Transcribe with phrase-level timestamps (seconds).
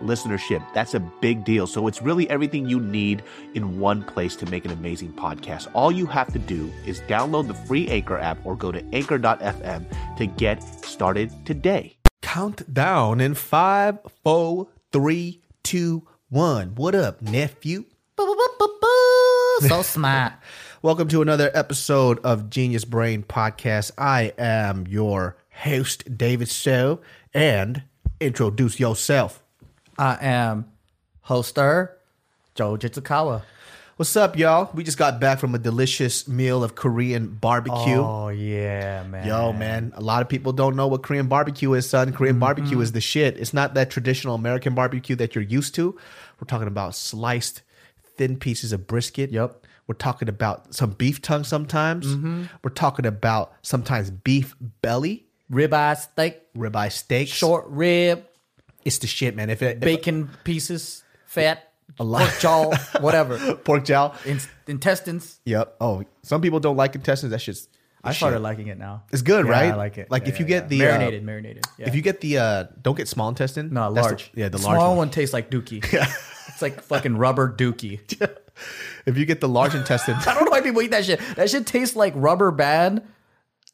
[0.00, 0.64] listenership.
[0.74, 1.66] That's a big deal.
[1.66, 3.22] So it's really everything you need
[3.54, 5.68] in one place to make an amazing podcast.
[5.74, 10.16] All you have to do is download the free Anchor app or go to anchor.fm
[10.16, 11.96] to get started today.
[12.22, 16.74] Count down in five, four, three, two, one.
[16.74, 17.84] What up, nephew?
[19.60, 20.32] So smart.
[20.82, 23.92] Welcome to another episode of Genius Brain Podcast.
[23.96, 27.00] I am your host, David So,
[27.32, 27.84] and
[28.20, 29.43] introduce yourself.
[29.98, 30.66] I am
[31.26, 31.90] hoster
[32.54, 33.42] Joe Jitsukawa.
[33.96, 34.70] What's up, y'all?
[34.74, 37.94] We just got back from a delicious meal of Korean barbecue.
[37.94, 39.26] Oh yeah, man.
[39.26, 42.12] Yo, man, a lot of people don't know what Korean barbecue is, son.
[42.12, 42.40] Korean mm-hmm.
[42.40, 43.38] barbecue is the shit.
[43.38, 45.92] It's not that traditional American barbecue that you're used to.
[46.40, 47.62] We're talking about sliced
[48.16, 49.30] thin pieces of brisket.
[49.30, 49.64] Yep.
[49.86, 52.06] We're talking about some beef tongue sometimes.
[52.06, 52.44] Mm-hmm.
[52.64, 58.24] We're talking about sometimes beef belly, Ribeye steak, ribeye steak, short rib,
[58.84, 59.50] It's the shit, man.
[59.50, 62.20] If it if- bacon pieces, fat, A lot.
[62.28, 64.14] pork jaw, whatever, pork jowl.
[64.24, 65.40] In- intestines.
[65.44, 65.76] Yep.
[65.80, 67.30] Oh, some people don't like intestines.
[67.30, 67.68] That shit's.
[68.06, 69.04] I started liking it now.
[69.12, 69.72] It's good, Yeah, right?
[69.72, 70.10] I like it.
[70.10, 71.64] Like Yeah, if you yeah, get the uh, marinated, marinated.
[71.78, 71.88] Yeah.
[71.88, 73.72] If you get the uh don't get small intestine.
[73.72, 74.98] no large, The, yeah, the, the large small one.
[74.98, 75.10] one.
[75.10, 75.82] tastes like dookie.
[75.92, 76.12] Yeah.
[76.48, 78.00] It's like fucking rubber dookie.
[79.06, 81.18] If you get the large intestine I don't know why people eat that shit.
[81.36, 83.02] That shit tastes like rubber band.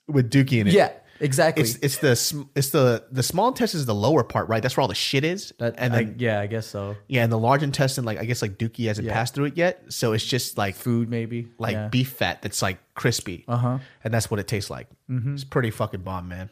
[0.08, 0.72] with dookie in it.
[0.74, 0.90] Yeah,
[1.20, 1.62] exactly.
[1.62, 4.62] It's it's the it's the the small intestine is the lower part, right?
[4.62, 5.52] That's where all the shit is.
[5.58, 6.96] That, and I, yeah, I guess so.
[7.08, 9.12] yeah, and the large intestine, like I guess like dookie hasn't Yeah.
[9.14, 11.48] passed through it yet, so it's just like Food maybe.
[11.58, 11.88] like yeah.
[11.88, 13.44] beef fat that's like crispy.
[13.48, 13.78] Uh Uh-huh.
[14.04, 14.88] And that's what it tastes like.
[15.10, 15.34] Mm-hmm.
[15.34, 16.50] It's pretty fucking bomb, man.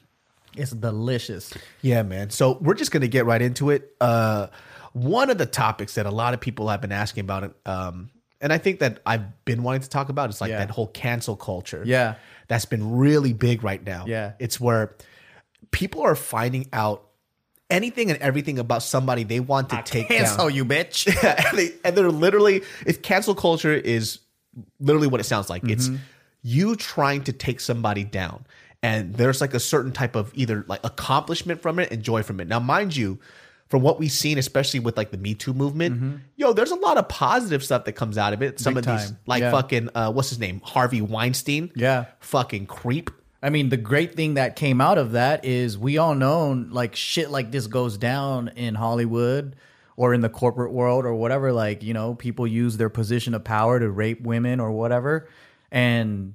[0.57, 1.53] It's delicious.
[1.83, 2.31] Yeah, man.
[2.31, 3.95] So we're just gonna get right into it.
[4.01, 4.49] Uh,
[4.93, 8.11] one of the topics that a lot of people have been asking about um,
[8.41, 10.59] and I think that I've been wanting to talk about is like Yeah.
[10.59, 11.83] that whole cancel culture.
[11.85, 12.15] Yeah.
[12.47, 14.05] that's been really big right now.
[14.07, 14.33] Yeah.
[14.39, 14.97] it's where
[15.71, 17.05] people are finding out
[17.71, 20.55] anything and everything about somebody they want to take Cancel down.
[20.55, 21.07] you, bitch.
[21.49, 24.21] and, they, and they're literally, it's cancel culture is
[24.81, 25.65] literally what it sounds like.
[25.65, 25.97] It's mm-hmm.
[26.43, 28.47] you trying to take somebody down.
[28.83, 32.41] And there's like a certain type of either like accomplishment from it and joy from
[32.41, 32.49] it.
[32.49, 33.19] Now, mind you,
[33.69, 36.97] from what we've seen, especially with like the Me Too movement, yo, there's a lot
[36.97, 38.59] of positive stuff that comes out of it.
[38.61, 39.51] Some Big of these, like Yeah.
[39.51, 40.61] fucking, uh, what's his name?
[40.65, 41.71] Harvey Weinstein.
[41.77, 42.07] Yeah.
[42.21, 43.11] Fucking creep.
[43.43, 46.97] I mean, the great thing that came out of that is we all know like
[46.97, 49.55] shit like this goes down in Hollywood
[49.97, 51.53] or in the corporate world or whatever.
[51.53, 55.29] Like, you know, people use their position of power to rape women or whatever.
[55.71, 56.35] And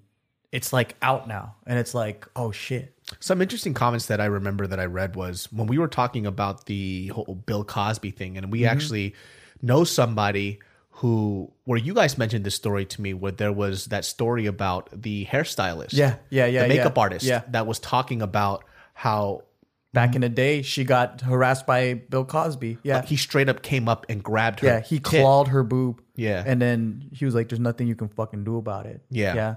[0.53, 1.55] it's like out now.
[1.65, 2.95] And it's like, oh shit.
[3.19, 6.67] Some interesting comments that I remember that I read was when we were talking about
[6.67, 8.71] the whole Bill Cosby thing, and we Mm-hmm.
[8.71, 9.15] actually
[9.61, 10.59] know somebody
[10.97, 14.89] who, where you guys mentioned this story to me, where there was that story about
[14.93, 17.41] the hairstylist, Yeah, yeah, yeah, the makeup yeah, artist, yeah.
[17.49, 18.63] that was talking about
[18.93, 19.43] how
[19.91, 22.79] Back in the day, she got harassed by Bill Cosby.
[22.81, 23.03] Yeah.
[23.03, 24.67] he straight up came up and grabbed her.
[24.67, 26.01] yeah, he clawed her boob.
[26.15, 26.43] Yeah.
[26.43, 29.01] And then he was like, there's nothing you can fucking do about it.
[29.11, 29.35] Yeah.
[29.35, 29.55] Yeah.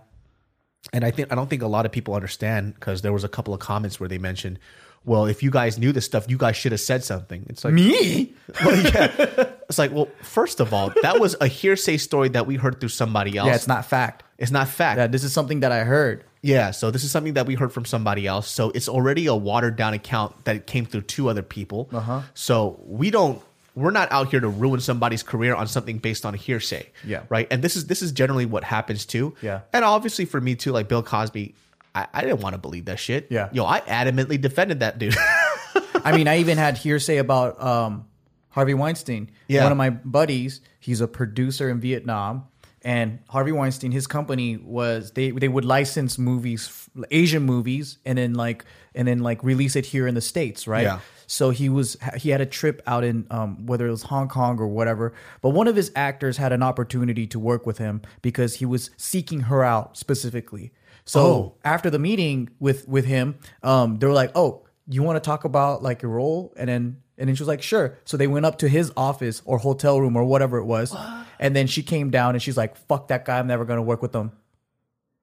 [0.92, 3.28] And I think I don't think a lot of people understand because there was a
[3.28, 4.58] couple of comments where they mentioned,
[5.04, 7.46] well, if you guys knew this stuff, you guys should have said something.
[7.48, 8.34] It's like Me?
[8.64, 9.50] Well, yeah.
[9.68, 12.90] It's like, well, first of all, that was a hearsay story that we heard through
[12.90, 13.48] somebody else.
[13.48, 14.24] Yeah, it's not fact.
[14.38, 14.98] It's not fact.
[14.98, 16.24] Yeah, this is something that I heard.
[16.42, 18.48] Yeah, so this is something that we heard from somebody else.
[18.48, 21.88] So it's already a watered down account that came through two other people.
[21.92, 22.22] Uh-huh.
[22.34, 23.42] So we don't.
[23.76, 26.90] We're not out here to ruin somebody's career on something based on hearsay.
[27.04, 27.24] Yeah.
[27.28, 27.46] Right.
[27.50, 29.34] And this is this is generally what happens too.
[29.42, 29.60] Yeah.
[29.72, 31.54] And obviously for me too, like Bill Cosby,
[31.94, 33.28] I, I didn't want to believe that shit.
[33.30, 33.50] Yeah.
[33.52, 35.14] Yo, I adamantly defended that dude.
[36.04, 38.06] I mean, I even had hearsay about um,
[38.48, 39.30] Harvey Weinstein.
[39.48, 39.64] Yeah.
[39.64, 42.46] One of my buddies, he's a producer in Vietnam.
[42.82, 48.34] And Harvey Weinstein, his company was they they would license movies, Asian movies, and then
[48.34, 48.64] like
[48.94, 50.84] and then like release it here in the states, right?
[50.84, 51.00] Yeah.
[51.26, 54.58] So he was he had a trip out in um, whether it was Hong Kong
[54.60, 55.12] or whatever.
[55.42, 58.90] But one of his actors had an opportunity to work with him because he was
[58.96, 60.72] seeking her out specifically.
[61.04, 61.54] So Oh.
[61.64, 65.44] after the meeting with with him, um, they were like, "Oh, you want to talk
[65.44, 68.44] about like your role?" And then and then she was like, "Sure." So they went
[68.46, 70.94] up to his office or hotel room or whatever it was,
[71.40, 73.38] and then she came down and she's like, "Fuck that guy!
[73.38, 74.32] I'm never gonna work with him."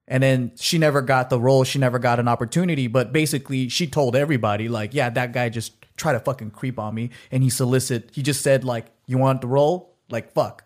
[0.08, 3.88] And then she never got the role, she never got an opportunity, but basically she
[3.88, 7.50] told everybody like, yeah, that guy just tried to fucking creep on me and he
[7.50, 10.64] solicit he just said like, "You want the role?" Like, fuck.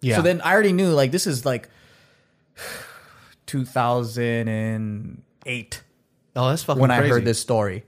[0.00, 0.16] Yeah.
[0.16, 1.68] So then I already knew like this is like
[3.46, 5.82] 2008
[6.36, 7.84] Oh, that's fucking when I heard this story.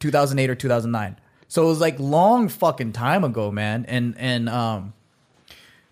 [0.00, 1.18] 2008 or 2009.
[1.48, 3.84] So it was like long fucking time ago, man.
[3.88, 4.92] And and um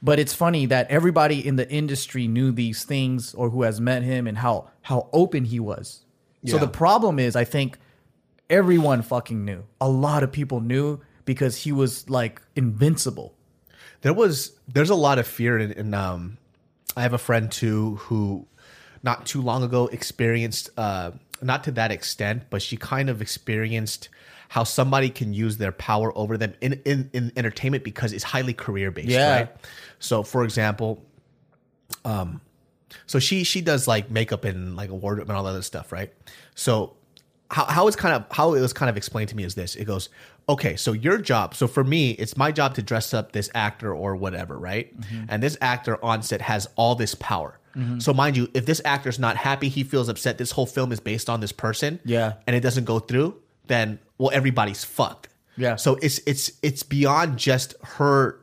[0.02, 4.02] but it's funny that everybody in the industry knew these things or who has met
[4.02, 6.02] him and how how open he was.
[6.46, 7.78] So the problem is I think
[8.50, 9.64] everyone fucking knew.
[9.80, 13.34] A lot of people knew because he was like invincible.
[14.02, 16.36] there was there's a lot of fear in, in um
[16.96, 18.46] i have a friend too who
[19.02, 21.10] not too long ago experienced uh
[21.40, 24.10] not to that extent but she kind of experienced
[24.50, 28.52] how somebody can use their power over them in in, in entertainment because it's highly
[28.52, 29.30] career based Yeah.
[29.36, 29.56] right
[29.98, 31.02] so for example
[32.04, 32.40] um
[33.06, 36.12] so she she does like makeup and like award and all that other stuff right
[36.54, 36.94] so
[37.54, 39.76] how, how it's kind of how it was kind of explained to me is this.
[39.76, 40.08] It goes
[40.46, 43.94] okay so your job so for me it's my job to dress up this actor
[43.94, 44.86] or whatever right?
[45.00, 45.24] Mm-hmm.
[45.30, 47.58] and this actor on set has all this power.
[47.98, 51.00] So mind you if this actor's not happy he feels upset this whole film is
[51.00, 52.34] based on this person Yeah.
[52.46, 53.36] and it doesn't go through
[53.66, 55.28] then well everybody's fucked.
[55.56, 55.76] Yeah.
[55.76, 58.40] so it's it's it's beyond just her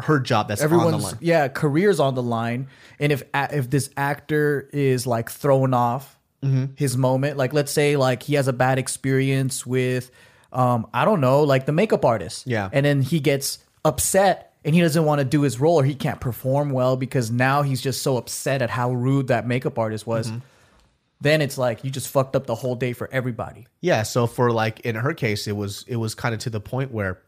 [0.00, 1.18] her job that's on the everyone's line.
[1.20, 2.68] yeah careers on the line.
[3.00, 6.66] And if if this actor is like thrown off Mm-hmm.
[6.76, 10.10] his moment like let's say like he has a bad experience with
[10.52, 12.68] um i don't know like the makeup artist Yeah.
[12.72, 15.96] and then he gets upset and he doesn't want to do his role or he
[15.96, 20.06] can't perform well because now he's just so upset at how rude that makeup artist
[20.06, 20.38] was Mm-hmm.
[21.22, 24.52] then it's like you just fucked up the whole day for everybody Yeah, so for
[24.52, 27.20] like in her case, it was it was kind of to the point where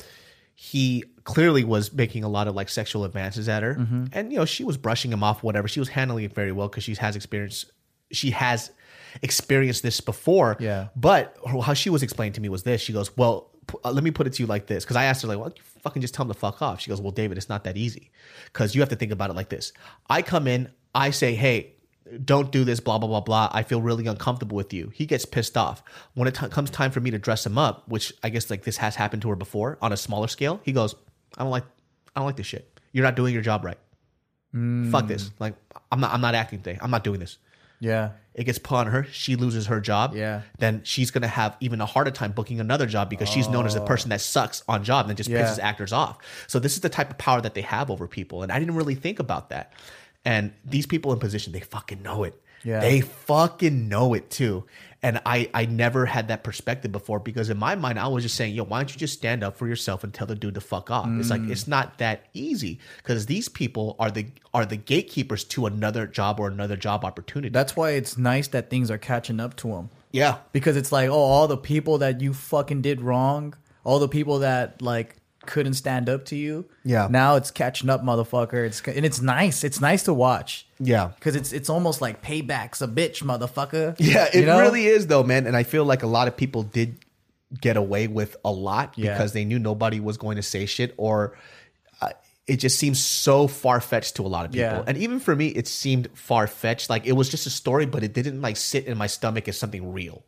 [0.54, 4.04] he clearly was making a lot of like sexual advances at her, Mm-hmm.
[4.12, 5.66] and you know she was brushing him off, whatever.
[5.68, 7.64] She was handling it very well because she has experience.
[8.12, 8.70] She has
[9.22, 10.56] experienced this before.
[10.60, 10.88] Yeah.
[10.96, 14.04] But how she was explaining to me was this: she goes, "Well, p- uh, let
[14.04, 16.02] me put it to you like this," because I asked her like, "Well, you fucking
[16.02, 18.10] just tell him to fuck off." She goes, "Well, David, it's not that easy
[18.46, 19.72] because you have to think about it like this.
[20.08, 21.74] I come in, I say, hey."
[22.24, 23.48] don't do this, blah, blah, blah, blah.
[23.52, 24.90] I feel really uncomfortable with you.
[24.92, 25.80] He gets pissed off.
[26.14, 28.64] When it t- comes time for me to dress him up, which I guess like
[28.64, 30.96] this has happened to her before on a smaller scale, he goes,
[31.38, 31.62] I don't like,
[32.16, 32.80] I don't like this shit.
[32.90, 33.78] You're not doing your job right.
[34.90, 35.30] Fuck this.
[35.38, 35.54] Like,
[35.92, 36.78] I'm not, I'm not acting today.
[36.82, 37.38] I'm not doing this.
[37.78, 38.10] yeah
[38.40, 39.04] It gets put on her.
[39.12, 40.14] She loses her job.
[40.16, 40.40] Yeah.
[40.58, 43.74] Then she's to have even a harder time booking another job because she's known as
[43.74, 45.34] the person that sucks on job and just Oh.
[45.34, 45.42] Yeah.
[45.44, 46.16] pisses actors off.
[46.46, 48.42] So this is the type of power that they have over people.
[48.42, 49.74] And I didn't really think about that.
[50.24, 52.34] And these people in position, they fucking know it.
[52.64, 52.80] Yeah.
[52.80, 54.64] They fucking know it too.
[55.02, 58.36] And I, I never had that perspective before because in my mind, I was just
[58.36, 60.60] saying, yo, why don't you just stand up for yourself and tell the dude to
[60.60, 61.08] fuck off?
[61.08, 61.50] It's like, mm.
[61.50, 66.38] it's not that easy because these people are the, are the gatekeepers to another job
[66.38, 67.48] or another job opportunity.
[67.48, 70.38] that's why it's nice that things are catching up to him yeah.
[70.52, 73.54] because it's like oh all the people that you fucking did wrong
[73.84, 75.16] all the people that like
[75.46, 77.08] couldn't stand up to you Yeah.
[77.10, 81.12] now it's catching up motherfucker it's and it's nice it's nice to watch Yeah.
[81.16, 84.60] because it's it's almost like payback's a bitch motherfucker Yeah, it You know?
[84.60, 85.46] really is though, man.
[85.46, 86.98] And I feel like a lot of people did
[87.60, 89.14] get away with a lot Yeah.
[89.14, 91.36] because they knew nobody was going to say shit or
[92.02, 92.10] uh,
[92.46, 94.66] it just seems so far fetched to a lot of people.
[94.66, 94.84] Yeah.
[94.86, 96.90] And even for me, it seemed far fetched.
[96.90, 99.56] Like it was just a story, but it didn't like sit in my stomach as
[99.58, 100.22] something real.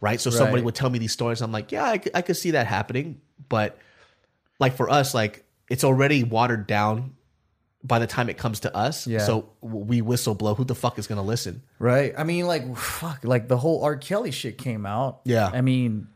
[0.00, 0.20] Right.
[0.20, 1.40] So somebody would tell me these stories.
[1.42, 3.20] I'm like, yeah, I I could see that happening.
[3.48, 3.78] But
[4.58, 7.14] like for us, like it's already watered down
[7.84, 9.06] by the time it comes to us.
[9.06, 9.18] Yeah.
[9.20, 10.54] So we whistle blow.
[10.54, 11.62] Who the fuck is going to listen?
[11.78, 15.50] right i mean like fuck like the whole r kelly shit came out Yeah.
[15.52, 16.08] i mean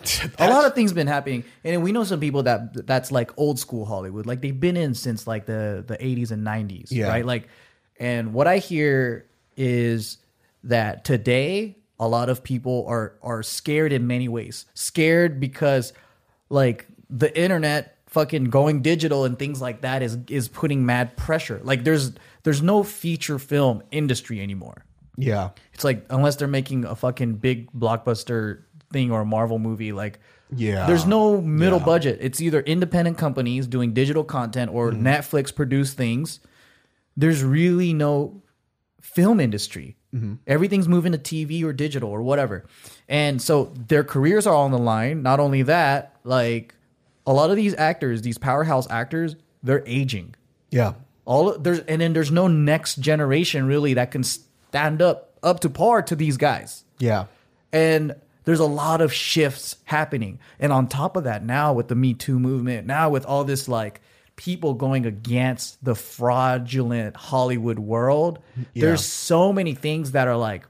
[0.38, 3.58] a lot of things been happening and we know some people that that's like old
[3.58, 7.08] school hollywood like they've been in since like the the 80s and 90s Yeah.
[7.08, 7.48] right like
[7.98, 9.26] and what i hear
[9.56, 10.18] is
[10.62, 15.92] that today a lot of people are are scared in many ways scared because
[16.50, 21.60] like the internet fucking going digital and things like that is is putting mad pressure
[21.64, 22.12] like there's
[22.44, 24.84] there's no feature film industry anymore
[25.16, 25.50] Yeah.
[25.72, 30.20] it's like unless they're making a fucking big blockbuster thing or a Marvel movie, like
[30.54, 30.86] Yeah.
[30.86, 31.84] there's no middle Yeah.
[31.84, 32.18] budget.
[32.20, 35.04] It's either independent companies doing digital content or Mm-hmm.
[35.06, 36.38] Netflix produced things.
[37.16, 38.42] There's really no
[39.00, 39.96] film industry.
[40.14, 40.34] Mm-hmm.
[40.46, 42.66] Everything's moving to TV or digital or whatever.
[43.08, 45.22] And so their careers are all on the line.
[45.22, 46.74] Not only that, like
[47.26, 50.34] a lot of these actors, these powerhouse actors, they're aging
[50.70, 50.92] Yeah.
[51.24, 55.70] all there's and then there's no next generation really that can stand up up to
[55.70, 57.26] par to these guys Yeah.
[57.72, 58.14] and
[58.44, 62.12] there's a lot of shifts happening and on top of that now with the me
[62.12, 64.02] too movement now with all this like
[64.36, 68.40] people going against the fraudulent Hollywood world.
[68.74, 70.66] There's so many things that are like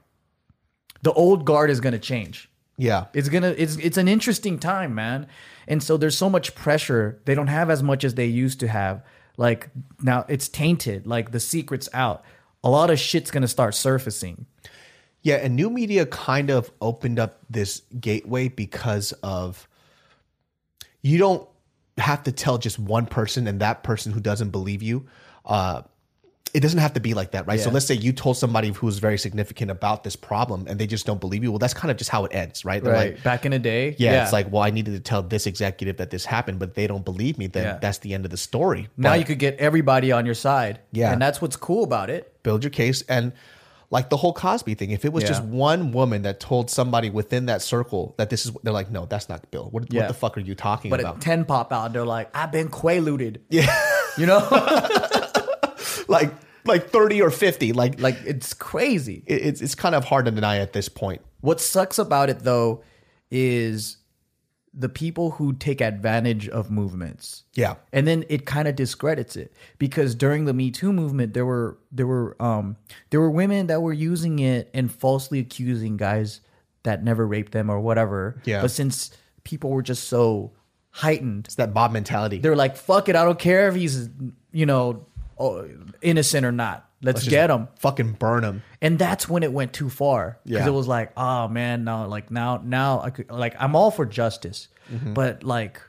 [1.01, 2.49] the old guard is going to change.
[2.77, 3.05] Yeah.
[3.13, 5.27] It's gonna it's it's an interesting time, man.
[5.67, 7.21] And so there's so much pressure.
[7.25, 9.03] They don't have as much as they used to have.
[9.37, 9.69] Like
[10.01, 11.07] now it's tainted.
[11.07, 12.23] Like the secret's out.
[12.63, 14.45] A lot of shit's gonna start surfacing.
[15.21, 19.67] Yeah, and new media kind of opened up this gateway because of
[21.01, 21.47] you don't
[21.97, 25.07] have to tell just one person and that person who doesn't believe you.
[25.45, 25.81] Uh,
[26.55, 27.59] it doesn't have to be like that, right?
[27.59, 31.05] So let's say you told somebody who's very significant about this problem and they just
[31.05, 31.51] don't believe you.
[31.51, 32.81] Well, that's kind of just how it ends, right?
[32.81, 33.95] They're like, Back in a day.
[33.99, 36.87] yeah, it's like, well, I needed to tell this executive that this happened, but they
[36.87, 37.47] don't believe me.
[37.47, 37.77] Then Yeah.
[37.81, 38.87] that's the end of the story.
[38.95, 40.79] now But- you could get everybody on your side.
[40.93, 41.11] Yeah.
[41.11, 42.31] And that's what's cool about it.
[42.43, 43.33] build your case and
[43.91, 44.91] like the whole Cosby thing.
[44.91, 45.29] If it was Yeah.
[45.29, 49.05] just one woman that told somebody within that circle that this is, they're like, no,
[49.05, 49.67] that's not Bill.
[49.71, 50.01] What, Yeah.
[50.03, 51.15] what the fuck are you talking But about?
[51.17, 53.37] at 10 pop out, they're like, I've been quaaluded.
[53.49, 53.75] Yeah.
[54.17, 54.39] You know?
[56.09, 56.31] like,
[56.65, 57.73] like thirty or fifty.
[57.73, 59.23] Like, like like it's crazy.
[59.27, 61.21] it- it's it's kind of hard to deny at this point.
[61.41, 62.83] What sucks about it though
[63.31, 63.97] is
[64.77, 67.43] the people who take advantage of movements.
[67.53, 71.45] Yeah, And then it kind of discredits it because during the Me Too movement there
[71.45, 72.75] were there were um
[73.09, 76.41] there were women that were using it and falsely accusing guys
[76.83, 78.41] that never raped them or whatever.
[78.43, 78.61] Yeah.
[78.61, 79.11] But since
[79.45, 80.51] people were just so
[80.91, 82.39] heightened, it's that Bob mentality.
[82.39, 84.09] they're like, "Fuck it, I don't care if he's
[84.51, 85.05] you know
[85.37, 85.67] oh,
[86.01, 86.89] innocent or not.
[87.01, 87.67] Let's, Just get them.
[87.79, 88.63] Fucking burn them.
[88.81, 90.67] and that's when it went too far because Yeah.
[90.67, 94.05] it was like oh man now like now now i could like i'm all for
[94.05, 95.13] justice Mm-hmm.
[95.13, 95.81] but like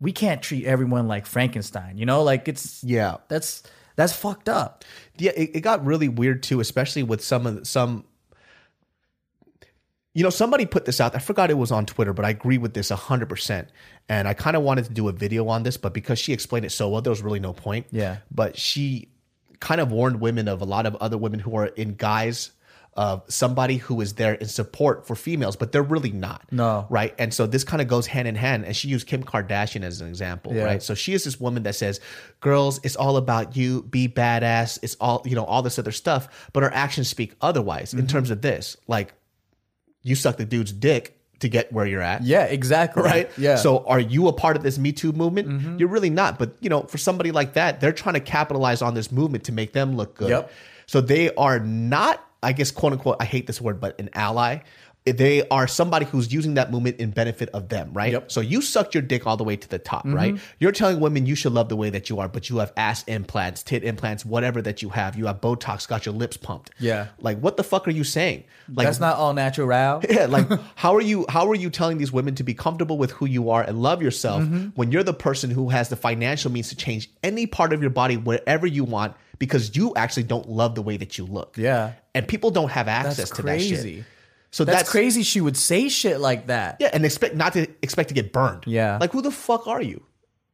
[0.00, 3.16] we can't treat everyone like frankenstein you know like it's Yeah.
[3.28, 3.62] that's
[3.96, 4.84] that's fucked up
[5.18, 8.04] Yeah, it, it got really weird too, especially with some of the, some.
[10.14, 11.14] You know, somebody put this out.
[11.16, 13.68] I forgot it was on Twitter, but I agree with this hundred percent.
[14.08, 16.66] And I kind of wanted to do a video on this, but because she explained
[16.66, 17.86] it so well, there was really no point.
[17.90, 18.18] Yeah.
[18.30, 19.08] But she
[19.60, 22.50] kind of warned women of a lot of other women who are in guys
[22.94, 26.44] of somebody who is there in support for females, but they're really not.
[26.50, 26.86] No.
[26.90, 27.14] Right.
[27.18, 28.66] And so this kind of goes hand in hand.
[28.66, 30.54] And she used Kim Kardashian as an example.
[30.54, 30.64] Yeah.
[30.64, 30.82] Right.
[30.82, 32.00] So she is this woman that says,
[32.40, 34.78] girls, it's all about you, be badass.
[34.82, 36.50] It's all, you know, all this other stuff.
[36.52, 38.00] But her actions speak otherwise Mm-hmm.
[38.00, 38.76] in terms of this.
[38.86, 39.14] Like,
[40.02, 42.22] you suck the dude's dick to get where you're at.
[42.22, 43.30] yeah exactly Right.
[43.36, 43.62] yeah Mm-hmm.
[43.62, 45.78] So are you a part of this Me Too movement?
[45.80, 46.38] You're really not.
[46.38, 49.52] But you know, for somebody like that, they're trying to capitalize on this movement to
[49.52, 50.30] make them look good.
[50.30, 50.52] Yep.
[50.86, 54.58] So they are not, I guess, quote unquote, I hate this word, but an ally.
[55.04, 58.12] They are somebody who's using that movement in benefit of them, right?
[58.12, 58.22] Yep.
[58.22, 58.30] Mm-hmm.
[58.30, 60.38] So you sucked your dick all the way to the top, right?
[60.60, 63.02] You're telling women you should love the way that you are, but you have ass
[63.04, 65.16] implants, tit implants, whatever that you have.
[65.16, 66.70] You have Botox, got your lips pumped.
[66.78, 67.08] Yeah.
[67.18, 68.44] Like, what the fuck are you saying?
[68.72, 69.66] Like, that's not all natural
[70.08, 73.10] yeah, like how are you how are you telling these women to be comfortable with
[73.12, 74.68] who you are and love yourself Mm-hmm.
[74.74, 77.90] when you're the person who has the financial means to change any part of your
[77.90, 81.56] body wherever you want because you actually don't love the way that you look.
[81.56, 81.92] Yeah.
[82.14, 84.04] And people don't have access to that shit.
[84.52, 87.66] So that's, that's, crazy she would say shit like that Yeah, and expect not to
[87.82, 88.64] expect to get burned.
[88.66, 88.98] Yeah.
[89.00, 90.04] Like who the fuck are you?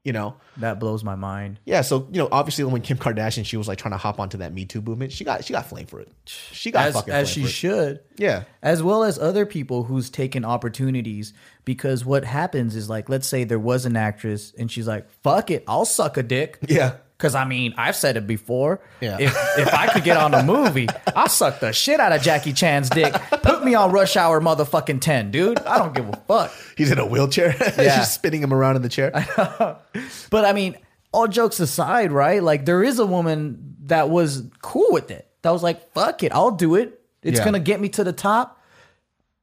[0.05, 0.37] You know?
[0.59, 3.79] that blows my mind Yeah, so you know, obviously when Kim Kardashian she was like
[3.79, 6.11] trying to hop onto that Me Too movement, she got she got flame for it.
[6.27, 7.51] She got as, fucking as she for it.
[7.51, 8.45] should Yeah.
[8.63, 13.45] as well as other people who's taken opportunities because what happens is like let's say
[13.45, 16.95] there was an actress and she's like fuck it i'll suck a dick Yeah.
[17.19, 19.19] because i mean i've said it before Yeah.
[19.21, 22.53] if, if i could get on a movie i'll suck the shit out of jackie
[22.55, 25.59] chan's dick put me on rush hour motherfucking 10 dude.
[25.61, 26.53] I don't give a fuck.
[26.77, 27.55] He's in a wheelchair.
[27.79, 27.99] Yeah.
[28.01, 29.11] She's spinning him around in the chair.
[30.31, 30.77] but i mean
[31.13, 35.51] all jokes aside right like there is a woman that was cool with it that
[35.51, 37.01] was like fuck it i'll do it.
[37.23, 37.45] It's Yeah.
[37.45, 38.61] gonna get me to the top.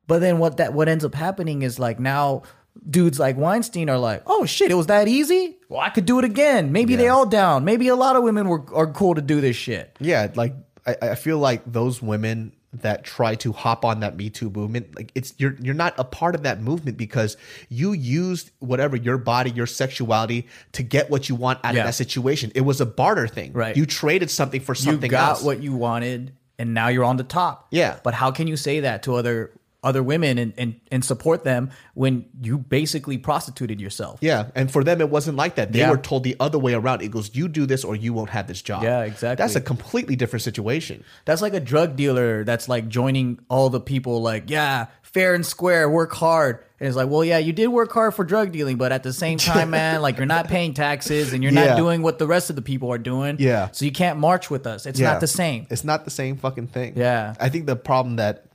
[0.08, 2.44] But then what that what ends up happening is like now
[2.90, 5.58] dudes like weinstein are like oh shit it was that easy?
[5.70, 6.72] Well i could do it again.
[6.72, 7.64] Maybe they all down.
[7.66, 9.96] Maybe a lot of women were are cool to do this shit.
[10.00, 10.54] Yeah, like
[10.86, 14.96] I, I feel like those women that try to hop on that Me Too movement,
[14.96, 17.38] like it's you're you're not a part of that movement because
[17.70, 21.82] you used whatever your body, your sexuality to get what you want out Yeah.
[21.82, 22.52] of that situation.
[22.56, 23.54] It was a barter thing.
[23.54, 23.76] Right.
[23.76, 25.04] You traded something for something.
[25.10, 25.44] you got else.
[25.44, 27.98] what you wanted and now you're on the top Yeah.
[28.04, 29.52] but how can you say that to other
[29.86, 34.84] other women and and, and support them when you basically prostituted yourself yeah, and for
[34.84, 35.72] them it wasn't like that.
[35.72, 35.92] They Yeah.
[35.92, 37.02] were told the other way around.
[37.02, 38.84] It goes, you do this or you won't have this job.
[38.84, 39.42] Yeah, exactly.
[39.42, 41.04] That's a completely different situation.
[41.26, 45.46] That's like a drug dealer that's like joining all the people like, yeah, fair and
[45.46, 46.60] square, work hard.
[46.80, 49.14] And it's like, well, yeah, you did work hard for drug dealing, but at the
[49.14, 51.68] same time, man, like you're not paying taxes and you're Yeah.
[51.68, 53.38] not doing what the rest of the people are doing.
[53.40, 53.70] Yeah.
[53.72, 54.86] So you can't march with us.
[54.86, 55.12] It's Yeah.
[55.14, 55.68] not the same.
[55.70, 56.94] It's not the same fucking thing.
[56.98, 57.34] Yeah.
[57.40, 58.46] I think the problem that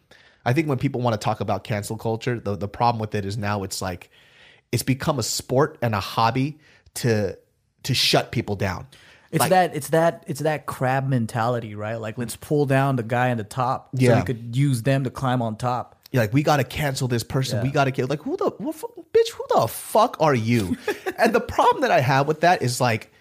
[0.44, 3.24] I think when people want to talk about cancel culture, the, the problem with it
[3.24, 4.10] is now it's like
[4.72, 6.58] it's become a sport and a hobby
[6.94, 7.36] to
[7.84, 8.86] to shut people down.
[9.32, 11.96] It's Like- that it's that it's that crab mentality, right?
[11.96, 14.16] Like let's pull down the guy on the top so Yeah.
[14.20, 15.96] we could use them to climb on top.
[16.12, 17.58] You're like, we got to cancel this person.
[17.58, 17.62] Yeah.
[17.62, 18.74] We got to get Like, who the what,
[19.12, 19.30] bitch?
[19.30, 20.76] Who the fuck are you?
[21.18, 23.12] and the problem that I have with that is like,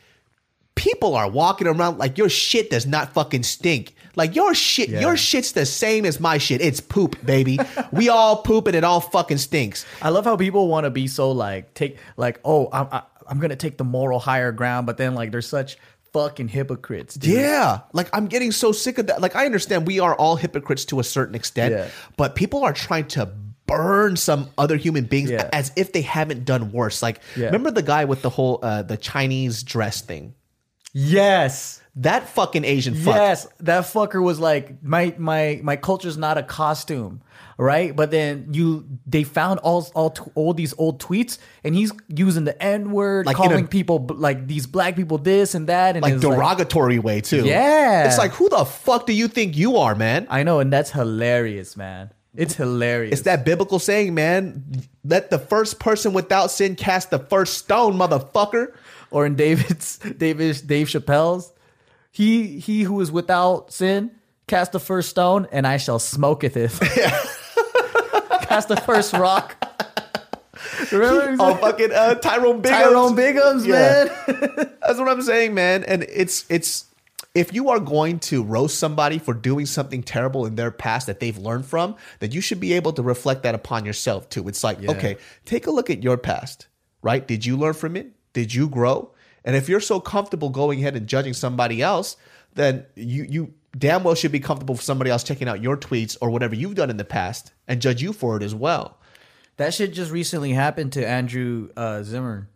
[0.80, 3.96] people are walking around like your shit does not fucking stink.
[4.16, 5.02] Like your shit, Yeah.
[5.02, 6.62] your shit's the same as my shit.
[6.62, 7.60] It's poop, baby.
[7.92, 9.86] we all poop and it all fucking stinks.
[10.02, 13.40] I love how people want to be so like take like oh I'm I, I'm
[13.40, 15.78] gonna take the moral higher ground, but then like they're such
[16.14, 17.16] fucking hypocrites.
[17.16, 17.34] Dude.
[17.36, 19.22] Yeah, like I'm getting so sick of that.
[19.22, 21.88] Like I understand we are all hypocrites to a certain extent, Yeah.
[22.18, 23.30] but people are trying to
[23.68, 25.48] burn some other human beings Yeah.
[25.54, 27.04] as if they haven't done worse.
[27.04, 27.46] Like Yeah.
[27.48, 30.34] remember the guy with the whole uh, the Chinese dress thing?
[30.94, 31.82] Yes.
[31.96, 33.16] That fucking Asian fuck.
[33.16, 37.22] Yes, that fucker was like my my my culture's not a costume,
[37.58, 37.94] right?
[37.94, 42.46] But then you they found all all t- all these old tweets, and he's using
[42.46, 45.68] the n word, Like in calling a- people b- like these black people this and
[45.68, 47.44] that, and Like it's derogatory way too.
[47.44, 48.08] Yeah.
[48.08, 50.26] It's like who the fuck do you think you are, man?
[50.30, 52.12] I know, and that's hilarious, man.
[52.36, 53.12] It's hilarious.
[53.14, 54.64] It's that biblical saying, man.
[55.04, 58.68] Let the first person without sin cast the first stone, motherfucker.
[59.12, 61.52] Or in David's David Dave Chappelle's,
[62.12, 64.12] he he who is without sin
[64.48, 66.72] cast the first stone, and I shall smoketh it.
[68.42, 69.56] cast the first rock.
[70.92, 71.36] Remember?
[71.40, 72.70] Oh, fucking uh, Tyrone Biggums.
[72.70, 74.06] Tyrone Biggums, Yeah.
[74.28, 74.72] man.
[74.82, 75.84] That's what I'm saying, man.
[75.84, 76.86] And it's it's
[77.36, 81.20] if you are going to roast somebody for doing something terrible in their past that
[81.20, 84.48] they've learned from, then you should be able to reflect that upon yourself too.
[84.48, 86.68] It's like, okay, take a look at your past,
[87.04, 87.26] right?
[87.26, 88.12] Did you learn from it?
[88.34, 89.14] Did you grow?
[89.44, 92.18] And if you're so comfortable going ahead and judging somebody else,
[92.56, 96.18] then you you damn well should be comfortable for somebody else checking out your tweets
[96.22, 99.00] or whatever you've done in the past and judge you for it as well.
[99.58, 102.48] That shit just recently happened to Andrew uh, Zimmern.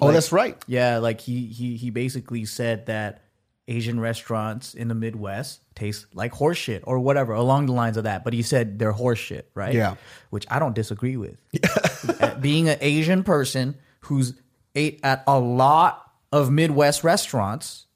[0.00, 0.56] Oh, that's right.
[0.66, 3.24] Yeah, like he he he basically said that
[3.66, 8.24] Asian restaurants in the Midwest taste like horseshit or whatever along the lines of that.
[8.24, 9.74] But he said they're horseshit, right?
[9.74, 9.96] Yeah.
[10.30, 11.36] Which I don't disagree with.
[12.40, 14.34] Being an Asian person who's
[14.74, 17.86] ate at a lot of Midwest restaurants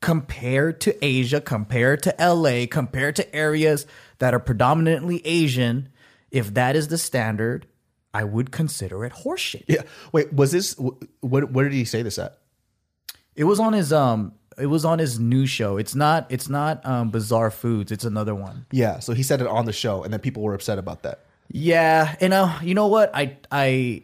[0.00, 3.86] compared to Asia, compared to LA, compared to areas
[4.18, 5.88] that are predominantly Asian,
[6.30, 7.66] if that is the standard,
[8.12, 9.64] I would consider it horseshit.
[9.68, 9.82] Yeah.
[10.12, 10.76] Wait, was this
[11.20, 11.52] what?
[11.52, 12.38] where, did he say this at?
[13.36, 15.76] It was on his um it was on his new show.
[15.76, 18.66] It's not it's not um Bizarre Foods, it's another one.
[18.70, 21.20] Yeah, so he said it on the show, and then people were upset about that.
[21.52, 23.10] Yeah, and uh, you know what?
[23.14, 24.02] I I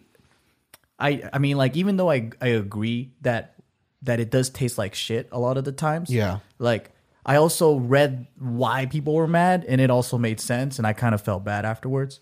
[0.99, 3.55] I I mean like even though I I agree that
[4.03, 6.11] that it does taste like shit a lot of the times.
[6.11, 6.39] Yeah.
[6.59, 6.91] Like
[7.25, 11.15] I also read why people were mad and it also made sense and I kind
[11.15, 12.21] of felt bad afterwards.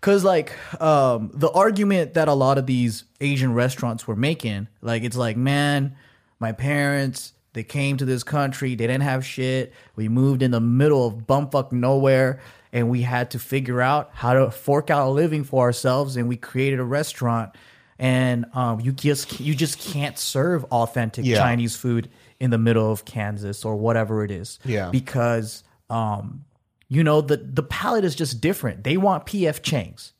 [0.00, 5.04] Cuz like um the argument that a lot of these Asian restaurants were making, like
[5.04, 5.94] it's like, man,
[6.40, 9.74] my parents they came to this country, they didn't have shit.
[9.94, 12.40] We moved in the middle of bumfuck nowhere
[12.72, 16.28] and we had to figure out how to fork out a living for ourselves and
[16.28, 17.54] we created a restaurant
[17.98, 21.38] and um, you just you just can't serve authentic Yeah.
[21.38, 22.08] Chinese food
[22.40, 24.58] in the middle of Kansas or whatever it is.
[24.64, 24.90] Yeah.
[24.90, 26.44] Because um,
[26.88, 28.84] you know the the palate is just different.
[28.84, 30.12] They want PF Chang's.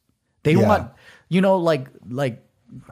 [0.42, 0.68] They Yeah.
[0.68, 0.90] want
[1.28, 2.44] you know like like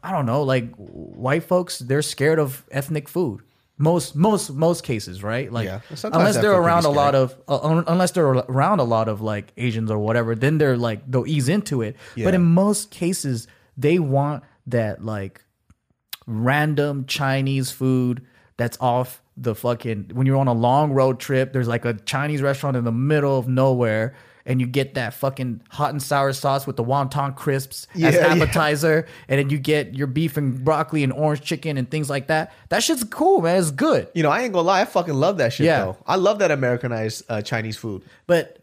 [0.02, 3.42] I don't know like white folks they're scared of ethnic food.
[3.78, 5.50] Most most most cases, right?
[5.50, 5.80] Like Yeah.
[5.90, 9.08] Unless they're food can be around a lot of uh, unless they're around a lot
[9.08, 11.96] of like Asians or whatever, then they're like they'll ease into it.
[12.14, 12.26] Yeah.
[12.26, 13.46] But in most cases,
[13.78, 15.44] they want that like
[16.26, 21.68] random Chinese food that's off the fucking when you're on a long road trip, there's
[21.68, 24.14] like a Chinese restaurant in the middle of nowhere
[24.46, 28.10] and you get that fucking hot and sour sauce with the wonton crisps as Yeah,
[28.10, 28.26] yeah.
[28.34, 32.26] appetizer and then you get your beef and broccoli and orange chicken and things like
[32.28, 32.52] that.
[32.68, 33.58] That shit's cool, man.
[33.58, 34.08] It's good.
[34.14, 35.84] You know, I ain't gonna lie, I fucking love that shit Yeah.
[35.84, 35.96] though.
[36.06, 38.02] I love that Americanized uh, Chinese food.
[38.26, 38.58] But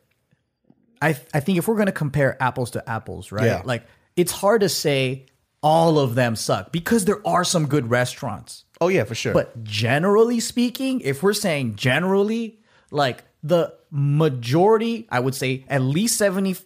[1.02, 3.46] I I think if we're gonna compare apples to apples, right?
[3.46, 3.62] Yeah.
[3.66, 3.84] Like
[4.16, 5.26] it's hard to say
[5.62, 8.66] all of them suck because there are some good restaurants.
[8.80, 9.34] Oh yeah, for sure.
[9.34, 12.60] But generally speaking, if we're saying generally,
[12.92, 16.64] like the majority, I would say at least 75%,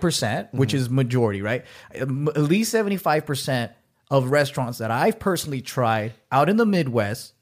[0.00, 0.78] percent which mm-hmm.
[0.78, 1.64] is majority, right?
[1.92, 3.70] At least 75%
[4.10, 7.34] of restaurants that I've personally tried out in the Midwest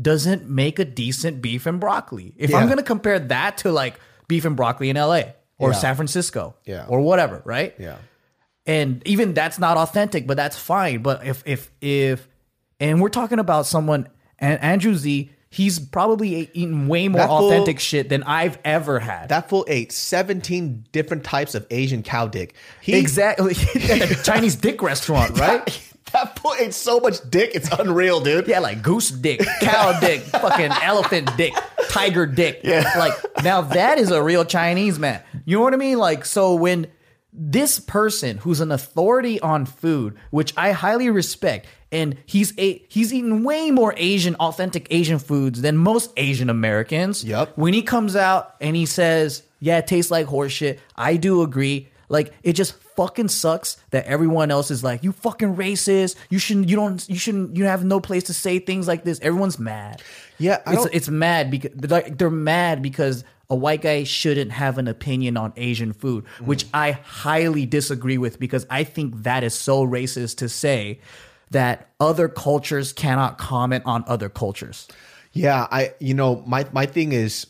[0.00, 2.32] doesn't make a decent beef and broccoli.
[2.36, 5.22] If I'm going to compare that to like beef and broccoli in LA
[5.58, 5.76] or Yeah.
[5.76, 6.86] San Francisco Yeah.
[6.88, 7.74] or whatever, right?
[7.78, 7.96] yeah,
[8.68, 12.28] and even that's not authentic but that's fine but if if if
[12.78, 17.48] and we're talking about someone and andrew z he's probably eaten way more That fool-
[17.48, 19.30] authentic shit than I've ever had.
[19.30, 22.54] That fool ate 17 different types of Asian cow dick.
[22.82, 25.84] He, exactly at the Chinese dick restaurant, right?
[26.12, 28.46] That fool ate so much dick, it's unreal, dude.
[28.48, 31.52] Yeah, like goose dick, cow dick, fucking elephant dick,
[31.90, 32.60] tiger dick.
[32.64, 32.90] Yeah.
[32.98, 33.12] Like
[33.44, 35.22] now that is a real Chinese man.
[35.44, 35.98] You know what I mean?
[35.98, 36.86] Like so when
[37.38, 43.14] this person who's an authority on food, which I highly respect, and he's a he's
[43.14, 47.24] eaten way more Asian, authentic Asian foods than most Asian Americans.
[47.24, 47.56] Yup.
[47.56, 51.88] When he comes out and he says, "Yeah, it tastes like horseshit," I do agree.
[52.08, 56.16] Like it just fucking sucks that everyone else is like, "You fucking racist.
[56.30, 56.68] You shouldn't.
[56.68, 57.08] You don't.
[57.08, 57.56] You shouldn't.
[57.56, 60.02] You have no place to say things like this." Everyone's mad.
[60.38, 64.78] Yeah, I it's it's mad because like they're mad because a white guy shouldn't have
[64.78, 66.70] an opinion on Asian food, which mm.
[66.74, 71.00] I highly disagree with because I think that is so racist to say
[71.50, 74.86] that other cultures cannot comment on other cultures.
[75.32, 77.46] Yeah, I you know, my my thing is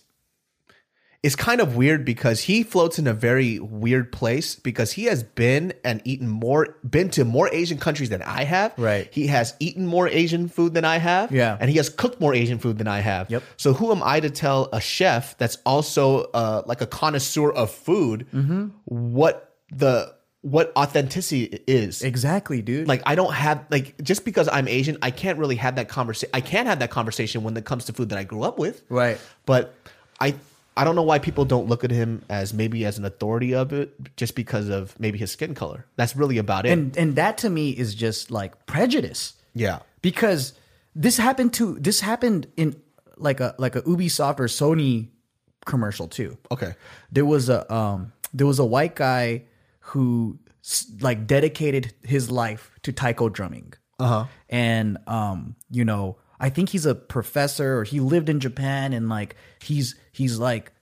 [1.22, 5.24] it's kind of weird because he floats in a very weird place because he has
[5.24, 8.72] been and eaten more been to more Asian countries than I have.
[8.78, 9.08] Right.
[9.12, 11.32] He has eaten more Asian food than I have.
[11.32, 11.56] Yeah.
[11.60, 13.28] And he has cooked more Asian food than I have.
[13.30, 13.42] Yep.
[13.56, 17.70] So who am I to tell a chef that's also uh, like a connoisseur of
[17.70, 18.68] food Mm-hmm.
[18.84, 22.02] what the what authenticity is?
[22.02, 22.86] Exactly, dude.
[22.86, 26.30] like I don't have like just because I'm Asian, I can't really have that conversation.
[26.32, 28.84] I can't have that conversation when it comes to food that I grew up with.
[28.88, 29.18] Right.
[29.46, 29.74] But
[30.20, 30.34] I
[30.78, 33.72] I don't know why people don't look at him as maybe as an authority of
[33.72, 35.84] it just because of maybe his skin color.
[35.96, 36.70] That's really about it.
[36.72, 39.34] and and that to me is just like prejudice.
[39.54, 39.80] yeah.
[40.02, 40.52] because
[40.94, 42.80] this happened to this happened in
[43.16, 45.08] like a like a Ubisoft or Sony
[45.66, 46.38] commercial too.
[46.50, 46.74] Okay.
[47.10, 49.44] There was a um there was a white guy
[49.80, 50.38] who
[51.00, 53.72] like dedicated his life to taiko drumming.
[53.98, 54.26] Uh-huh.
[54.48, 59.08] And um you know, I think he's a professor or he lived in Japan and
[59.08, 60.72] like he's he's like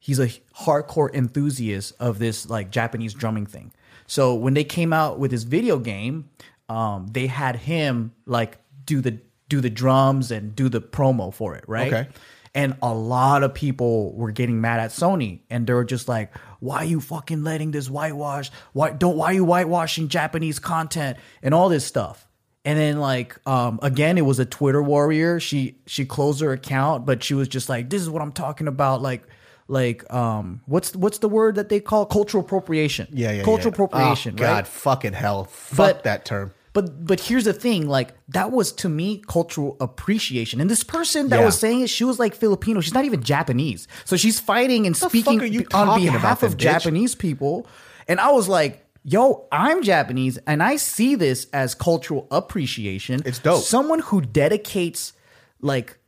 [0.00, 3.72] he's a hardcore enthusiast of this like Japanese drumming thing.
[4.06, 6.28] So when they came out with this video game,
[6.68, 11.54] um, they had him like do the do the drums and do the promo for
[11.54, 11.92] it, right?
[11.92, 12.08] Okay.
[12.52, 16.36] And a lot of people were getting mad at Sony, and they were just like,
[16.58, 18.50] "Why are you fucking letting this whitewash?
[18.72, 19.16] Why don't?
[19.16, 22.26] Why are you whitewashing Japanese content and all this stuff?"
[22.64, 25.40] And then like um, again, it was a Twitter warrior.
[25.40, 28.68] She she closed her account, but she was just like, "This is what I'm talking
[28.68, 29.22] about." Like
[29.66, 33.08] like um, what's what's the word that they call cultural appropriation?
[33.12, 33.42] Yeah, yeah.
[33.44, 33.84] cultural yeah.
[33.84, 34.34] appropriation.
[34.34, 34.66] Oh, God, right?
[34.66, 35.44] fucking hell.
[35.44, 36.52] Fuck But- that term.
[36.72, 40.60] But but here's the thing, like that was to me cultural appreciation.
[40.60, 41.44] And this person that Yeah.
[41.44, 42.80] was saying it, she was like Filipino.
[42.80, 43.88] She's not even Japanese.
[44.04, 45.40] So she's fighting and the speaking
[45.74, 46.58] on behalf about of bitch?
[46.58, 47.66] Japanese people.
[48.06, 53.22] And I was like, yo, I'm Japanese and I see this as cultural appreciation.
[53.24, 53.62] It's dope.
[53.64, 55.12] Someone who dedicates
[55.60, 55.98] like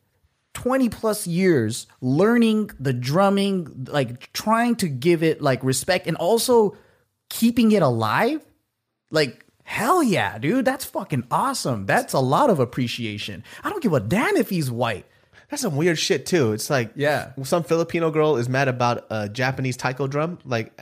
[0.54, 6.76] 20 plus years learning the drumming, like trying to give it like respect and also
[7.28, 8.40] keeping it alive.
[9.10, 10.64] Like, hell yeah, dude.
[10.64, 11.86] That's fucking awesome.
[11.86, 13.42] That's a lot of appreciation.
[13.64, 15.06] I don't give a damn if he's white.
[15.48, 16.52] That's some weird shit too.
[16.52, 17.32] It's like Yeah.
[17.42, 20.38] some Filipino girl is mad about a Japanese taiko drum.
[20.44, 20.78] Like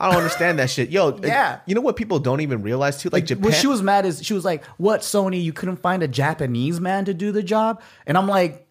[0.00, 0.88] I don't understand that shit.
[0.90, 1.60] Yo, Yeah.
[1.66, 3.10] you know what people don't even realize too?
[3.10, 3.44] Like, Japan.
[3.44, 5.42] What she was mad is she was like, "What Sony?
[5.42, 8.66] You couldn't find a Japanese man to do the job?" And I'm like,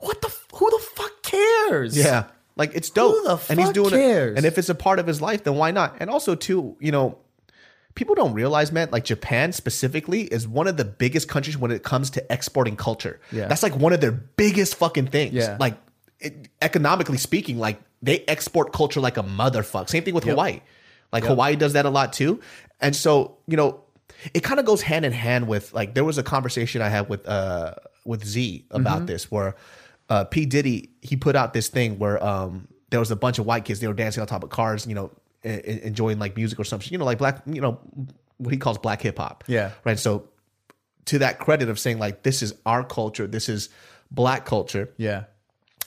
[0.00, 0.32] "What the?
[0.56, 2.24] Who the fuck cares?" Yeah.
[2.56, 3.14] Like it's dope.
[3.14, 4.32] who the and he's fuck doing cares?
[4.32, 4.36] it.
[4.36, 5.96] And if it's a part of his life, then why not?
[6.00, 7.16] And also too, you know,
[7.94, 11.82] people don't realize, man, like Japan specifically is one of the biggest countries when it
[11.84, 13.20] comes to exporting culture.
[13.32, 13.46] Yeah.
[13.46, 15.34] That's like one of their biggest fucking things.
[15.34, 15.56] Yeah.
[15.60, 15.76] Like
[16.18, 19.88] it, economically speaking, like they export culture like a motherfucker.
[19.88, 20.60] Same thing with Hawaii.
[21.12, 22.40] Like Hawaii does that a lot too.
[22.80, 23.82] And so, you know,
[24.34, 27.08] it kind of goes hand in hand with like there was a conversation I had
[27.08, 29.56] with uh with Z about this where
[30.08, 33.46] uh P Diddy he put out this thing where um there was a bunch of
[33.46, 35.10] white kids they were dancing on top of cars, you know,
[35.42, 37.78] enjoying like music or something, you know, like black, you know,
[38.38, 39.44] what he calls black hip hop.
[39.46, 39.72] Yeah.
[39.84, 39.98] Right.
[39.98, 40.28] So
[41.06, 43.68] to that credit of saying like this is our culture, this is
[44.10, 45.24] black culture yeah,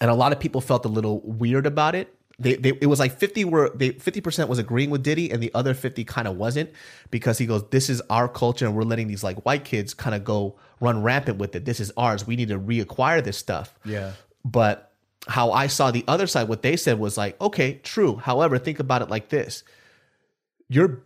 [0.01, 2.13] and a lot of people felt a little weird about it.
[2.39, 5.51] They, they it was like 50 were they 50% was agreeing with Diddy and the
[5.53, 6.71] other 50 kind of wasn't
[7.11, 10.15] because he goes this is our culture and we're letting these like white kids kind
[10.15, 11.65] of go run rampant with it.
[11.65, 12.25] This is ours.
[12.25, 13.77] We need to reacquire this stuff.
[13.85, 14.13] Yeah.
[14.43, 14.91] But
[15.27, 18.15] how I saw the other side what they said was like okay, true.
[18.15, 19.63] However, think about it like this.
[20.67, 21.03] Your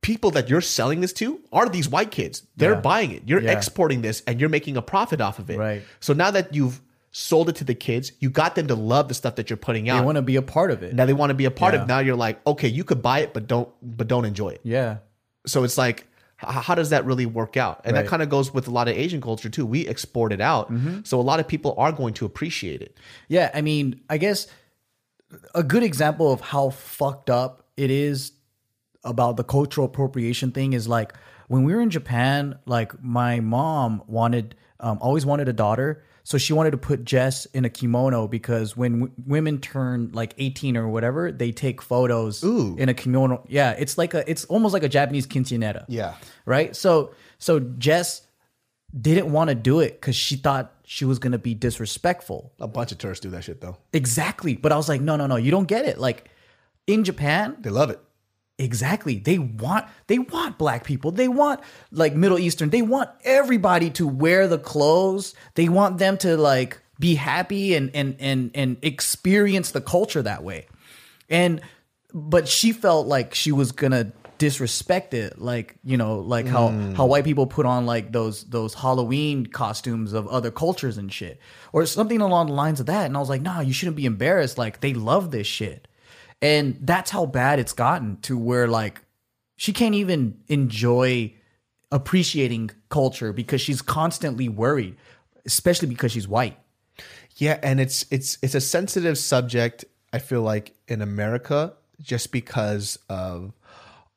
[0.00, 2.44] people that you're selling this to are these white kids.
[2.56, 2.80] They're Yeah.
[2.80, 3.24] buying it.
[3.26, 3.52] You're Yeah.
[3.52, 5.58] exporting this and you're making a profit off of it.
[5.58, 5.82] Right.
[6.00, 6.80] So now that you've
[7.12, 9.88] sold it to the kids, you got them to love the stuff that you're putting
[9.88, 9.98] out.
[9.98, 10.94] they want to be a part of it.
[10.94, 11.82] now they want to be a part Yeah.
[11.82, 11.88] of.
[11.88, 14.60] Now you're like, okay, you could buy it, but don't but don't enjoy it.
[14.62, 14.98] yeah,
[15.46, 17.80] So it's like, how does that really work out?
[17.84, 18.02] And Right.
[18.02, 19.66] that kind of goes with a lot of Asian culture too.
[19.66, 20.70] We export it out,
[21.04, 22.96] so a lot of people are going to appreciate it.
[23.28, 24.46] Yeah, I mean, I guess
[25.54, 28.32] a good example of how fucked up it is
[29.04, 31.12] about the cultural appropriation thing is like
[31.48, 36.02] when we were in Japan, like my mom wanted, um, always wanted a daughter.
[36.24, 40.34] So she wanted to put Jess in a kimono because when w- women turn like
[40.38, 42.76] 18 or whatever, they take photos Ooh.
[42.78, 43.44] in a kimono.
[43.48, 46.14] Yeah, it's like a, it's almost like a Japanese quinceanera Yeah.
[46.46, 46.74] right?
[46.76, 48.22] So so Jess
[48.98, 52.52] didn't want to do it because she thought she was gonna be disrespectful.
[52.60, 53.76] A bunch of tourists do that shit though.
[53.92, 54.56] Exactly.
[54.56, 55.98] But I was like, no, no, no, you don't get it.
[55.98, 56.28] Like
[56.86, 58.00] in Japan, They love it.
[58.60, 59.18] Exactly.
[59.18, 61.10] They want they want black people.
[61.10, 62.70] They want like Middle Eastern.
[62.70, 65.34] They want everybody to wear the clothes.
[65.54, 70.44] They want them to like be happy and and and and experience the culture that
[70.44, 70.66] way.
[71.28, 71.60] And
[72.12, 76.96] but she felt like she was gonna disrespect it like you know like how mm.
[76.96, 81.38] how white people put on like those those halloween costumes of other cultures and shit
[81.74, 84.06] or something along the lines of that and i was like nah you shouldn't be
[84.06, 85.86] embarrassed like they love this shit
[86.42, 89.02] and that's how bad it's gotten to where like
[89.56, 91.32] she can't even enjoy
[91.92, 94.96] appreciating culture because she's constantly worried
[95.46, 96.56] especially because she's white
[97.36, 99.84] Yeah, and it's it's it's a sensitive subject.
[100.12, 101.72] I feel like in America,
[102.02, 103.52] just because of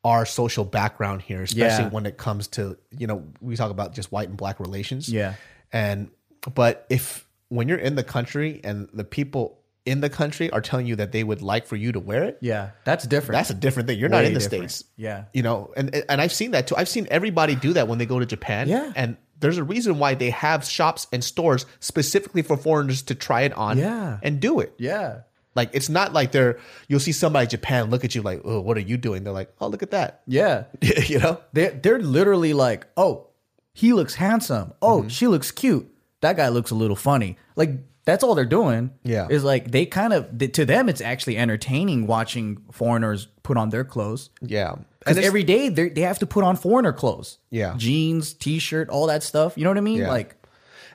[0.04, 1.90] our social background here, especially Yeah.
[1.90, 5.08] when it comes to you know we talk about just white and black relations.
[5.08, 5.34] Yeah.
[5.72, 6.10] and
[6.54, 10.86] but if when you're in the country and the people in the country are telling
[10.86, 13.54] you that they would like for you to wear it, yeah that's different that's a
[13.54, 13.98] different thing.
[13.98, 14.70] You're not in the different.
[14.70, 14.90] states.
[14.96, 15.24] Yeah.
[15.32, 16.74] You know, and and I've seen that too.
[16.76, 18.68] I've seen everybody do that when they go to Japan.
[18.68, 18.92] Yeah.
[18.96, 23.42] And there's a reason why they have shops and stores specifically for foreigners to try
[23.42, 24.18] it on Yeah.
[24.22, 24.72] and do it.
[24.78, 25.20] yeah
[25.54, 28.60] Like it's not like they're you'll see somebody in Japan look at you like, oh,
[28.60, 29.22] what are you doing?
[29.24, 30.22] They're like, oh, look at that.
[30.26, 30.64] yeah
[31.06, 31.40] you know?
[31.52, 33.26] They're they're literally like, oh,
[33.74, 34.72] he looks handsome.
[34.80, 35.08] Oh, Mm-hmm.
[35.08, 35.90] she looks cute.
[36.22, 37.36] That guy looks a little funny.
[37.54, 37.70] Like
[38.04, 38.90] that's all they're doing.
[39.02, 39.28] Yeah.
[39.28, 43.84] is like they kind of to them it's actually entertaining watching foreigners put on their
[43.84, 44.30] clothes.
[44.40, 44.76] Yeah.
[44.98, 47.38] Because every day they they have to put on foreigner clothes.
[47.50, 47.74] Yeah.
[47.76, 49.56] jeans, t-shirt, all that stuff.
[49.56, 49.98] You know what I mean?
[49.98, 50.08] Yeah.
[50.08, 50.36] Like,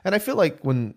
[0.04, 0.94] And I feel like when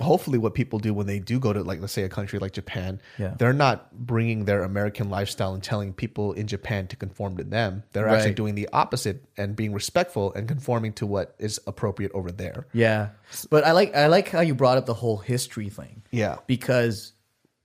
[0.00, 2.52] hopefully what people do when they do go to like let's say a country like
[2.52, 3.34] Japan, Yeah.
[3.38, 7.84] they're not bringing their American lifestyle and telling people in Japan to conform to them.
[7.92, 12.32] They're actually doing the opposite and being respectful and conforming to what is appropriate over
[12.32, 12.66] there.
[12.72, 13.10] yeah.
[13.50, 16.02] But I like I like how you brought up the whole history thing.
[16.10, 16.36] Yeah.
[16.48, 17.12] because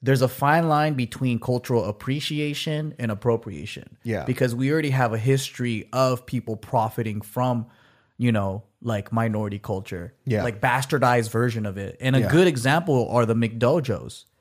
[0.02, 3.98] there's a fine line between cultural appreciation and appropriation.
[4.04, 4.24] Yeah.
[4.26, 7.66] Because we already have a history of people profiting from,
[8.18, 10.14] you know, like minority culture.
[10.26, 10.44] Yeah.
[10.44, 11.98] Like bastardized version of it.
[12.00, 12.30] And a Yeah.
[12.30, 14.26] good example are the McDojos.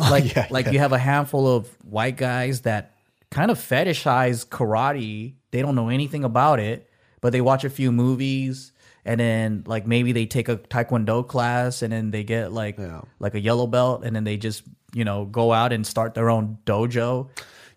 [0.00, 0.72] Oh, like Yeah, like yeah.
[0.72, 2.92] you have a handful of white guys that
[3.32, 5.34] kind of fetishize karate.
[5.50, 6.88] They don't know anything about it,
[7.20, 8.70] but they watch a few movies
[9.04, 12.78] and then like maybe they take a taekwondo class and then they get like
[13.18, 14.62] like a yellow belt and then they just,
[14.94, 17.28] you know, go out and start their own dojo.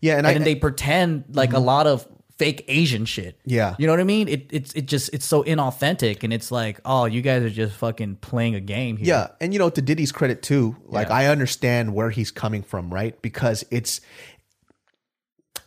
[0.01, 1.65] Yeah, and, And, I then they pretend like a mm-hmm.
[1.65, 2.07] lot of
[2.41, 3.39] fake Asian shit.
[3.45, 3.75] Yeah.
[3.77, 4.27] You know what I mean?
[4.27, 7.75] It it's it just it's so inauthentic and it's like, oh, you guys are just
[7.75, 9.07] fucking playing a game here.
[9.07, 11.13] Yeah, and you know, to Diddy's credit too, like Yeah.
[11.13, 13.21] I understand where he's coming from, right?
[13.21, 14.01] Because it's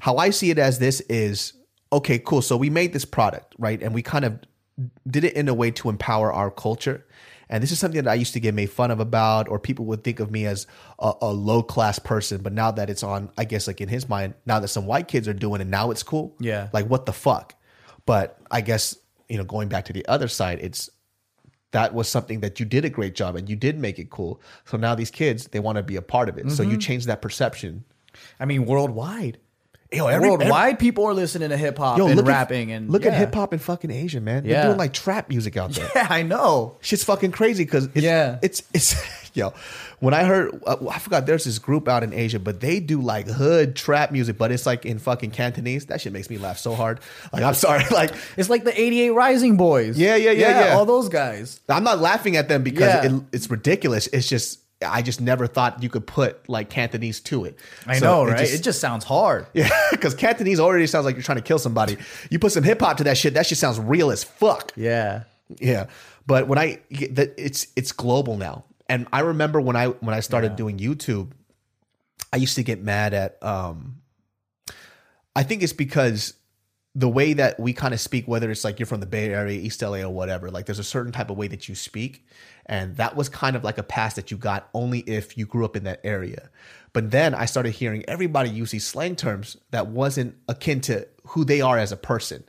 [0.01, 1.53] how I see it as this is
[1.93, 2.43] okay, cool.
[2.43, 3.81] So we made this product, right?
[3.81, 4.41] And we kind of
[5.09, 7.07] did it in a way to empower our culture.
[7.49, 9.85] And this is something that I used to get made fun of about, or people
[9.87, 10.67] would think of me as
[10.99, 12.43] a, a low class person.
[12.43, 15.09] But now that it's on, I guess, like in his mind, now that some white
[15.09, 16.35] kids are doing it, now it's cool.
[16.41, 16.69] Yeah.
[16.73, 17.55] Like, what the fuck?
[18.07, 18.97] But I guess,
[19.29, 20.91] you know, going back to the other side, it's
[21.73, 24.41] that was something that you did a great job and you did make it cool.
[24.65, 26.51] So now these kids, they want to be a part of it.
[26.51, 26.73] So Mm-hmm.
[26.73, 27.85] you change that perception.
[28.39, 29.39] I mean worldwide.
[29.95, 33.15] Yo, every- worldwide people are listening to hip hop and rapping at, and look at
[33.15, 34.43] hip hop in fucking Asia, man.
[34.43, 34.67] They're Yeah.
[34.67, 35.89] doing like trap music out there.
[35.95, 36.77] Yeah, I know.
[36.81, 38.39] Shit's fucking crazy because it's, Yeah.
[38.43, 38.95] it's it's
[39.35, 39.53] yo.
[40.01, 43.01] When I heard, uh, I forgot there's this group out in Asia, but they do
[43.01, 45.87] like hood trap music, but it's like in fucking Cantonese.
[45.87, 47.01] That shit makes me laugh so hard.
[47.33, 49.97] Like I'm sorry, like It's like the 88 Rising Boys.
[49.99, 50.75] Yeah, yeah, yeah, yeah.
[50.77, 51.61] All those guys.
[51.69, 53.17] I'm not laughing at them because Yeah.
[53.17, 54.07] it, it's ridiculous.
[54.09, 57.59] It's just I just never thought you could put like Cantonese to it.
[57.87, 58.39] I So know, it right?
[58.41, 59.47] just- it just sounds hard.
[59.55, 61.97] Yeah, because Cantonese already sounds like you're trying to kill somebody.
[62.31, 64.73] You put some hip hop to that shit, that shit sounds real as fuck.
[64.77, 65.25] Yeah.
[65.61, 65.87] Yeah,
[66.27, 70.21] but when I that it's it's global now, and I remember when I when I
[70.21, 71.31] started doing YouTube,
[72.33, 73.43] I used to get mad at.
[73.43, 73.97] um
[75.37, 76.35] I think it's because
[76.95, 79.59] the way that we kind of speak, whether it's like you're from the Bay Area,
[79.61, 82.25] East LA, or whatever, like there's a certain type of way that you speak,
[82.67, 85.65] and that was kind of like a pass that you got only if you grew
[85.65, 86.51] up in that area.
[86.93, 91.45] But then I started hearing everybody use these slang terms that wasn't akin to who
[91.45, 92.45] they are as a person.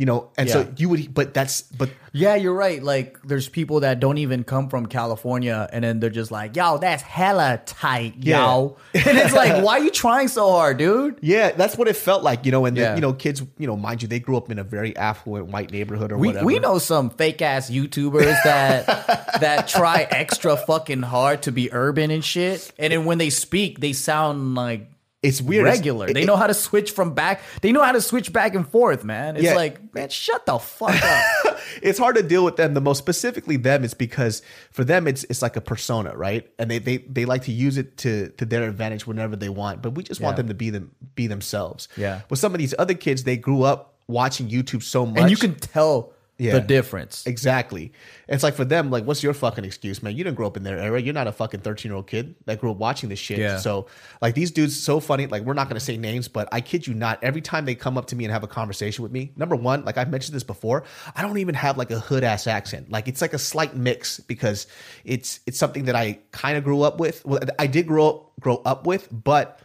[0.00, 0.54] You know, and Yeah.
[0.54, 2.82] so you would, but that's, but Yeah, you're right.
[2.82, 6.78] Like, there's people that don't even come from California, and then they're just like, "Yo,
[6.78, 11.18] that's hella tight, yo." And it's like, why are you trying so hard, dude?
[11.20, 12.90] yeah, that's what it felt like, you know, and Yeah.
[12.92, 15.48] the, you know, kids, you know, mind you, they grew up in a very affluent
[15.48, 16.46] white neighborhood or We whatever.
[16.46, 18.86] we know some fake ass YouTubers that
[19.40, 23.80] that try extra fucking hard to be urban and shit, and then when they speak,
[23.80, 24.88] they sound like
[25.22, 25.66] it's weird.
[25.66, 26.08] It's- regular.
[26.08, 27.40] it- they know how to switch from back.
[27.60, 29.36] They know how to switch back and forth, man.
[29.36, 29.54] It's Yeah.
[29.54, 31.58] like, man, shut the fuck up.
[31.82, 32.72] it's hard to deal with them.
[32.74, 36.50] The most specifically them is because for them it's it's like a persona, right?
[36.58, 39.82] And they they, they like to use it to to their advantage whenever they want.
[39.82, 41.88] But we just want them to be them be themselves.
[41.96, 42.22] Yeah.
[42.30, 45.36] With some of these other kids, they grew up watching YouTube so much, and you
[45.36, 46.54] can tell Yeah.
[46.54, 47.26] the difference.
[47.26, 47.92] exactly.
[48.28, 50.16] It's like for them, like, what's your fucking excuse, man?
[50.16, 51.00] You didn't grow up in their era.
[51.00, 53.38] You're not a fucking 13 year old kid that grew up watching this shit.
[53.38, 53.58] Yeah.
[53.58, 53.86] So
[54.22, 55.26] like these dudes, so funny.
[55.26, 57.22] Like we're not gonna say names, but I kid you not.
[57.22, 59.84] Every time they come up to me and have a conversation with me, number one,
[59.84, 62.90] like I've mentioned this before, I don't even have like a hood ass accent.
[62.90, 64.66] Like it's like a slight mix because
[65.04, 67.24] it's it's something that I kind of grew up with.
[67.26, 69.60] Well, I did grow up grow up with, but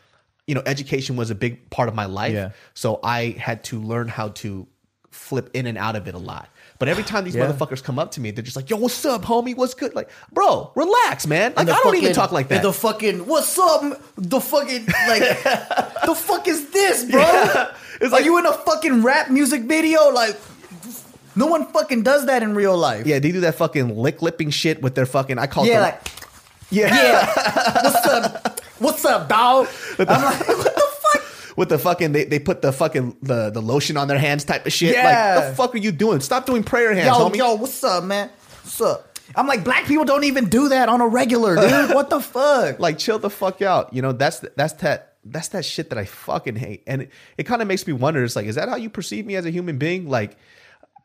[0.47, 2.33] you know, education was a big part of my life.
[2.33, 2.51] Yeah.
[2.73, 4.67] So I had to learn how to
[5.09, 6.49] flip in and out of it a lot.
[6.77, 7.45] But every time these Yeah.
[7.47, 9.55] motherfuckers come up to me, they're just like, "Yo, what's up, homie?
[9.55, 11.53] What's good?" Like, bro, relax, man.
[11.55, 12.61] Like, I don't even talk like that.
[12.63, 14.01] The fucking what's up?
[14.17, 15.43] The fucking like
[16.05, 17.21] the fuck is this, bro?
[18.01, 20.09] It's Are like- you in a fucking rap music video?
[20.11, 20.35] Like
[21.38, 23.05] no one fucking does that in real life.
[23.05, 25.38] yeah, they do that fucking lick lipping shit with their fucking.
[25.39, 26.01] I call it Yeah, the- like
[26.71, 27.81] yeah, yeah.
[27.83, 28.59] what's up?
[28.79, 29.67] What's up, dog?
[29.99, 30.94] I'm like, what the fuck?
[31.55, 34.65] With the fucking they, they put the fucking the, the lotion on their hands type
[34.65, 34.93] of shit.
[34.93, 35.35] Yeah.
[35.37, 36.19] Like, the fuck are you doing?
[36.19, 37.37] Stop doing prayer hands, Yo, homie.
[37.37, 38.29] yo, what's up, man?
[38.63, 39.17] What's up?
[39.35, 41.89] I'm like, black people don't even do that on a regular, dude.
[41.95, 42.79] What the fuck?
[42.79, 43.93] like chill the fuck out.
[43.93, 46.83] You know, that's that's that that's that shit that I fucking hate.
[46.85, 49.25] And it, it kind of makes me wonder, it's like, is that how you perceive
[49.25, 50.07] me as a human being?
[50.07, 50.37] Like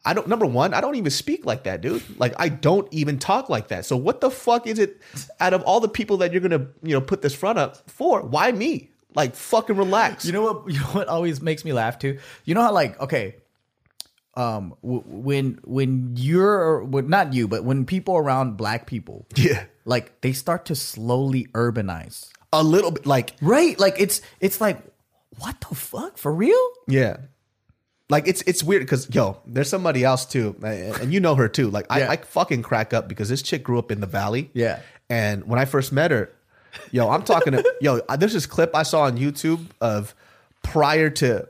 [0.04, 2.02] I don't number one, I don't even speak like that, dude.
[2.18, 3.86] Like I don't even talk like that.
[3.86, 5.00] So what the fuck is it
[5.40, 8.22] out of all the people that you're gonna, you know, put this front up for?
[8.22, 8.90] Why me?
[9.14, 10.24] Like fucking relax.
[10.24, 10.62] You know what?
[10.72, 12.18] You know what always makes me laugh too.
[12.44, 13.36] You know how like okay,
[14.34, 19.64] um, w- when when you're well, not you, but when people around black people, yeah.
[19.84, 23.78] like they start to slowly urbanize, A little bit like right?
[23.78, 24.82] Like it's it's like
[25.38, 26.68] what the fuck for real?
[26.86, 27.16] Yeah.
[28.08, 31.70] Like it's it's weird because yo, there's somebody else too, and you know her too.
[31.70, 32.08] Like Yeah.
[32.08, 34.50] I, I fucking crack up because this chick grew up in the valley.
[34.52, 34.80] Yeah.
[35.08, 36.32] And when I first met her,
[36.90, 38.00] yo, I'm talking to yo.
[38.18, 40.14] There's this clip I saw on YouTube of
[40.62, 41.48] prior to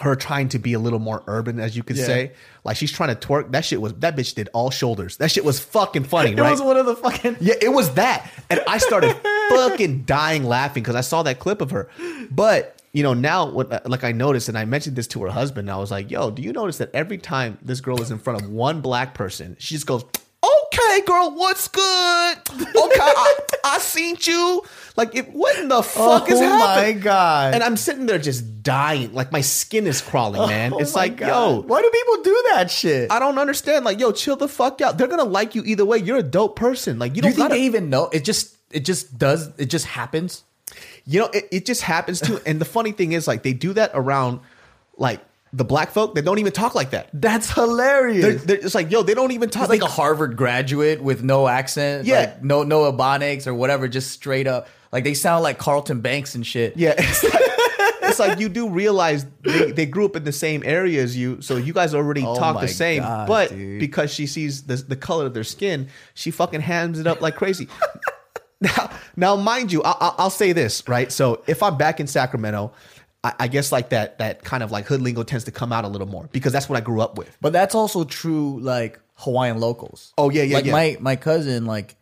[0.00, 2.06] her trying to be a little more urban, as you could Yeah.
[2.06, 2.32] say.
[2.64, 3.52] Like she's trying to twerk.
[3.52, 5.18] That shit was that bitch did all shoulders.
[5.18, 6.50] That shit was fucking funny, It right?
[6.50, 8.30] was one of the fucking Yeah, it was that.
[8.48, 9.14] And I started
[9.50, 11.90] fucking dying laughing because I saw that clip of her.
[12.30, 15.30] But, you know, now, what, uh, like I noticed, and I mentioned this to her
[15.30, 18.18] husband, I was like, yo, do you notice that every time this girl is in
[18.18, 20.04] front of one black person, she just goes,
[20.92, 22.38] okay, girl, what's good?
[22.52, 24.62] Okay, I, I seen you.
[24.96, 26.92] Like, it, what in the fuck is Oh my?
[26.92, 27.54] God.
[27.54, 29.14] And I'm sitting there just dying.
[29.14, 30.74] Like, my skin is crawling, man.
[30.74, 31.28] Oh it's like, God.
[31.28, 33.10] yo, why do people do that shit?
[33.10, 33.84] I don't understand.
[33.84, 34.98] Like, yo, chill the fuck out.
[34.98, 35.98] They're gonna like you either way.
[35.98, 36.98] You're a dope person.
[36.98, 38.08] Like, you do don't you think gotta, they even know?
[38.12, 39.50] It just it just does.
[39.58, 40.44] It just happens.
[41.04, 42.40] You know, it, it just happens too.
[42.46, 44.40] And the funny thing is, like, they do that around,
[44.96, 45.20] like,
[45.54, 47.08] the black folk that don't even talk like that.
[47.12, 48.22] That's hilarious.
[48.24, 51.02] They're, they're just like, yo, they don't even talk It's like they- a Harvard graduate
[51.02, 52.20] with no accent, Yeah.
[52.20, 54.68] like no no ebonics or whatever, just straight up.
[54.92, 56.76] Like they sound like Carlton Banks and shit.
[56.76, 57.42] Yeah, it's like,
[58.02, 61.40] it's like you do realize they, they grew up in the same area as you,
[61.42, 63.02] so you guys already Oh talk the same.
[63.02, 63.78] God, but dude.
[63.80, 67.36] because she sees the, the color of their skin, she fucking hands it up like
[67.36, 67.68] crazy.
[68.60, 71.10] now, now, mind you, I, I, I'll say this right.
[71.10, 72.72] So if I'm back in Sacramento,
[73.24, 75.84] I, I guess like that that kind of like hood lingo tends to come out
[75.84, 77.36] a little more because that's what I grew up with.
[77.40, 80.12] But that's also true, like Hawaiian locals.
[80.18, 80.72] Oh, yeah, yeah, Like yeah.
[80.72, 81.96] my my cousin, like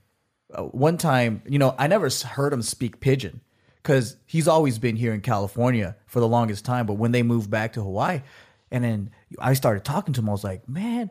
[0.52, 3.40] uh, one time, you know, I never heard him speak pidgin
[3.82, 6.86] because he's always been here in California for the longest time.
[6.86, 8.22] But when they moved back to Hawaii,
[8.70, 11.10] and then I started talking to him, I was like, man,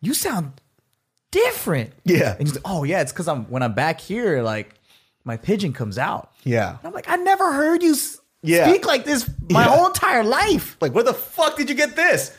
[0.00, 0.60] you sound
[1.30, 1.92] different.
[2.04, 2.36] Yeah.
[2.38, 4.74] And he's like, oh yeah, it's because I'm when I'm back here, like
[5.24, 6.32] my pidgin comes out.
[6.44, 6.70] Yeah.
[6.70, 7.96] And I'm like, I never heard you
[8.42, 8.68] Yeah.
[8.68, 9.68] speak like this my Yeah.
[9.70, 10.76] whole entire life.
[10.80, 12.32] Like, where the fuck did you get this?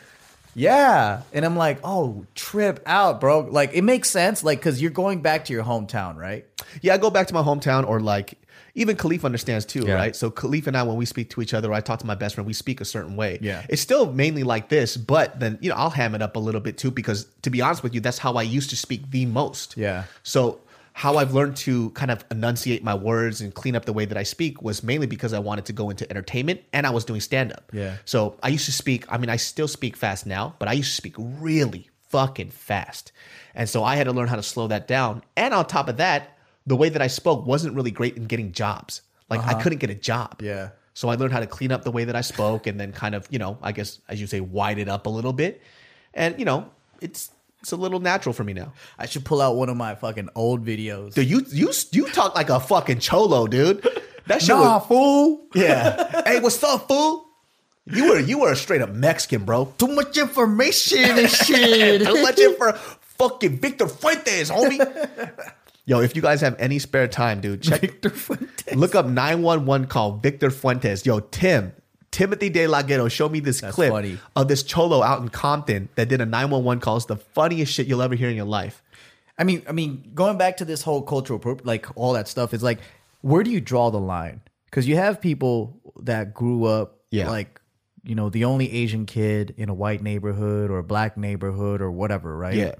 [0.55, 1.21] Yeah.
[1.33, 3.39] And I'm like, oh, trip out, bro.
[3.39, 4.43] Like, it makes sense.
[4.43, 6.45] Like, cause you're going back to your hometown, right?
[6.81, 8.37] Yeah, I go back to my hometown or like
[8.75, 9.93] even Khalif understands too, Yeah.
[9.93, 10.15] right?
[10.15, 12.15] So Khalif and I, when we speak to each other, or I talk to my
[12.15, 13.37] best friend, we speak a certain way.
[13.41, 13.61] Yeah.
[13.69, 16.61] It's still mainly like this, but then, you know, I'll ham it up a little
[16.61, 19.25] bit too, because to be honest with you, that's how I used to speak the
[19.27, 19.75] most.
[19.77, 20.03] Yeah.
[20.23, 20.59] So
[20.93, 24.17] how I've learned to kind of enunciate my words and clean up the way that
[24.17, 27.19] I speak was mainly because I wanted to go into entertainment and I was doing
[27.19, 27.71] stand up.
[27.73, 27.97] Yeah.
[28.05, 30.91] So I used to speak, I mean, I still speak fast now, but I used
[30.91, 33.11] to speak really fucking fast.
[33.55, 35.23] And so I had to learn how to slow that down.
[35.35, 36.37] And on top of that,
[36.67, 39.01] the way that I spoke wasn't really great in getting jobs.
[39.29, 39.61] Like I uh-huh.
[39.61, 40.41] couldn't get a job.
[40.43, 40.69] Yeah.
[40.93, 43.15] So I learned how to clean up the way that I spoke and then kind
[43.15, 45.59] of, you know, I guess as you say, wide it up a little bit.
[46.13, 46.69] And, you know,
[47.01, 47.31] it's
[47.63, 48.73] it's a little natural for me now.
[48.99, 51.13] I should pull out one of my fucking old videos.
[51.13, 53.87] Dude, you you you talk like a fucking cholo, dude.
[54.27, 55.47] That shit Nah, was, fool.
[55.55, 56.21] yeah.
[56.27, 57.25] hey, what's up, fool?
[57.85, 59.73] You were you were a straight up Mexican, bro.
[59.77, 62.05] Too much information and shit.
[62.05, 64.79] Too much for fucking Victor Fuentes, homie.
[65.85, 68.75] Yo, if you guys have any spare time, dude, check Victor Fuentes.
[68.75, 71.05] look up 911 call Victor Fuentes.
[71.05, 71.73] Yo, Tim,
[72.13, 74.17] Timothy De La Ghetto, show me this clip funny.
[74.35, 76.95] of this cholo out in Compton that did a 911 call.
[76.97, 78.81] It's the funniest shit you'll ever hear in your life.
[79.37, 82.61] I mean, I mean, going back to this whole cultural, like all that stuff, is
[82.63, 82.79] like,
[83.21, 84.41] where do you draw the line?
[84.65, 87.29] Because you have people that grew up, Yeah.
[87.29, 87.59] like,
[88.03, 91.89] you know, the only Asian kid in a white neighborhood or a black neighborhood or
[91.91, 92.53] whatever, right?
[92.55, 92.75] Yeah.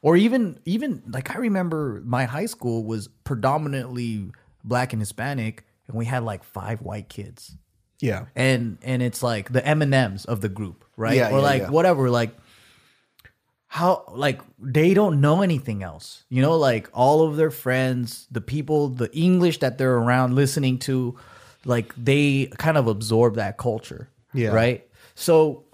[0.00, 4.30] Or even, even like I remember my high school was predominantly
[4.62, 7.56] black and Hispanic, and we had like five white kids.
[8.00, 8.26] Yeah.
[8.36, 11.16] and and it's like the M and M's of the group, right?
[11.16, 11.70] Yeah, or yeah, like yeah.
[11.70, 12.36] whatever, like
[13.66, 16.56] how like they don't know anything else, you know?
[16.56, 21.16] Like all of their friends, the people, the English that they're around listening to,
[21.64, 24.50] like they kind of absorb that culture, Yeah.
[24.50, 24.86] right?
[25.16, 25.64] So,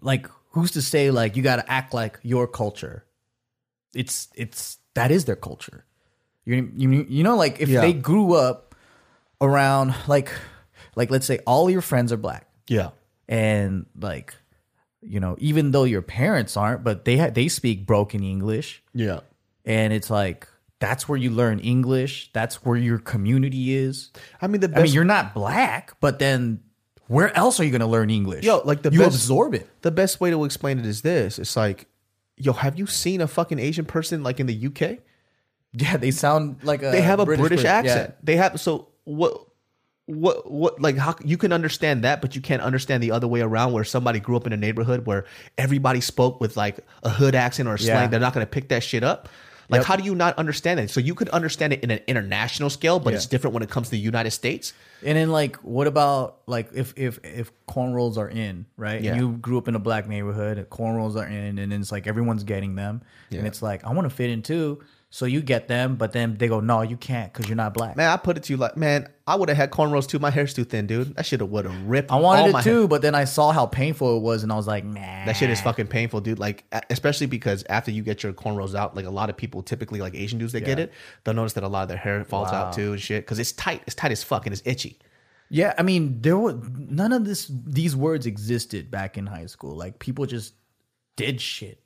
[0.00, 3.04] like, who's to say like you got to act like your culture?
[3.94, 5.84] It's it's that is their culture.
[6.44, 7.80] You you you know like if Yeah.
[7.82, 8.74] they grew up
[9.40, 10.30] around like
[10.98, 12.90] like let's say all your friends are black Yeah.
[13.28, 14.34] and like
[15.00, 19.20] you know even though your parents aren't but they ha- they speak broken english Yeah.
[19.64, 20.48] and it's like
[20.80, 24.10] that's where you learn english that's where your community is
[24.42, 26.60] I mean, the i best mean you're not black but then
[27.06, 29.66] where else are you going to learn english Yo, like the you best- absorb it
[29.82, 31.38] the best way to explain it is this.
[31.38, 31.86] It's like,
[32.36, 34.98] yo, have you seen a fucking Asian person like in the UK?
[35.72, 37.66] yeah they sound like a They have a British, person.
[37.66, 38.14] accent.
[38.22, 39.46] They have so what
[40.08, 43.42] what what like how you can understand that, but you can't understand the other way
[43.42, 45.26] around where somebody grew up in a neighborhood where
[45.58, 47.94] everybody spoke with like a hood accent or a slang.
[47.94, 48.06] Yeah.
[48.08, 49.28] They're not gonna pick that shit up.
[49.70, 49.86] Like, Yep.
[49.86, 50.88] how do you not understand it?
[50.88, 53.16] So you could understand it in an international scale, but Yeah.
[53.16, 54.72] it's different when it comes to the United States.
[55.04, 59.02] And then like what about like if if if cornrows are in, right?
[59.02, 59.12] Yeah.
[59.12, 62.06] And you grew up in a black neighborhood, cornrows are in, and then it's like
[62.06, 63.02] everyone's getting them.
[63.30, 64.80] And it's like, I want to fit in too.
[65.10, 67.96] So you get them, but then they go, No, you can't because you're not black.
[67.96, 70.18] Man, I put it to you like, man, I would have had cornrows too.
[70.18, 71.16] My hair's too thin, dude.
[71.16, 72.12] That shit would have ripped.
[72.12, 72.62] I wanted it hair.
[72.62, 75.00] too, but then I saw how painful it was, and I was like, nah.
[75.00, 76.38] That shit is fucking painful, dude.
[76.38, 80.00] Like, especially because after you get your cornrows out, like a lot of people, typically
[80.00, 80.92] like Asian dudes that get it,
[81.24, 82.66] they'll notice that a lot of their hair falls Wow.
[82.66, 83.82] out too and shit because it's tight.
[83.86, 84.98] It's tight as fuck and it's itchy.
[85.50, 87.50] Yeah, I mean, there were none of this.
[87.50, 89.74] These words existed back in high school.
[89.74, 90.52] Like people just
[91.18, 91.78] did shit.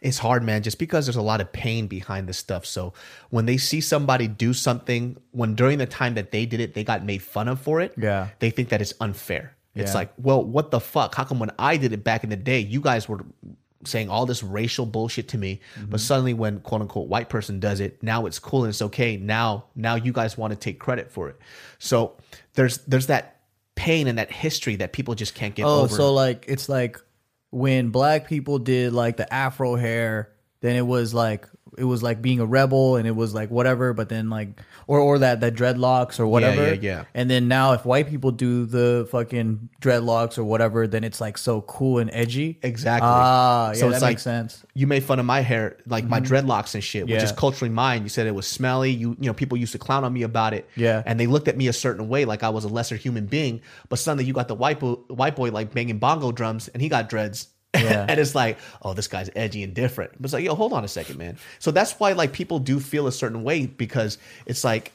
[0.00, 2.64] It's hard, man, just because there's a lot of pain behind this stuff.
[2.64, 2.94] So
[3.28, 6.84] when they see somebody do something, when during the time that they did it, they
[6.84, 8.28] got made fun of for it, Yeah.
[8.38, 9.54] they think that it's unfair.
[9.74, 11.14] It's like, well, what the fuck?
[11.14, 13.24] How come when I did it back in the day, you guys were
[13.84, 15.90] saying all this racial bullshit to me, Mm-hmm.
[15.90, 19.16] but suddenly when quote unquote white person does it, now it's cool and it's okay.
[19.18, 21.36] Now, now you guys want to take credit for it.
[21.78, 22.16] So
[22.54, 23.36] there's there's that
[23.76, 25.94] pain and that history that people just can't get Oh, over.
[25.94, 26.98] so like it's like
[27.50, 31.46] when black people did like the afro hair, then it was like
[31.78, 34.98] it was like being a rebel and it was like whatever, but then like or
[35.00, 36.74] or that that dreadlocks or whatever.
[36.74, 37.04] yeah, yeah.
[37.14, 41.38] And then now if white people do the fucking dreadlocks or whatever, then it's like
[41.38, 42.58] so cool and edgy.
[42.62, 43.08] Exactly.
[43.10, 44.64] Ah, yeah, So that like- makes sense.
[44.74, 48.02] you made fun of my hair, like my dreadlocks and shit, which is culturally mine.
[48.02, 48.90] You said it was smelly.
[48.90, 50.68] You you know people used to clown on me about it.
[50.76, 51.02] Yeah.
[51.06, 53.60] and they looked at me a certain way, like I was a lesser human being.
[53.88, 56.88] But suddenly you got the white boy, white boy like banging bongo drums, and he
[56.88, 57.48] got dreads.
[57.74, 58.06] Yeah.
[58.08, 60.12] and it's like, oh, this guy's edgy and different.
[60.12, 61.38] But it's like, yo, hold on a second, man.
[61.58, 64.92] So that's why like people do feel a certain way because it's like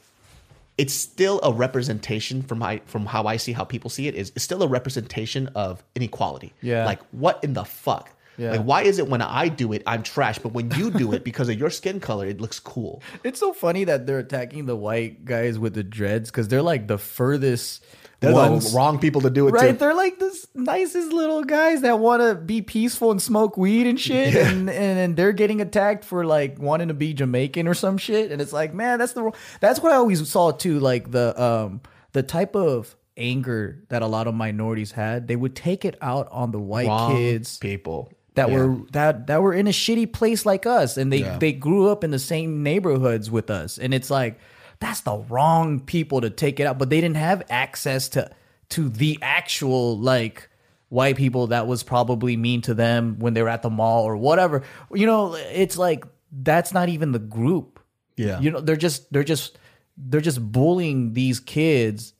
[0.77, 4.31] it's still a representation from my from how I see how people see it is
[4.35, 6.53] it's still a representation of inequality.
[6.61, 6.85] Yeah.
[6.85, 8.09] Like what in the fuck?
[8.37, 8.51] Yeah.
[8.51, 11.23] Like why is it when I do it I'm trash, but when you do it
[11.29, 13.03] because of your skin color it looks cool?
[13.23, 16.87] It's so funny that they're attacking the white guys with the dreads because they're like
[16.87, 17.85] the furthest
[18.23, 18.71] They're ones.
[18.71, 19.77] the wrong people to do it Right, to.
[19.77, 23.99] they're like this nicest little guys that want to be peaceful and smoke weed and
[23.99, 27.97] shit, and, and and they're getting attacked for like wanting to be Jamaican or some
[27.97, 31.11] shit, and it's like, man, that's the wrong- that's what I always saw too, like
[31.11, 31.81] the um
[32.13, 36.27] the type of anger that a lot of minorities had, they would take it out
[36.31, 38.11] on the white Wrong kids people.
[38.35, 38.55] that Yeah.
[38.57, 41.37] were that that were in a shitty place like us and they Yeah.
[41.37, 44.39] they grew up in the same neighborhoods with us and it's like
[44.83, 48.29] that's the wrong people to take it out but they didn't have access to
[48.69, 50.49] to the actual like
[50.89, 54.15] white people that was probably mean to them when they were at the mall or
[54.17, 54.63] whatever
[54.93, 57.79] you know it's like that's not even the group
[58.17, 58.39] Yeah.
[58.39, 59.57] you know they're just they're just
[59.97, 62.13] they're just bullying these kids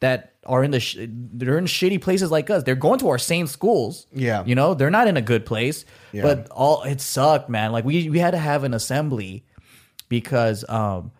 [0.00, 2.62] that are in the sh- they're in shitty places like us.
[2.62, 4.06] They're going to our same schools.
[4.12, 4.44] Yeah.
[4.44, 5.84] you know they're not in a good place.
[6.12, 6.22] Yeah.
[6.22, 7.72] But all it sucked, man.
[7.72, 9.44] Like we we had to have an assembly
[10.08, 11.10] because um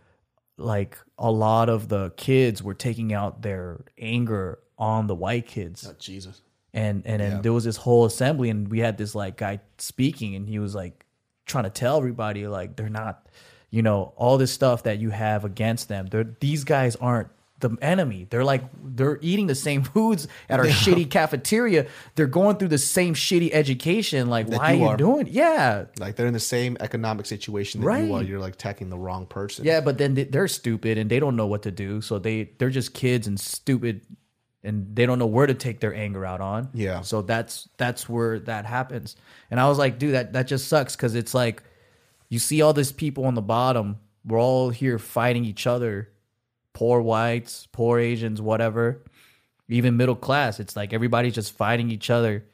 [0.57, 5.87] like a lot of the kids were taking out their anger on the white kids.
[5.89, 6.41] Oh, Jesus.
[6.73, 10.35] and and then there was this whole assembly and we had this like guy speaking
[10.35, 11.05] and he was like
[11.47, 13.29] trying to tell everybody like they're not
[13.71, 16.07] you know all this stuff that you have against them.
[16.07, 17.29] They're these guys aren't
[17.61, 22.57] the enemy they're like they're eating the same foods at our shitty cafeteria they're going
[22.57, 26.35] through the same shitty education like why you are you doing yeah Like they're in
[26.35, 28.11] the same economic situation that you Right.
[28.11, 28.23] are.
[28.23, 29.65] You're like attacking the wrong person.
[29.65, 32.01] Yeah, but then they- they're stupid and they don't know what to do.
[32.03, 34.03] So they they're just kids and stupid,
[34.63, 36.69] and they don't know where to take their anger out on.
[36.75, 37.01] Yeah.
[37.03, 39.17] So that's that's where that happens.
[39.51, 41.63] And I was like, dude, that that just sucks because it's like
[42.29, 43.97] you see all these people on the bottom.
[44.27, 46.11] We're all here fighting each other,
[46.77, 49.03] poor whites, poor Asians, whatever,
[49.67, 50.61] even middle class.
[50.61, 52.45] It's like everybody's just fighting each other.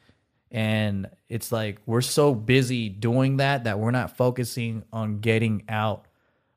[0.52, 6.06] And it's like we're so busy doing that that we're not focusing on getting out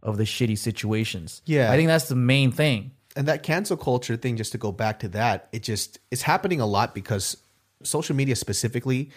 [0.04, 1.42] of the shitty situations.
[1.48, 1.72] Yeah.
[1.72, 2.92] I think that's the main thing.
[3.16, 6.62] and that cancel culture thing just to go back to that it just it's happening
[6.62, 7.38] a lot because
[7.82, 9.10] social media specifically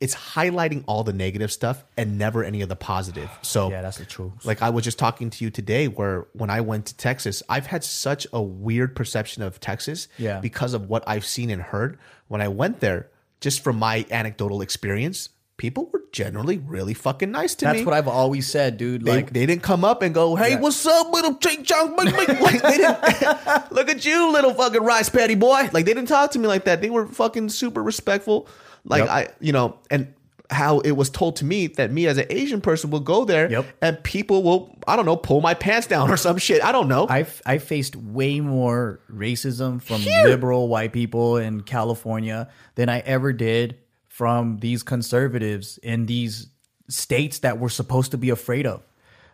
[0.00, 3.98] it's highlighting all the negative stuff and never any of the positive so Yeah, that's
[3.98, 4.44] the truth.
[4.44, 7.66] like i was just talking to you today where when i went to texas i've
[7.66, 10.40] had such a weird perception of texas Yeah.
[10.40, 13.08] because of what i've seen and heard when i went there
[13.40, 15.28] just from my anecdotal experience
[15.58, 19.04] people were generally really fucking nice to That's me That's what I've always said, dude.
[19.04, 22.06] they, Like they didn't come up and go, "Hey, what's up, little ching chong?" bing,
[22.26, 22.98] bing." Like they didn't
[23.70, 25.68] look at you, little fucking rice patty boy.
[25.72, 26.80] Like they didn't talk to me like that.
[26.80, 28.48] They were fucking super respectful.
[28.84, 29.08] Like Yep.
[29.10, 30.12] I, you know, and
[30.50, 33.50] how it was told to me that me as an Asian person will go there
[33.50, 33.66] Yep.
[33.80, 36.62] and people will, I don't know, pull my pants down or some shit.
[36.62, 37.06] I don't know.
[37.08, 40.26] I've I faced way more racism from Here.
[40.26, 43.78] liberal white people in California than I ever did
[44.08, 46.48] from these conservatives in these
[46.88, 48.82] states that we're supposed to be afraid of.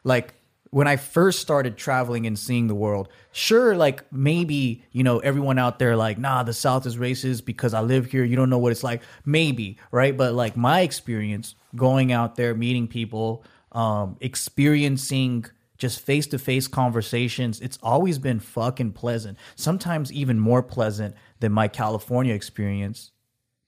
[0.04, 0.34] Like
[0.70, 5.58] when I first started traveling and seeing the world, sure, like maybe, you know, everyone
[5.58, 8.24] out there like, nah, the South is racist because I live here.
[8.24, 9.02] You don't know what it's like.
[9.24, 10.16] Maybe, right?
[10.16, 15.46] But like my experience going out there, meeting people, um, experiencing
[15.78, 19.38] just face to face conversations, it's always been fucking pleasant.
[19.54, 23.12] Sometimes even more pleasant than my California experience.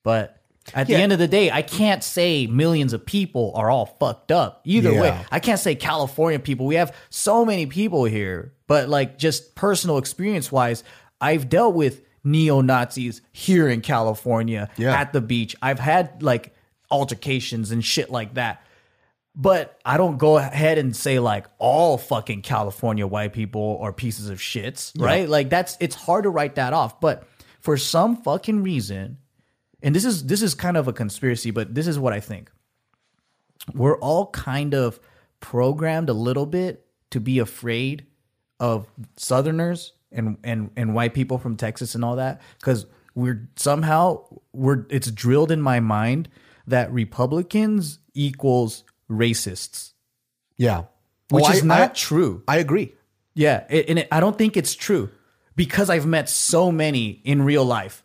[0.03, 0.40] But
[0.75, 4.31] at the end of the day, I can't say millions of people are all fucked
[4.31, 4.61] up.
[4.65, 6.67] Either way, I can't say California people.
[6.67, 10.85] We have so many people here, but like just personal experience wise,
[11.21, 14.95] I've dealt with neo Nazis here in California Yeah.
[14.95, 15.57] at the beach.
[15.63, 16.55] I've had like
[16.91, 18.63] altercations and shit like that.
[19.35, 24.29] But I don't go ahead and say like all fucking California white people are pieces
[24.29, 25.29] of shits, right?
[25.29, 27.01] Like that's it's hard to write that off.
[27.01, 27.27] But
[27.61, 29.19] for some fucking reason,
[29.83, 32.51] and this is this is kind of a conspiracy, but this is what I think.
[33.75, 34.99] We're all kind of
[35.41, 38.07] programmed a little bit to be afraid
[38.59, 44.25] of Southerners and and and white people from Texas and all that because we're somehow
[44.53, 46.29] we're it's drilled in my mind
[46.67, 49.93] that Republicans equals racists,
[50.57, 50.85] yeah,
[51.31, 52.43] which Well, is I- not I, true.
[52.47, 52.95] I agree.
[53.35, 55.11] Yeah, it, and it, I don't think it's true
[55.57, 58.03] because I've met so many in real life,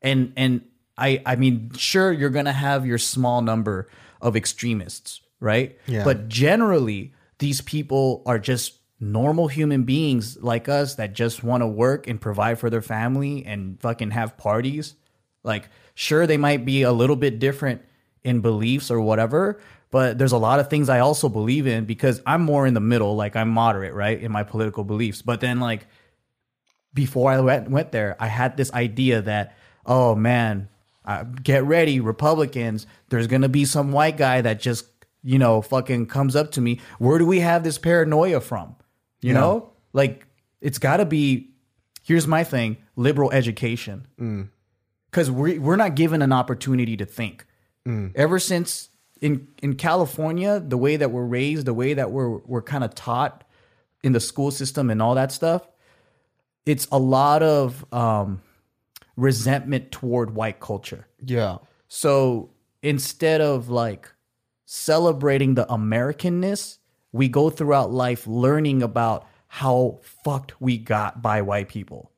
[0.00, 0.62] and and
[0.96, 3.88] I I mean, sure, you're gonna have your small number
[4.20, 5.78] of extremists, right?
[5.86, 6.04] Yeah.
[6.04, 11.66] But generally, these people are just normal human beings like us that just want to
[11.66, 14.94] work and provide for their family and fucking have parties.
[15.42, 17.82] Like, sure, they might be a little bit different
[18.22, 22.22] in beliefs or whatever, but there's a lot of things I also believe in because
[22.24, 23.16] I'm more in the middle.
[23.16, 25.20] Like, I'm moderate, right, in my political beliefs.
[25.20, 25.88] But then, like,
[26.94, 30.68] before I went, went there, I had this idea that, oh man,
[31.04, 32.86] uh, get ready, Republicans.
[33.08, 34.86] There's gonna be some white guy that just,
[35.22, 36.80] you know, fucking comes up to me.
[36.98, 38.76] Where do we have this paranoia from?
[39.20, 40.26] You know, like
[40.60, 41.50] it's got to be.
[42.04, 44.06] Here's my thing: liberal education,
[45.10, 47.46] because we we're not given an opportunity to think.
[48.16, 48.88] Ever since
[49.20, 52.94] in in California, the way that we're raised, the way that we're we're kind of
[52.94, 53.44] taught
[54.02, 55.66] in the school system and all that stuff,
[56.66, 58.40] it's a lot of um,
[59.22, 61.06] resentment toward white culture.
[61.24, 61.58] Yeah,
[61.88, 62.50] So
[62.82, 64.10] instead of like
[64.66, 66.78] celebrating the Americanness,
[67.12, 72.10] we go throughout life learning about how fucked we got by white people.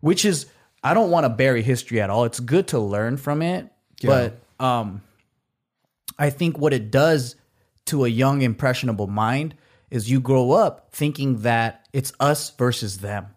[0.00, 0.46] Which is
[0.82, 2.24] I don't want to bury history at all.
[2.24, 3.70] It's good to learn from it,
[4.58, 5.02] but um
[6.18, 7.36] I think what it does
[7.86, 9.54] to a young impressionable mind
[9.90, 13.35] is you grow up thinking that it's us versus them.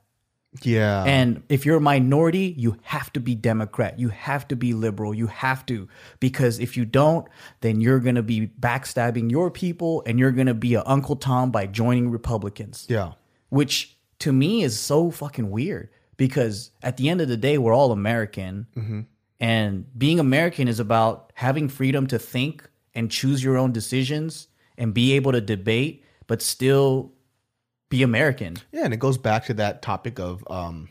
[0.63, 1.03] Yeah.
[1.03, 3.99] And if you're a minority, you have to be Democrat.
[3.99, 5.13] You have to be liberal.
[5.13, 5.87] You have to.
[6.19, 7.27] Because if you don't,
[7.61, 11.15] then you're going to be backstabbing your people and you're going to be a Uncle
[11.15, 12.85] Tom by joining Republicans.
[12.89, 13.13] yeah.
[13.49, 17.73] Which to me is so fucking weird because at the end of the day, we're
[17.73, 18.67] all American.
[18.75, 19.01] Mm-hmm.
[19.39, 24.47] And being American is about having freedom to think and choose your own decisions
[24.77, 27.13] and be able to debate, but still
[27.89, 28.57] be American.
[28.71, 30.89] Yeah, and it goes back to that topic of um,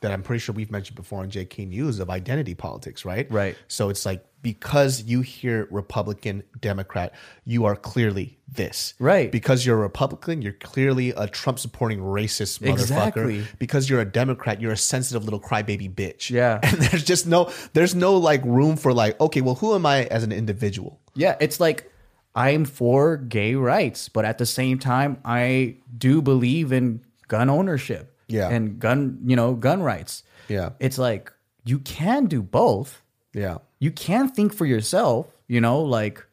[0.00, 3.30] that I'm pretty sure we've mentioned before on JK News of identity politics, right?
[3.30, 3.56] Right.
[3.68, 7.12] So it's like because you hear Republican, Democrat,
[7.44, 8.94] you are clearly this.
[8.98, 9.32] Right.
[9.32, 12.72] Because you're a Republican, you're clearly a Trump supporting racist motherfucker.
[12.72, 13.44] Exactly.
[13.58, 16.30] Because you're a Democrat, you're a sensitive little crybaby bitch.
[16.30, 16.60] Yeah.
[16.68, 20.04] And there's just no there's no like room for like, okay, well, who am I
[20.04, 21.00] as an individual?
[21.14, 21.90] Yeah, it's like
[22.38, 28.16] I'm for gay rights, but at the same time, I do believe in gun ownership.
[28.28, 28.48] Yeah.
[28.48, 30.22] And gun, you know, gun rights.
[30.46, 30.70] Yeah.
[30.78, 31.32] It's like
[31.64, 33.02] you can do both.
[33.34, 33.58] Yeah.
[33.80, 36.24] You can think for yourself, you know, like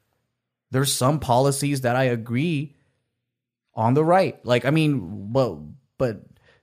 [0.70, 2.76] there's some policies that I agree
[3.74, 4.38] on the right.
[4.46, 5.58] Like I mean, but
[5.98, 6.22] but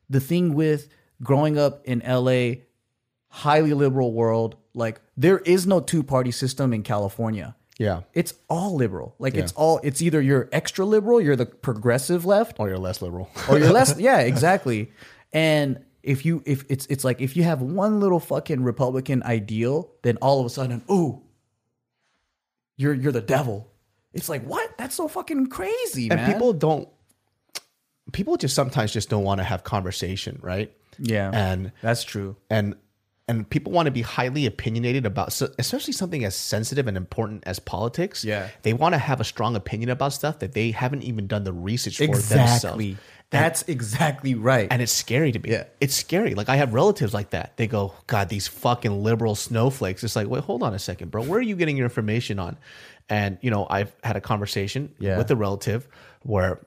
[0.09, 0.89] the thing with
[1.21, 2.63] growing up in LA,
[3.27, 8.03] highly liberal world, like there is no two-party system in California Yeah.
[8.15, 9.15] it's all liberal.
[9.19, 13.01] Like it's all it's either you're extra liberal, you're the progressive left, Or you're less
[13.03, 13.31] liberal.
[13.49, 14.93] or you're less yeah, exactly.
[15.33, 19.91] And if you if it's it's like if you have one little fucking Republican ideal,
[20.03, 21.23] then all of a sudden, ooh,
[22.77, 23.69] you're you're the devil.
[24.13, 24.77] It's like what?
[24.79, 26.33] That's so fucking crazy, and man.
[26.33, 26.89] people don't
[28.13, 30.71] people just sometimes just don't want to have conversation, right?
[30.99, 32.37] yeah, And that's true.
[32.51, 32.77] and
[33.29, 37.43] and people want to be highly opinionated about so- especially something as sensitive and important
[37.47, 38.49] as politics Yeah.
[38.63, 41.53] they want to have a strong opinion about stuff that they haven't even done the
[41.53, 42.93] research for Exactly.
[42.93, 44.69] themselves That's exactly right.
[44.71, 45.65] and it's scary to me Yeah.
[45.81, 50.03] it's scary like i have relatives like that they go god these fucking liberal snowflakes
[50.05, 52.59] it's like wait hold on a second bro where are you getting your information on
[53.09, 55.17] and you know i've had a conversation Yeah.
[55.19, 55.87] with a relative
[56.23, 56.61] where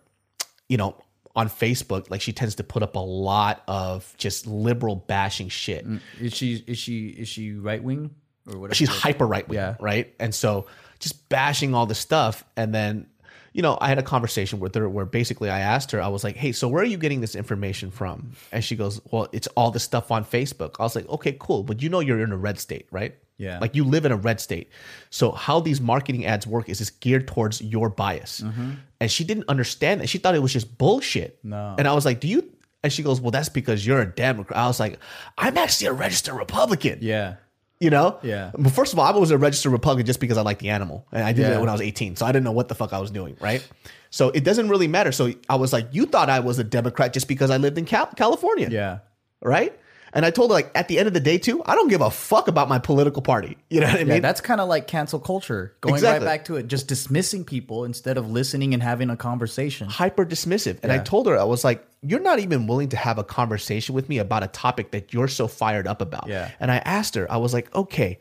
[0.70, 0.96] you know
[1.36, 5.86] on facebook like she tends to put up a lot of just liberal bashing shit
[5.88, 8.10] mm, is she is she is she right wing
[8.52, 8.76] or whatever?
[8.76, 9.76] she's hyper right wing, Yeah.
[9.80, 10.14] right?
[10.20, 10.68] And so
[11.00, 13.08] just bashing all this stuff, and then
[13.54, 16.24] you know I had a conversation with her where basically I asked her, I was
[16.24, 19.48] like, "Hey, so where are you getting this information from?" And she goes, "Well, it's
[19.58, 22.32] all the stuff on Facebook." I was like, "Okay, cool, but you know you're in
[22.32, 23.60] a red state, right?" Yeah.
[23.60, 24.70] Like you live in a red state.
[25.10, 28.42] So how these marketing ads work is it's geared towards your bias.
[28.42, 28.72] Mm-hmm.
[29.02, 30.08] And she didn't understand that.
[30.08, 31.40] She thought it was just bullshit.
[31.44, 31.76] No.
[31.78, 32.50] And I was like, "Do you?"
[32.84, 35.00] And she goes, "Well, that's because you're a Democrat." I was like,
[35.38, 37.36] "I'm actually a registered Republican." yeah.
[37.82, 38.18] You know?
[38.24, 38.52] Yeah.
[38.58, 41.06] But first of all, I was a registered Republican just because I like the animal.
[41.12, 41.50] And I did Yeah.
[41.50, 42.16] that when I was 18.
[42.16, 43.68] So I didn't know what the fuck I was doing, right?
[44.12, 45.12] So it doesn't really matter.
[45.12, 47.84] So I was like, you thought I was a Democrat just because I lived in
[47.84, 48.70] Cal- California.
[48.72, 49.00] Yeah.
[49.42, 49.78] Right?
[50.16, 52.00] And I told her, like, at the end of the day, too, I don't give
[52.02, 53.58] a fuck about my political party.
[53.70, 54.22] You know what I Yeah, mean?
[54.22, 55.76] that's kind of like cancel culture.
[55.82, 56.26] Going Exactly.
[56.26, 59.90] right back to it, just dismissing people instead of listening and having a conversation.
[59.90, 60.80] hyper dismissive.
[60.82, 63.94] And I told her, I was like, you're not even willing to have a conversation
[63.94, 66.28] with me about a topic that you're so fired up about.
[66.28, 66.50] Yeah.
[66.60, 68.18] And I asked her, I was like, okay,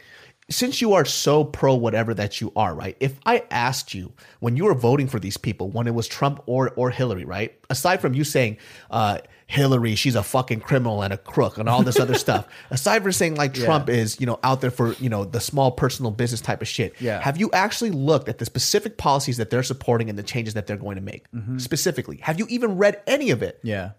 [0.51, 2.97] since you are so pro whatever that you are, right?
[3.01, 6.43] If I asked you when you were voting for these people, when it was Trump
[6.47, 7.59] or or Hillary, right?
[7.71, 8.59] Aside from you saying,
[8.91, 12.47] uh, Hillary, she's a fucking criminal and a crook and all this other stuff.
[12.71, 15.71] Aside from saying like Trump is, you know, out there for, you know, the small
[15.71, 16.95] personal business type of shit.
[17.01, 17.21] Yeah.
[17.21, 20.67] Have you actually looked at the specific policies that they're supporting and the changes that
[20.67, 21.31] they're going to make?
[21.33, 21.59] Mm-hmm.
[21.59, 22.19] Specifically.
[22.19, 23.61] Have you even read any of it?
[23.63, 23.93] Yeah.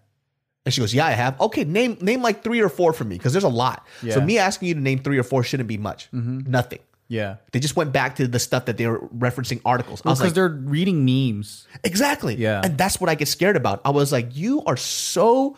[0.66, 3.18] And she goes, "Yeah, I have." Okay, name name like three or four for me
[3.18, 3.86] because there's a lot.
[4.02, 4.16] So Yeah.
[4.16, 4.26] Mm-hmm.
[4.26, 6.10] me asking you to name three or four shouldn't be much.
[6.12, 6.80] Nothing.
[7.08, 7.36] Yeah.
[7.52, 10.02] They just went back to the stuff that they were referencing articles.
[10.04, 11.68] I Well, because like, they're reading memes.
[11.84, 12.34] exactly.
[12.36, 12.62] Yeah.
[12.64, 13.82] And that's what I get scared about.
[13.86, 15.56] I was like, you are so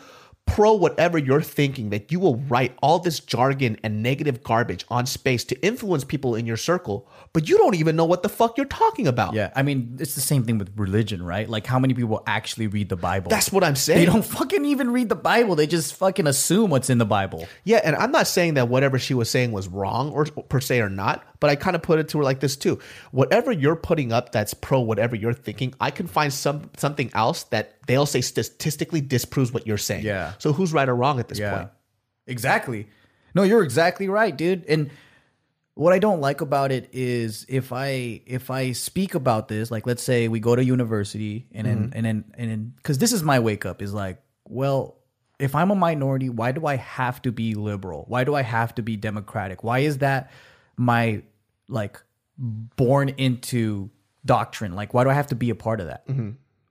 [0.48, 5.06] pro whatever you're thinking that you will write all this jargon and negative garbage on
[5.06, 8.58] space to influence people in your circle, but you don't even know what the fuck
[8.58, 9.34] you're talking about.
[9.34, 9.52] Yeah.
[9.56, 11.48] I mean, it's the same thing with religion, right?
[11.48, 13.30] Like, how many people actually read the Bible?
[13.30, 14.00] That's what I'm saying.
[14.00, 15.56] they don't fucking even read the Bible.
[15.56, 17.48] They just fucking assume what's in the Bible.
[17.64, 20.82] Yeah, and I'm not saying that whatever she was saying was wrong or per se
[20.82, 22.80] or not, but I kind of put it to her like this too.
[23.12, 27.44] Whatever you're putting up that's pro whatever you're thinking, I can find some something else
[27.46, 30.06] that they'll say statistically disproves what you're saying.
[30.06, 30.34] Yeah.
[30.40, 31.58] So who's right or wrong at this Yeah.
[31.58, 31.70] point?
[32.28, 32.88] Exactly.
[33.34, 34.66] No, you're exactly right, dude.
[34.68, 34.90] And
[35.78, 39.86] what I don't like about it is if I if I speak about this, like
[39.86, 41.98] let's say we go to university and then mm-hmm.
[41.98, 44.98] and then and then because this is my wake up is like, well,
[45.40, 48.06] if I'm a minority, why do I have to be liberal?
[48.08, 49.64] Why do I have to be democratic?
[49.64, 50.32] Why is that
[50.78, 51.24] my
[51.68, 52.02] like
[52.38, 53.90] born into
[54.26, 54.76] doctrine?
[54.76, 56.04] Like, why do I have to be a part of that?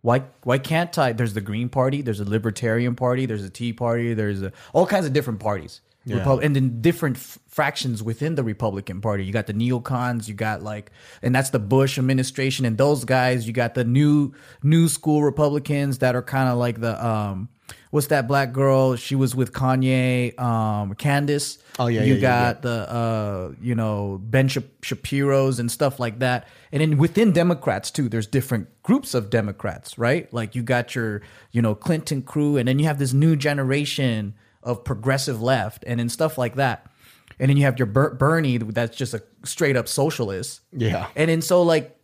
[0.03, 1.13] Why why can't I?
[1.13, 4.87] There's the Green Party, there's a Libertarian Party, there's a Tea Party, there's a, all
[4.87, 5.81] kinds of different parties.
[6.19, 9.25] Repub- and then different f- fractions within the Republican Party.
[9.25, 13.49] You got the neocons, you got like, and that's the Bush administration and those guys.
[13.49, 14.33] You got the new
[14.63, 17.49] new school Republicans that are kind of like the um,
[17.91, 18.97] what's that black girl?
[18.97, 21.59] She was with Kanye, um, Candace.
[21.79, 25.99] Oh, yeah, you yeah, yeah, got the uh, you know Ben Shap- Shapiro's and stuff
[26.01, 26.49] like that.
[26.73, 30.33] And then within Democrats too, there's different groups of Democrats, right?
[30.33, 34.35] Like you got your you know Clinton crew, and then you have this new generation
[34.63, 36.91] of progressive left, and then stuff like that.
[37.39, 40.61] And then you have your Ber- Bernie, that's just a straight up socialist.
[40.73, 41.09] Yeah.
[41.15, 41.99] And then so like,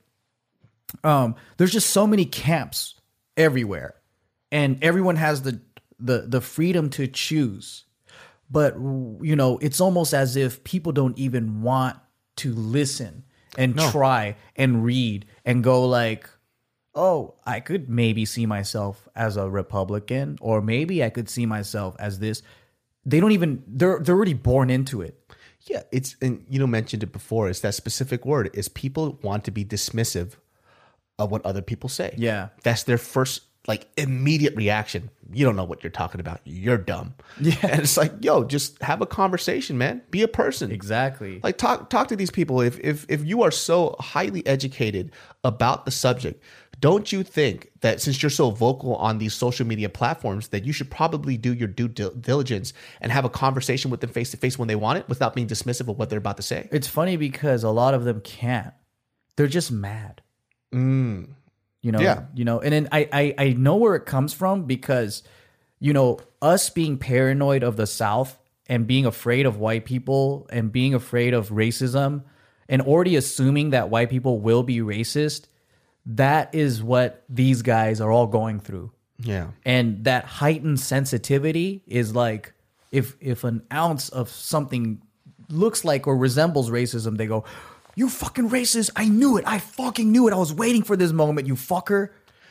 [1.04, 3.00] um, there's just so many camps
[3.36, 3.94] everywhere,
[4.52, 5.60] and everyone has the
[5.98, 7.84] the the freedom to choose.
[8.50, 11.96] But you know, it's almost as if people don't even want
[12.36, 13.24] to listen
[13.58, 16.28] and try and read and go like,
[16.94, 21.96] oh, I could maybe see myself as a Republican, or maybe I could see myself
[21.98, 22.42] as this.
[23.04, 25.18] They don't even they're they're already born into it.
[25.62, 27.48] Yeah, it's and you know mentioned it before.
[27.48, 30.34] It's that specific word is people want to be dismissive
[31.18, 32.14] of what other people say.
[32.18, 32.48] Yeah.
[32.62, 35.10] that's their first like immediate reaction.
[35.32, 36.40] You don't know what you're talking about.
[36.44, 37.14] You're dumb.
[37.40, 40.02] Yeah, and it's like, yo, just have a conversation, man.
[40.10, 40.70] Be a person.
[40.70, 41.40] Exactly.
[41.42, 42.60] Like talk talk to these people.
[42.60, 46.42] If if if you are so highly educated about the subject,
[46.82, 50.72] don't you think that since you're so vocal on these social media platforms, that you
[50.72, 54.58] should probably do your due diligence and have a conversation with them face to face
[54.58, 56.68] when they want it, without being dismissive of what they're about to say?
[56.72, 58.74] It's funny because a lot of them can't.
[59.36, 60.22] They're just mad.
[60.74, 61.30] Mm.
[61.82, 62.24] You know, Yeah.
[62.34, 65.22] you know, and then I, I I know where it comes from because,
[65.80, 70.70] you know, us being paranoid of the South and being afraid of white people and
[70.70, 72.22] being afraid of racism
[72.68, 75.46] and already assuming that white people will be racist,
[76.06, 78.92] that is what these guys are all going through.
[79.18, 82.52] Yeah, and that heightened sensitivity is like
[82.92, 85.02] if if an ounce of something
[85.48, 87.44] looks like or resembles racism they go
[87.94, 91.12] you fucking racist i knew it i fucking knew it i was waiting for this
[91.12, 92.08] moment you fucker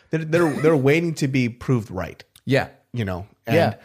[0.10, 2.24] they're they're, they're waiting to be proved right.
[2.46, 3.76] yeah You know, and Yeah.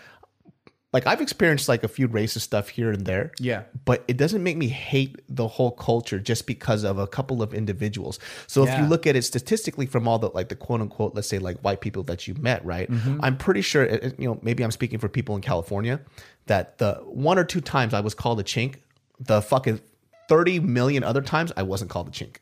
[0.92, 3.30] Like I've experienced like a few racist stuff here and there.
[3.38, 3.64] Yeah.
[3.84, 7.52] But it doesn't make me hate the whole culture just because of a couple of
[7.52, 8.18] individuals.
[8.46, 11.28] So if you look at it statistically from all the like the quote unquote, let's
[11.28, 12.90] say like white people that you met, right?
[12.90, 13.20] Mm-hmm.
[13.22, 13.84] I'm pretty sure
[14.18, 16.00] you know, maybe I'm speaking for people in California
[16.46, 18.76] that the one or two times I was called a chink,
[19.20, 19.80] the fucking
[20.28, 22.36] 30 million other times I wasn't called a chink.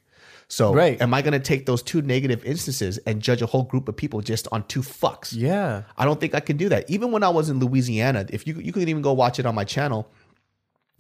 [0.49, 1.01] So Right.
[1.01, 3.97] am I going to take those two negative instances and judge a whole group of
[3.97, 5.33] people just on two fucks?
[5.35, 6.89] yeah I don't think I can do that.
[6.91, 9.55] Even when I was in Louisiana, if you you can even go watch it on
[9.55, 10.11] my channel,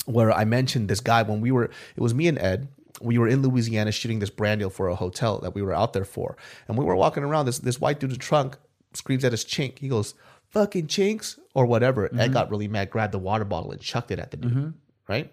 [0.06, 2.68] where I mentioned this guy when we were, it was me and Ed.
[3.00, 5.92] We were in Louisiana shooting this brand deal for a hotel that we were out
[5.92, 6.36] there for,
[6.68, 7.46] and we were walking around.
[7.46, 8.56] This this white dude in the trunk
[8.92, 9.80] screams at his chink.
[9.80, 10.14] He goes,
[10.50, 12.06] "Fucking chinks" or whatever.
[12.06, 12.32] Ed mm-hmm.
[12.32, 14.52] got really mad, grabbed the water bottle and chucked it at the dude.
[14.52, 14.68] Mm-hmm.
[15.08, 15.32] Right,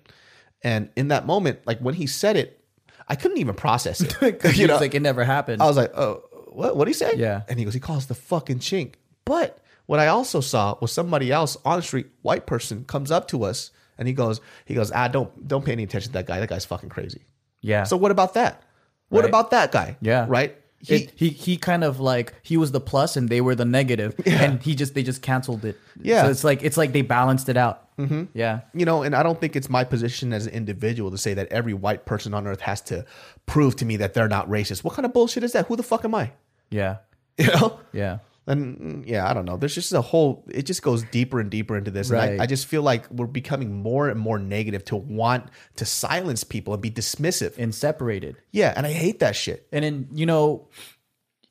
[0.64, 2.64] and in that moment, like when he said it,
[3.08, 4.16] I couldn't even process it.
[4.20, 4.78] because You know?
[4.78, 6.76] like it never happened I was like, oh, what?
[6.76, 7.14] What did he say?
[7.16, 7.42] Yeah.
[7.50, 8.94] And he goes, he calls the fucking chink.
[9.26, 13.28] But what I also saw was somebody else on the street, white person, comes up
[13.30, 16.28] to us and he goes, he goes, ah, don't don't pay any attention to that
[16.28, 16.40] guy.
[16.40, 17.26] That guy's fucking crazy.
[17.62, 18.62] yeah So what about that?
[19.10, 19.30] What Right.
[19.30, 19.98] about that guy?
[20.02, 20.26] Yeah.
[20.30, 20.58] Right.
[20.84, 23.66] He, he, he he kind of like he was the plus and they were the
[23.66, 26.24] negative and he just they just canceled it Yeah.
[26.24, 28.24] so it's like it's like they balanced it out mm-hmm.
[28.34, 31.34] yeah you know, and I don't think it's my position as an individual to say
[31.34, 33.06] that every white person on earth has to
[33.46, 34.84] prove to me that they're not racist.
[34.84, 35.68] What kind of bullshit is that?
[35.68, 36.32] Who the fuck am I?
[36.70, 36.98] yeah
[37.38, 37.80] You know?
[37.94, 39.56] yeah And yeah, I don't know.
[39.56, 40.44] There's just a whole.
[40.50, 43.28] It just goes deeper and deeper into this, and I, I just feel like we're
[43.28, 45.46] becoming more and more negative to want
[45.76, 47.58] to silence people and be dismissive.
[47.58, 49.68] and separated yeah, and I hate that shit.
[49.72, 50.68] And then you know,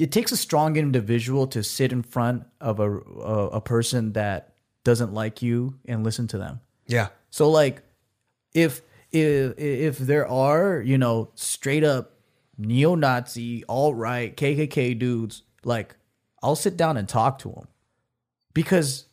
[0.01, 4.50] it takes a strong individual to sit in front of a a, a person that
[4.85, 6.61] doesn't like you and listen to them.
[6.87, 7.83] Yeah, So like,
[8.55, 12.13] if if if there are you know straight up
[12.59, 15.97] neo-Nazi, all right, KKK dudes, like
[16.43, 17.69] I'll sit down and talk to them
[18.55, 19.07] because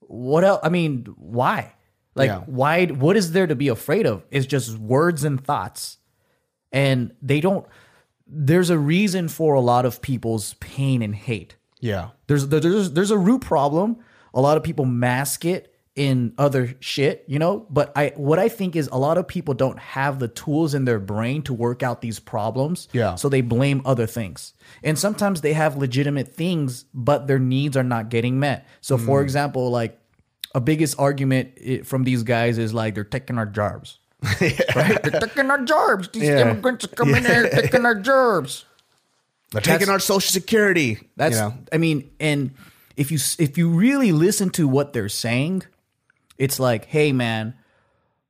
[0.00, 0.60] what else?
[0.62, 1.72] I mean, why?
[2.14, 2.40] Like, Yeah.
[2.46, 2.86] why?
[2.86, 4.24] What is there to be afraid of?
[4.30, 5.98] It's just words and thoughts,
[6.72, 7.66] and they don't.
[8.26, 11.56] There's a reason for a lot of people's pain and hate.
[11.80, 13.96] yeah, There's there's there's a root problem.
[14.36, 17.66] A lot of people mask it in other shit, you know.
[17.70, 20.84] But I what I think is a lot of people don't have the tools in
[20.84, 22.88] their brain to work out these problems.
[22.92, 23.16] Yeah.
[23.16, 24.52] So they blame other things.
[24.84, 28.68] And sometimes they have legitimate things, but their needs are not getting met.
[28.82, 29.24] So for hmm.
[29.24, 29.98] example, like
[30.54, 33.98] a biggest argument eh, from these guys is like they're taking our jobs.
[34.22, 35.02] right?
[35.02, 36.08] They're taking our jobs.
[36.12, 36.40] These Yeah.
[36.40, 38.64] immigrants are coming in here taking our jobs.
[39.52, 40.98] They're taking That's- our social security.
[41.16, 41.54] That's you know?
[41.72, 42.50] I mean, and
[42.96, 45.62] if you if you really listen to what they're saying,
[46.38, 47.54] it's like, hey man,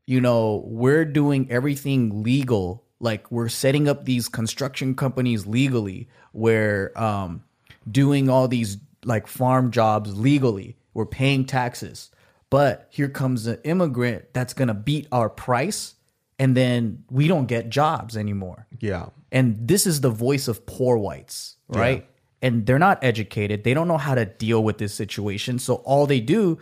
[0.06, 2.84] you know, we're doing everything legal.
[2.98, 6.08] Like we're setting up these construction companies legally.
[6.32, 7.44] We're um
[7.90, 10.76] doing all these like farm jobs legally.
[10.94, 12.10] We're paying taxes.
[12.48, 15.94] But here comes an immigrant that's gonna beat our price,
[16.38, 18.66] and then we don't get jobs anymore.
[18.80, 19.06] Yeah.
[19.32, 22.06] And this is the voice of poor whites, right?
[22.42, 23.64] And they're not educated.
[23.64, 25.58] They don't know how to deal with this situation.
[25.58, 26.58] So all they do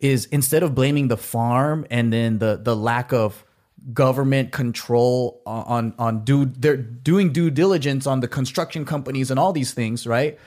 [0.00, 3.44] is instead of blaming the farm and then the the lack of
[3.92, 9.52] government control on on do they're doing due diligence on the construction companies and all
[9.52, 10.38] these things, right?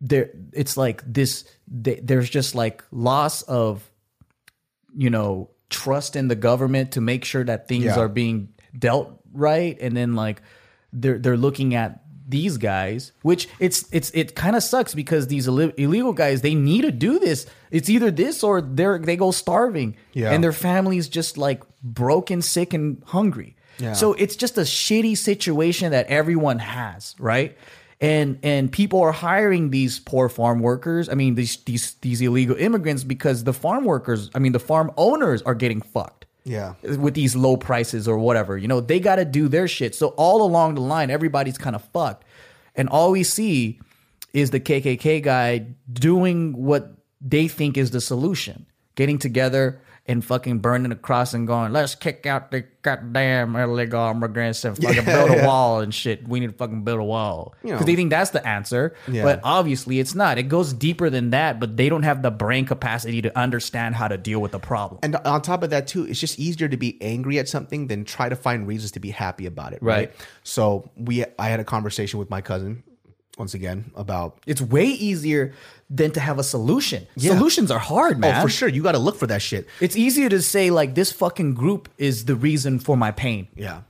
[0.00, 3.88] There it's like this they, there's just like loss of
[4.96, 7.98] you know trust in the government to make sure that things Yeah.
[7.98, 10.40] are being dealt right and then like
[10.92, 15.46] they're they're looking at these guys which it's it's it kind of sucks because these
[15.48, 17.46] illi- illegal guys they need to do this.
[17.70, 19.96] It's either this or they're they go starving.
[20.12, 20.32] Yeah.
[20.32, 23.56] and their families just like broken sick and hungry.
[23.78, 23.92] Yeah.
[23.94, 27.56] so it's just a shitty situation that everyone has right?
[28.00, 32.54] And and people are hiring these poor farm workers i mean these these these illegal
[32.56, 36.74] immigrants because the farm workers i mean the farm owners are getting fucked Yeah.
[36.82, 38.56] with these low prices or whatever.
[38.56, 39.94] You know, they got to do their shit.
[39.94, 42.24] So all along the line, everybody's kind of fucked.
[42.74, 43.80] And all we see
[44.32, 50.60] is the KKK guy doing what they think is the solution, getting together and fucking
[50.60, 55.30] burning a cross and going, let's kick out the goddamn illegal immigrants and fucking build
[55.30, 56.26] a wall and shit.
[56.26, 57.54] We need to fucking build a wall.
[57.62, 57.86] You Because know.
[57.86, 58.94] they think that's the answer.
[59.06, 59.22] Yeah.
[59.22, 60.38] But obviously it's not.
[60.38, 64.08] It goes deeper than that, but they don't have the brain capacity to understand how
[64.08, 65.00] to deal with the problem.
[65.02, 68.06] And on top of that, too, it's just easier to be angry at something than
[68.06, 69.82] try to find reasons to be happy about it.
[69.82, 69.98] Right.
[69.98, 70.12] Right.
[70.42, 72.82] So we, I had a conversation with my cousin
[73.36, 74.38] once again about.
[74.46, 75.52] It's way easier
[75.90, 77.06] than to have a solution.
[77.16, 77.34] Yeah.
[77.34, 78.38] Solutions are hard, man.
[78.38, 79.66] Oh, for sure, you got to look for that shit.
[79.80, 83.48] It's easier to say like this fucking group is the reason for my pain.
[83.54, 83.82] Yeah.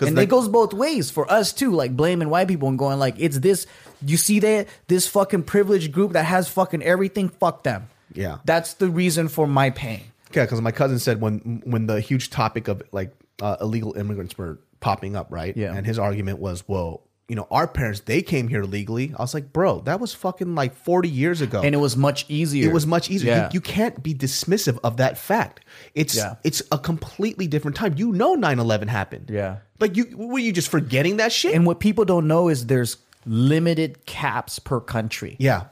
[0.00, 3.14] And it goes both ways for us too, like blaming white people and going like,
[3.18, 3.66] it's this.
[4.04, 7.28] You see that this fucking privileged group that has fucking everything.
[7.28, 7.88] Fuck them.
[8.12, 8.38] Yeah.
[8.44, 10.02] that's the reason for my pain.
[10.32, 14.36] Yeah, because my cousin said when when the huge topic of like uh, illegal immigrants
[14.36, 15.56] were popping up, right?
[15.56, 15.74] Yeah.
[15.74, 19.14] And his argument was, well, you know, our parents they came here legally.
[19.18, 21.62] I was like, bro, that was fucking like forty years ago.
[21.62, 22.68] And it was much easier.
[22.68, 23.32] it was much easier.
[23.32, 23.44] Yeah.
[23.44, 25.60] You, you can't be dismissive of that fact.
[25.94, 26.34] It's Yeah.
[26.44, 27.94] it's a completely different time.
[27.96, 29.30] You know 9-11 happened.
[29.32, 29.58] Yeah.
[29.80, 31.54] Like you were you just forgetting that shit?
[31.54, 35.36] and what people don't know is there's limited caps per country.
[35.38, 35.64] yeah.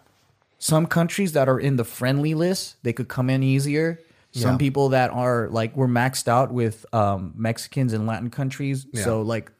[0.58, 3.98] some countries that are in the friendly list they could come in easier
[4.30, 4.56] some Yeah.
[4.58, 9.50] people that are like we're maxed out with um, mexicans and latin countries so like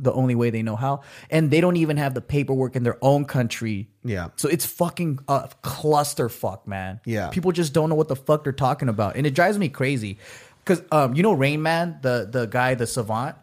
[0.00, 2.96] the only way they know how and they don't even have the paperwork in their
[3.02, 4.28] own country Yeah.
[4.36, 7.28] so it's fucking a clusterfuck man Yeah.
[7.30, 10.18] people just don't know what the fuck they're talking about and it drives me crazy
[10.64, 13.36] because um, you know rain man the the guy the savant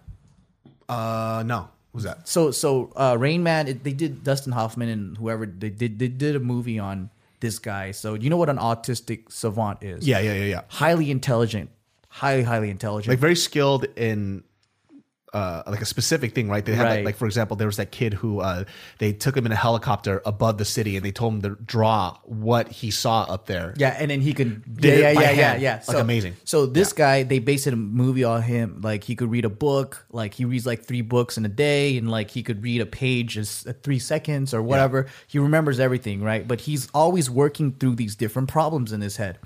[0.87, 1.69] Uh no.
[1.93, 2.27] Who's that?
[2.27, 6.09] so so uh Rain Man it, they did Dustin Hoffman and whoever they did they
[6.09, 7.91] did a movie on this guy.
[7.91, 10.05] So you know what an autistic savant is?
[10.05, 10.61] Yeah, yeah, yeah, yeah.
[10.67, 11.69] Highly intelligent.
[12.09, 13.11] Highly highly intelligent.
[13.13, 14.43] like very skilled in
[15.33, 16.63] uh, like a specific thing, right?
[16.63, 17.05] They have like, Right.
[17.05, 18.63] like for example, there was that kid who uh,
[18.99, 22.17] they took him in a helicopter above the city, and they told him to draw
[22.23, 23.73] what he saw up there.
[23.77, 25.61] yeah, and then he could Did yeah, it yeah, by yeah, yeah, hand.
[25.61, 25.83] yeah.
[25.87, 26.35] Like, amazing.
[26.45, 28.79] So this guy, they based a movie on him.
[28.81, 31.97] Like he could read a book, like he reads like three books in a day,
[31.97, 35.07] and like he could read a page in three seconds or whatever.
[35.27, 36.47] He remembers everything, right?
[36.47, 39.39] But he's always working through these different problems in his head,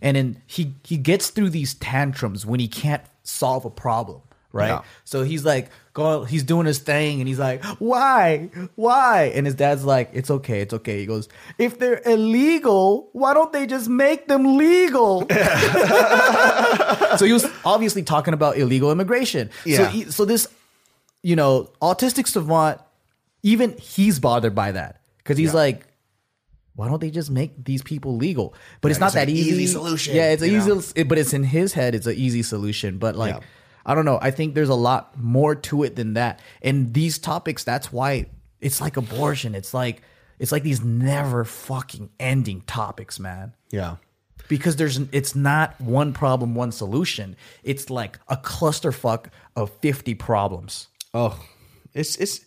[0.00, 4.20] and then he he gets through these tantrums when he can't solve a problem,
[4.54, 4.68] right?
[4.68, 4.82] Yeah.
[5.04, 9.54] So he's like going, he's doing his thing, and he's like, "Why, why?" And his
[9.54, 11.28] dad's like, "It's okay, it's okay." He goes,
[11.58, 15.26] "If they're illegal, why don't they just make them legal?"
[17.18, 19.50] so he was obviously talking about illegal immigration.
[19.64, 19.88] So, Yeah.
[19.88, 20.46] he, so this,
[21.22, 22.80] you know, autistic savant,
[23.42, 25.54] even he's bothered by that because he's Yeah.
[25.66, 25.86] like,
[26.76, 28.54] why don't they just make these people legal?
[28.80, 29.50] But it's not it's that easy.
[29.50, 31.04] easy solution, Yeah, it's a you easy, know?
[31.04, 31.94] but it's in his head.
[31.94, 32.98] It's an easy solution.
[32.98, 33.40] But like, Yeah.
[33.86, 34.18] I don't know.
[34.22, 36.40] I think there's a lot more to it than that.
[36.62, 38.26] And these topics, that's why
[38.60, 39.54] it's like abortion.
[39.54, 40.02] It's like
[40.38, 43.54] it's like these never fucking ending topics, man.
[43.70, 43.96] Yeah.
[44.48, 47.36] because there's it's not one problem, one solution.
[47.62, 49.26] It's like a clusterfuck
[49.56, 50.88] of 50 problems.
[51.12, 51.38] Oh,
[51.92, 52.40] it's it's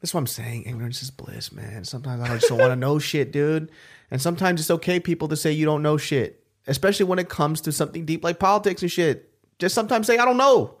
[0.00, 0.64] that's what I'm saying.
[0.64, 1.84] Ignorance is bliss, man.
[1.84, 3.70] Sometimes I just don't want to know shit, dude.
[4.10, 7.60] And sometimes it's okay, people, to say you don't know shit, especially when it comes
[7.62, 9.27] to something deep like politics and shit.
[9.58, 10.74] Just sometimes say I don't know.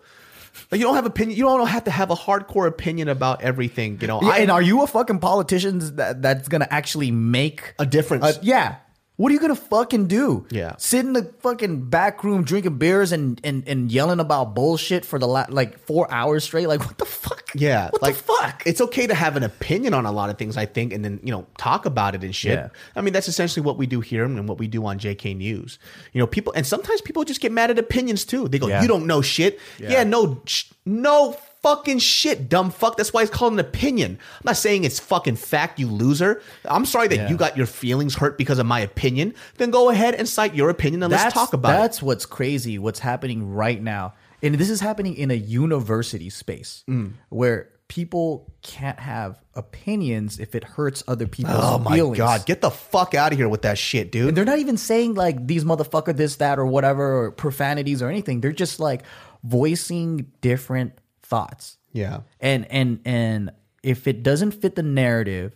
[0.70, 1.38] Like you don't have opinion.
[1.38, 3.98] You don't have to have a hardcore opinion about everything.
[4.00, 7.74] You know, Yeah, I and are you a fucking politician that that's gonna actually make
[7.78, 8.24] a difference.
[8.24, 8.76] Uh, yeah.
[9.18, 10.46] What are you gonna fucking do?
[10.50, 10.76] Yeah.
[10.78, 15.18] sit in the fucking back room drinking beers and and, and yelling about bullshit for
[15.18, 16.68] the la- like four hours straight.
[16.68, 17.50] Like what the fuck?
[17.54, 18.62] Yeah, what like the fuck?
[18.64, 21.18] It's okay to have an opinion on a lot of things, I think, and then
[21.24, 22.52] you know talk about it and shit.
[22.58, 22.68] Yeah.
[22.94, 25.78] I mean, that's essentially what we do here and what we do on JK News.
[26.12, 28.46] You know, people, and sometimes people just get mad at opinions too.
[28.48, 28.82] They go, Yeah.
[28.82, 32.96] "You don't know shit." Yeah, no, sh- no fucking shit, dumb fuck.
[32.96, 34.18] That's why it's called an opinion.
[34.36, 36.40] I'm not saying it's fucking fact, you loser.
[36.64, 37.28] I'm sorry that Yeah.
[37.30, 39.34] you got your feelings hurt because of my opinion.
[39.56, 41.78] Then go ahead and cite your opinion and let's talk about it.
[41.80, 42.78] That's what's crazy.
[42.78, 47.12] What's happening right now, and this is happening in a university space Mm.
[47.28, 52.18] where people can't have opinions if it hurts other people's Oh my feelings.
[52.18, 54.28] god, get the fuck out of here with that shit, dude.
[54.28, 58.08] And they're not even saying like these motherfucker this that or whatever or profanities or
[58.10, 58.42] anything.
[58.42, 59.02] They're just like
[59.42, 60.92] voicing different
[61.28, 61.76] thoughts.
[61.92, 62.20] yeah.
[62.40, 63.50] And and and
[63.82, 65.52] if it doesn't fit the narrative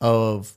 [0.00, 0.52] of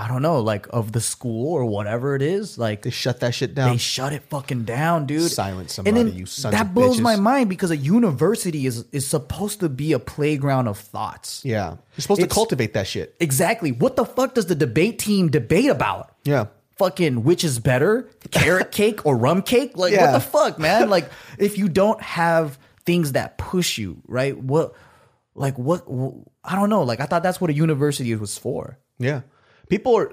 [0.00, 3.34] I don't know, like of the school or whatever it is, like They shut that
[3.34, 3.72] shit down.
[3.72, 5.28] they shut it fucking down, dude.
[5.28, 7.02] Silence somebody, you sons that of blows bitches.
[7.02, 11.42] my mind because a university is is supposed to be a playground of thoughts.
[11.44, 11.70] yeah.
[11.96, 13.16] You're supposed to It's- cultivate that shit.
[13.18, 13.72] Exactly.
[13.72, 16.14] What the fuck does the debate team debate about?
[16.24, 16.44] Yeah.
[16.76, 19.76] Fucking which is better, carrot cake or rum cake?
[19.76, 20.12] Like Yeah.
[20.12, 20.88] what the fuck, man?
[20.90, 22.56] Like if you don't have
[22.88, 24.34] things that push you, right?
[24.34, 24.72] What
[25.34, 25.84] like what
[26.42, 26.84] I don't know.
[26.84, 28.78] Like I thought that's what a university was for.
[28.98, 29.20] Yeah.
[29.68, 30.10] People are,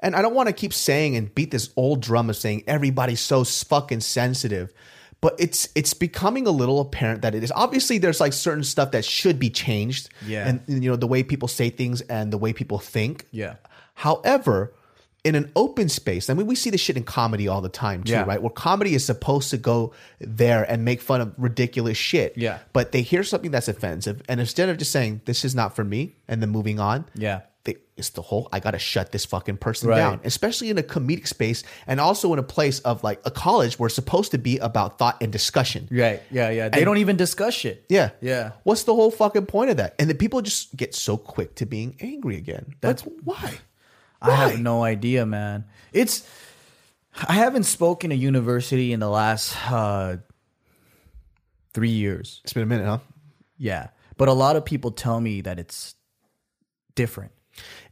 [0.00, 3.20] and I don't want to keep saying and beat this old drum of saying everybody's
[3.20, 4.72] so fucking sensitive,
[5.20, 7.52] but it's it's becoming a little apparent that it is.
[7.54, 10.10] Obviously, there's like certain stuff that should be changed.
[10.26, 10.48] Yeah.
[10.48, 13.26] And you know the way people say things and the way people think.
[13.30, 13.54] Yeah.
[13.94, 14.74] However,
[15.28, 18.02] in an open space, I mean, we see this shit in comedy all the time
[18.02, 18.24] too, Yeah.
[18.24, 18.40] right?
[18.42, 22.32] Where comedy is supposed to go there and make fun of ridiculous shit.
[22.36, 22.58] Yeah.
[22.72, 25.84] But they hear something that's offensive, and instead of just saying this is not for
[25.84, 27.40] me and then moving on, Yeah.
[27.64, 29.96] they, it's the whole I gotta shut this fucking person Right.
[29.98, 33.78] down, especially in a comedic space and also in a place of like a college
[33.78, 35.88] where it's supposed to be about thought and discussion.
[35.90, 36.22] Right.
[36.30, 36.68] Yeah, yeah.
[36.70, 37.84] They And- don't even discuss shit.
[37.88, 38.10] Yeah.
[38.22, 38.52] Yeah.
[38.62, 39.94] What's the whole fucking point of that?
[39.98, 42.74] And the people just get so quick to being angry again.
[42.80, 43.54] That's why.
[44.20, 45.64] I have no idea, man.
[45.92, 46.28] It's
[47.26, 50.16] I haven't spoken to university in the last uh,
[51.72, 52.40] three years.
[52.44, 52.98] It's been a minute, huh?
[53.56, 55.94] Yeah, but a lot of people tell me that it's
[56.94, 57.32] different.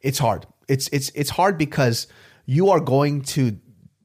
[0.01, 0.47] It's hard.
[0.69, 2.07] It's it's it's hard because
[2.45, 3.59] you are going to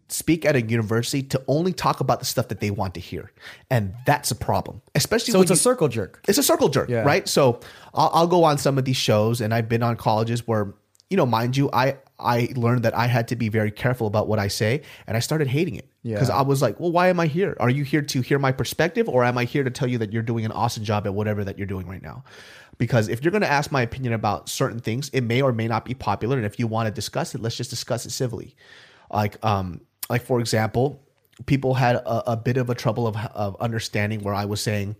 [0.09, 3.31] speak at a university to only talk about the stuff that they want to hear,
[3.69, 4.81] and that's a problem.
[4.95, 6.21] Especially So it's a circle jerk.
[6.27, 7.03] it's a circle jerk, Yeah.
[7.03, 7.27] right?
[7.27, 7.61] So
[7.93, 10.73] I'll, I'll go on some of these shows, and I've been on colleges where,
[11.11, 14.27] you know, mind you, I I learned that I had to be very careful about
[14.29, 16.37] what I say, and I started hating it because Yeah.
[16.37, 17.57] I was like, well, why am I here?
[17.59, 20.13] Are you here to hear my perspective, or am I here to tell you that
[20.13, 22.23] you're doing an awesome job at whatever that you're doing right now?
[22.77, 25.67] Because if you're going to ask my opinion about certain things, it may or may
[25.67, 28.55] not be popular, and if you want to discuss it, let's just discuss it civilly.
[29.11, 31.03] Like, um, like for example,
[31.45, 34.95] people had a, a bit of a trouble of, of understanding where I was saying.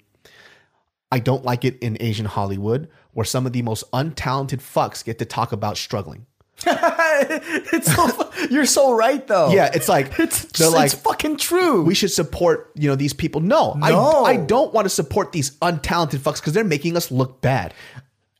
[1.14, 5.20] I don't like it in Asian Hollywood where some of the most untalented fucks get
[5.20, 6.26] to talk about struggling.
[6.68, 9.51] it's so, you're so right though.
[9.51, 11.84] Yeah, it's like it's they're it's like fucking true.
[11.84, 13.41] we should support you know these people.
[13.41, 13.86] No, No.
[13.88, 17.74] I I don't want to support these untalented fucks because they're making us look bad.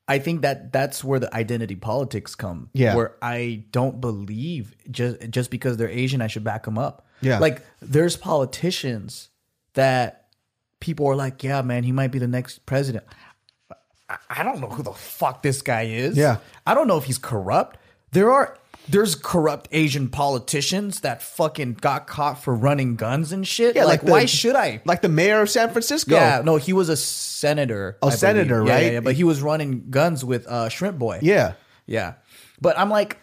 [0.08, 2.70] I think that that's where the identity politics come.
[2.74, 2.96] Yeah.
[2.96, 7.08] Where I don't believe just just because they're Asian, I should back them up.
[7.22, 7.40] Yeah.
[7.40, 9.30] Like there's politicians
[9.74, 10.28] that
[10.80, 13.06] people are like, yeah, man, he might be the next president.
[14.30, 16.18] I- don't know who the fuck this guy is.
[16.18, 16.38] Yeah.
[16.66, 17.78] I don't know if he's corrupt.
[18.12, 18.58] There are
[18.90, 23.76] there's corrupt Asian politicians that fucking got caught for running guns and shit.
[23.76, 24.82] Yeah, like, like the- why should I?
[24.86, 26.16] Like the mayor of San Francisco.
[26.16, 27.98] Yeah, no, he was a senator.
[28.02, 28.20] Oh, I believe.
[28.20, 28.86] senator, Yeah, right?
[28.86, 31.20] Yeah, yeah, but he was running guns with uh, Shrimp Boy.
[31.22, 31.54] Yeah.
[31.86, 32.14] yeah.
[32.60, 33.18] But I'm like,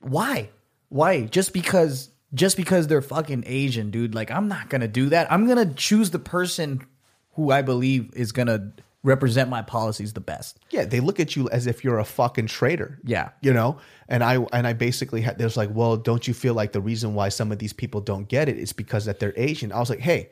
[0.00, 0.48] why?
[0.88, 1.22] Why?
[1.26, 2.08] Just because?
[2.34, 4.14] Just because they're fucking Asian, dude?
[4.14, 5.30] Like, I'm not gonna do that.
[5.30, 6.86] I'm gonna choose the person
[7.34, 8.72] who I believe is gonna
[9.04, 10.58] represent my policies the best.
[10.70, 13.00] Yeah, they look at you as if you're a fucking traitor.
[13.04, 13.30] Yeah.
[13.40, 13.78] You know?
[14.08, 17.14] And I and I basically had there's like, well, don't you feel like the reason
[17.14, 19.72] why some of these people don't get it is because that they're Asian?
[19.72, 20.30] I was like, hey,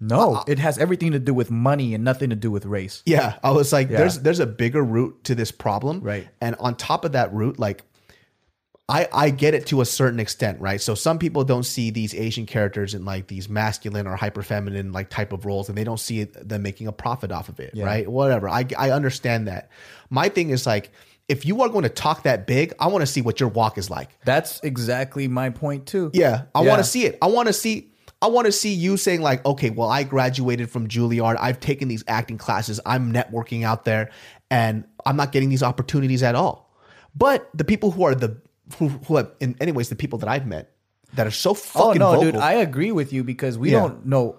[0.00, 3.02] No, it has everything to do with money and nothing to do with race.
[3.06, 3.98] Yeah, I was like, Yeah.
[3.98, 6.28] there's there's a bigger root to this problem, Right.
[6.40, 7.84] And on top of that root, like,
[8.88, 10.78] I, I get it to a certain extent, right?
[10.80, 14.92] So some people don't see these Asian characters in like these masculine or hyper feminine
[14.92, 17.60] like type of roles, and they don't see it, them making a profit off of
[17.60, 18.06] it, right?
[18.06, 18.48] Whatever.
[18.48, 19.70] I I understand that.
[20.10, 20.92] My thing is like,
[21.28, 23.78] if you are going to talk that big, I want to see what your walk
[23.78, 24.10] is like.
[24.26, 26.10] That's exactly my point too.
[26.12, 26.68] Yeah, I Yeah.
[26.68, 27.16] want to see it.
[27.22, 27.90] I want to see.
[28.20, 31.36] I want to see you saying like, okay, well, I graduated from Juilliard.
[31.38, 32.80] I've taken these acting classes.
[32.84, 34.10] I'm networking out there,
[34.50, 36.70] and I'm not getting these opportunities at all.
[37.14, 38.40] But the people who are the
[38.78, 40.72] who, who have, in anyways, the people that I've met
[41.14, 42.02] that are so oh, fucking.
[42.02, 42.32] Oh no, vocal.
[42.32, 43.80] dude, I agree with you because we Yeah.
[43.80, 44.36] don't know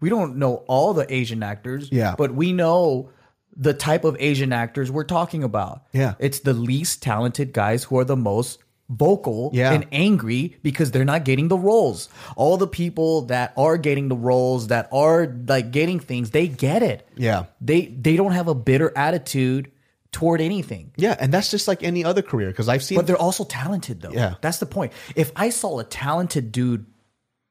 [0.00, 1.88] we don't know all the Asian actors.
[1.90, 2.14] Yeah.
[2.18, 3.08] But we know
[3.56, 5.84] the type of Asian actors we're talking about.
[5.92, 6.14] Yeah.
[6.18, 8.58] It's the least talented guys who are the most
[8.90, 9.72] vocal Yeah.
[9.72, 12.10] and angry because they're not getting the roles.
[12.36, 16.82] All the people that are getting the roles, that are like getting things, they get
[16.82, 17.08] it.
[17.16, 17.46] Yeah.
[17.62, 19.72] They they don't have a bitter attitude
[20.12, 20.92] toward anything.
[20.96, 22.96] yeah, and that's just like any other career because I've seen.
[22.96, 24.12] But they're also talented though.
[24.12, 24.34] Yeah.
[24.40, 24.92] That's the point.
[25.14, 26.86] If I saw a talented dude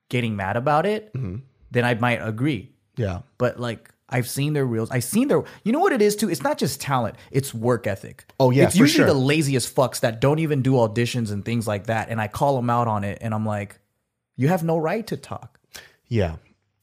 [0.09, 1.37] getting mad about it, Mm-hmm.
[1.71, 2.71] then I might agree.
[2.97, 4.91] yeah, But like I've seen their reels.
[4.91, 6.29] I've seen their you know what it is too?
[6.29, 8.25] It's not just talent, it's work ethic.
[8.39, 9.07] Oh, yeah, It's usually sure.
[9.07, 12.09] the laziest fucks that don't even do auditions and things like that.
[12.09, 13.79] And I call them out on it and I'm like,
[14.37, 15.59] you have no right to talk.
[16.07, 16.35] yeah.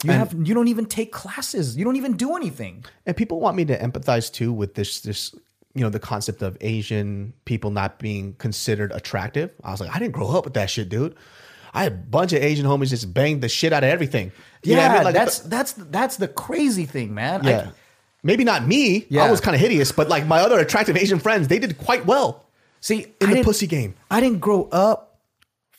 [0.04, 1.76] You have you don't even take classes.
[1.76, 2.84] You don't even do anything.
[3.06, 5.32] And people want me to empathize too with this this
[5.74, 9.50] you know the concept of Asian people not being considered attractive.
[9.64, 11.14] I was like, I didn't grow up with that shit, dude.
[11.74, 14.32] I had a bunch of Asian homies just banged the shit out of everything.
[14.62, 15.04] You Yeah, I mean?
[15.04, 17.46] Like, that's that's that's the crazy thing, man.
[17.46, 17.70] I- yeah.
[18.24, 19.04] Maybe not me.
[19.08, 19.24] Yeah.
[19.24, 22.06] I was kind of hideous, but like my other attractive Asian friends, they did quite
[22.06, 22.46] well
[22.80, 23.94] see in I the pussy game.
[24.10, 25.18] I didn't grow up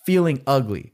[0.06, 0.92] feeling ugly.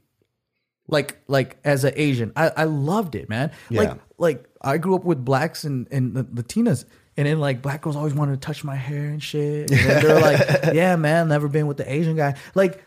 [0.86, 2.32] Like like as an Asian.
[2.36, 3.50] I, I loved it, man.
[3.68, 3.80] Yeah.
[3.80, 6.84] Like like I grew up with blacks and, and Latinas.
[7.20, 9.70] And then like black girls always wanted to touch my hair and shit.
[9.70, 10.40] And they're like,
[10.74, 12.34] Yeah, man, never been with the Asian guy.
[12.54, 12.82] Like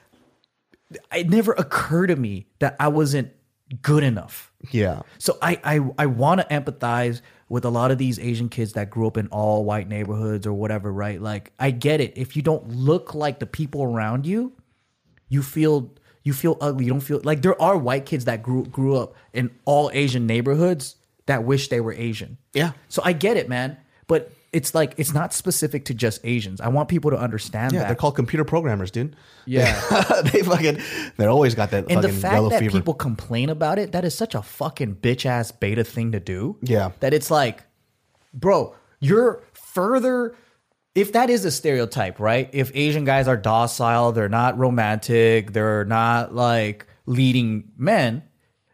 [1.15, 3.31] it never occurred to me that I wasn't
[3.83, 4.51] good enough.
[4.71, 5.03] Yeah.
[5.19, 8.89] So I I, I want to empathize with a lot of these Asian kids that
[8.89, 11.21] grew up in all white neighborhoods or whatever, right?
[11.21, 12.13] Like I get it.
[12.17, 14.53] If you don't look like the people around you,
[15.29, 16.85] you feel you feel ugly.
[16.85, 20.25] You don't feel like there are white kids that grew grew up in all Asian
[20.25, 20.95] neighborhoods
[21.27, 22.39] that wish they were Asian.
[22.53, 22.71] Yeah.
[22.89, 23.77] So I get it, man.
[24.13, 26.61] But it's like it's not specific to just Asians.
[26.61, 27.87] I want people to understand Yeah, that.
[27.87, 29.15] they're called computer programmers, dude.
[29.45, 29.73] Yeah.
[30.31, 30.77] they fucking
[31.17, 32.77] they're always got that and the fact yellow that fever.
[32.77, 36.57] people complain about it, that is such a fucking bitch ass beta thing to do.
[36.61, 36.91] Yeah.
[36.99, 37.63] That it's like,
[38.33, 40.35] bro, you're further.
[40.93, 42.47] If that is a stereotype, right?
[42.53, 48.21] If Asian guys are docile, they're not romantic, they're not like leading men,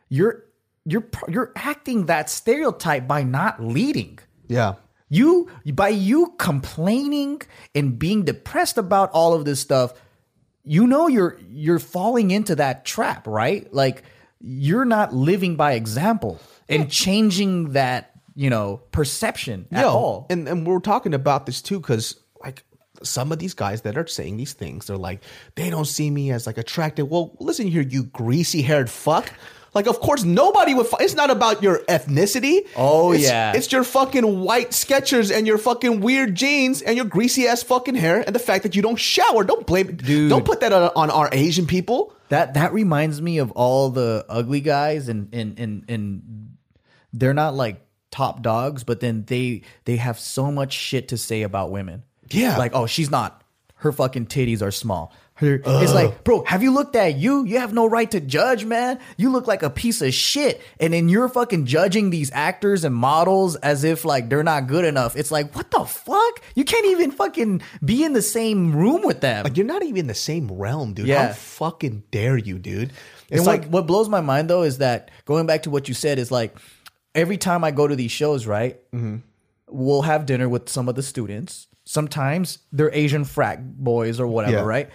[0.09, 0.43] you're
[0.85, 4.19] you're you're acting that stereotype by not leading.
[4.49, 4.73] yeah.
[5.09, 7.41] You by you complaining
[7.73, 9.93] and being depressed about all of this stuff,
[10.63, 13.71] you know you're you're falling into that trap, right?
[13.73, 14.03] Like
[14.39, 16.39] you're not living by example
[16.69, 20.27] and changing that, you know, perception at Yo, all.
[20.29, 22.63] And and we're talking about this too because like
[23.01, 25.23] some of these guys that are saying these things, they're like
[25.55, 27.09] they don't see me as like attractive.
[27.09, 29.33] Well, listen here, you greasy haired fuck.
[29.73, 30.87] Like, of course, nobody would.
[30.99, 32.67] It's not about your ethnicity.
[32.75, 33.53] Oh, It's- yeah.
[33.55, 37.95] it's your fucking white Skechers and your fucking weird jeans and your greasy ass fucking
[37.95, 39.43] hair and the fact that you don't shower.
[39.43, 40.29] Don't blame it, Dude.
[40.29, 42.13] Don't put that on, on our Asian people.
[42.29, 46.57] That that reminds me of all the ugly guys and and and and
[47.13, 51.41] they're not like top dogs, but then they they have so much shit to say
[51.43, 52.03] about women.
[52.29, 52.57] Yeah.
[52.57, 53.43] Like, oh, she's not.
[53.75, 55.13] Her fucking titties are small.
[55.39, 57.45] Her, it's like, bro, have you looked at you?
[57.45, 58.99] You have no right to judge, man.
[59.17, 60.61] You look like a piece of shit.
[60.79, 64.85] And then you're fucking judging these actors and models as if like they're not good
[64.85, 65.15] enough.
[65.15, 66.41] It's like, what the fuck?
[66.55, 69.45] You can't even fucking be in the same room with them.
[69.45, 71.07] Like, you're not even in the same realm, dude.
[71.07, 71.27] Yeah.
[71.27, 72.91] How fucking dare you, dude?
[73.29, 75.93] It's what, like, what blows my mind though is that going back to what you
[75.93, 76.57] said is like
[77.15, 78.77] every time I go to these shows, right?
[78.91, 79.17] Mm-hmm.
[79.69, 81.67] We'll have dinner with some of the students.
[81.85, 84.63] Sometimes they're Asian frat boys or whatever, Yeah.
[84.63, 84.89] right?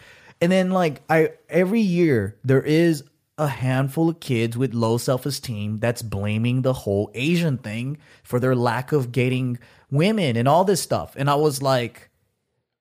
[0.44, 3.02] And then like I every year there is
[3.38, 8.54] a handful of kids with low self-esteem that's blaming the whole Asian thing for their
[8.54, 9.58] lack of getting
[9.90, 11.14] women and all this stuff.
[11.16, 12.10] And I was like,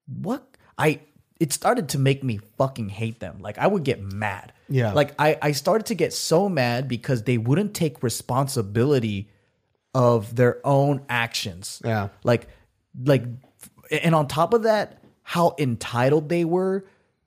[0.08, 0.46] what
[0.78, 1.00] I
[1.40, 3.38] it started to make me fucking hate them.
[3.40, 4.52] Like I would get mad.
[4.68, 4.92] Yeah.
[4.92, 9.30] Like I I started to get so mad because they wouldn't take responsibility
[9.96, 11.82] of their own actions.
[11.86, 12.10] Yeah.
[12.26, 12.50] Like
[13.06, 13.24] like
[13.90, 16.84] and on top of that, how entitled they were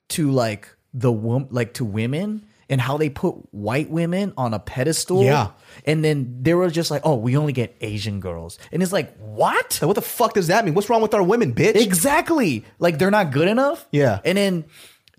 [0.09, 4.59] to like the wom- like to women and how they put white women on a
[4.59, 5.23] pedestal.
[5.23, 5.51] Yeah.
[5.85, 9.15] And then they were just like, "Oh, we only get Asian girls." And it's like,
[9.19, 10.73] "What?" what the fuck does that mean?
[10.73, 11.75] What's wrong with our women, bitch?
[11.75, 12.65] Exactly.
[12.79, 13.87] Like they're not good enough.
[13.91, 14.19] Yeah.
[14.25, 14.65] And then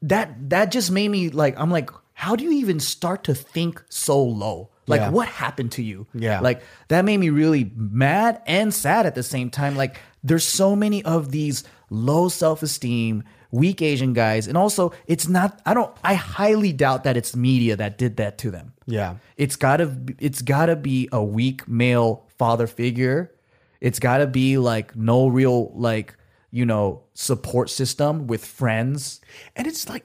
[0.02, 3.82] that that just made me like I'm like, how do you even start to think
[3.88, 4.70] so low?
[4.86, 5.10] Like Yeah.
[5.10, 6.06] what happened to you?
[6.14, 6.40] Yeah.
[6.40, 9.76] Like that made me really mad and sad at the same time.
[9.76, 14.46] Like there's so many of these low self-esteem, weak Asian guys.
[14.46, 18.38] And also it's not I don't I highly doubt that it's media that did that
[18.38, 18.72] to them.
[18.86, 19.16] Yeah.
[19.36, 23.32] It's gotta it's gotta be a weak male father figure.
[23.80, 26.14] It's gotta be like no real like,
[26.50, 29.20] you know, support system with friends.
[29.56, 30.04] and it's like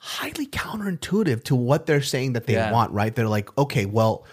[0.00, 2.70] highly counterintuitive to what they're saying that they Yeah.
[2.72, 3.14] want, right?
[3.14, 4.24] They're like, okay, well,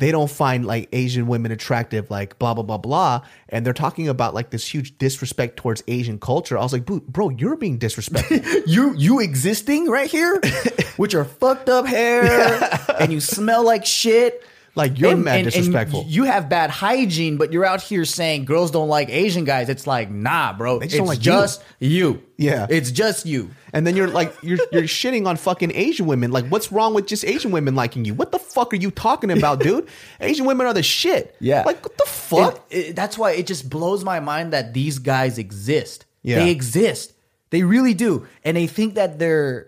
[0.00, 3.20] they don't find like Asian women attractive, like blah blah blah blah,
[3.50, 6.58] and they're talking about like this huge disrespect towards Asian culture.
[6.58, 8.38] I was like, bro, bro you're being disrespectful.
[8.66, 10.40] you you existing right here
[10.98, 14.42] with your fucked up hair and you smell like shit.
[14.76, 16.04] Like, you're mad disrespectful.
[16.08, 19.68] you have bad hygiene, but you're out here saying girls don't like Asian guys.
[19.68, 20.80] It's like, nah, bro.
[20.80, 21.24] just it's like you.
[21.24, 22.22] just you.
[22.36, 22.66] Yeah.
[22.70, 23.50] It's just you.
[23.72, 26.30] and then you're like, you're you're shitting on fucking Asian women.
[26.30, 28.14] Like, what's wrong with just Asian women liking you?
[28.14, 29.88] What the fuck are you talking about, dude?
[30.20, 31.34] Asian women are the shit.
[31.40, 31.64] Yeah.
[31.66, 32.64] Like, what the fuck?
[32.70, 36.06] It- it- that's why it just blows my mind that these guys exist.
[36.22, 36.36] Yeah.
[36.44, 37.12] They exist.
[37.50, 38.26] They really do.
[38.44, 39.66] And they think that they're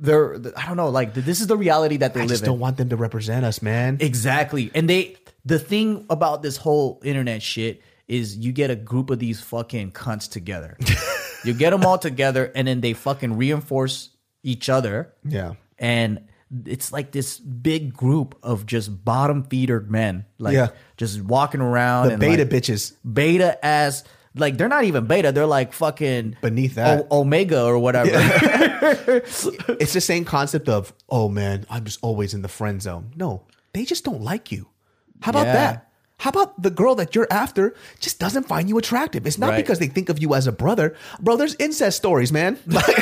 [0.00, 2.46] they're I don't know, like this is the reality that they I live just in.
[2.46, 3.98] don't want them to represent us, man.
[4.00, 4.70] Exactly.
[4.74, 9.18] And they the thing about this whole internet shit is you get a group of
[9.18, 10.76] these fucking cunts together.
[11.44, 14.10] you get them all together and then they fucking reinforce
[14.42, 15.12] each other.
[15.24, 15.52] yeah.
[15.78, 16.26] And
[16.66, 20.68] it's like this big group of just bottom feeder men, like Yeah.
[20.96, 22.92] just walking around The beta like, bitches.
[23.10, 24.02] beta as
[24.34, 27.06] like they're not even beta, they're like fucking Beneath that.
[27.10, 28.10] O- Omega or whatever.
[29.78, 33.44] it's the same concept of oh man i'm just always in the friend zone no
[33.72, 34.68] they just don't like you
[35.20, 35.52] how about Yeah.
[35.52, 39.50] that how about the girl that you're after just doesn't find you attractive it's not
[39.50, 39.56] Right.
[39.56, 42.96] because they think of you as a brother bro there's incest stories man Like,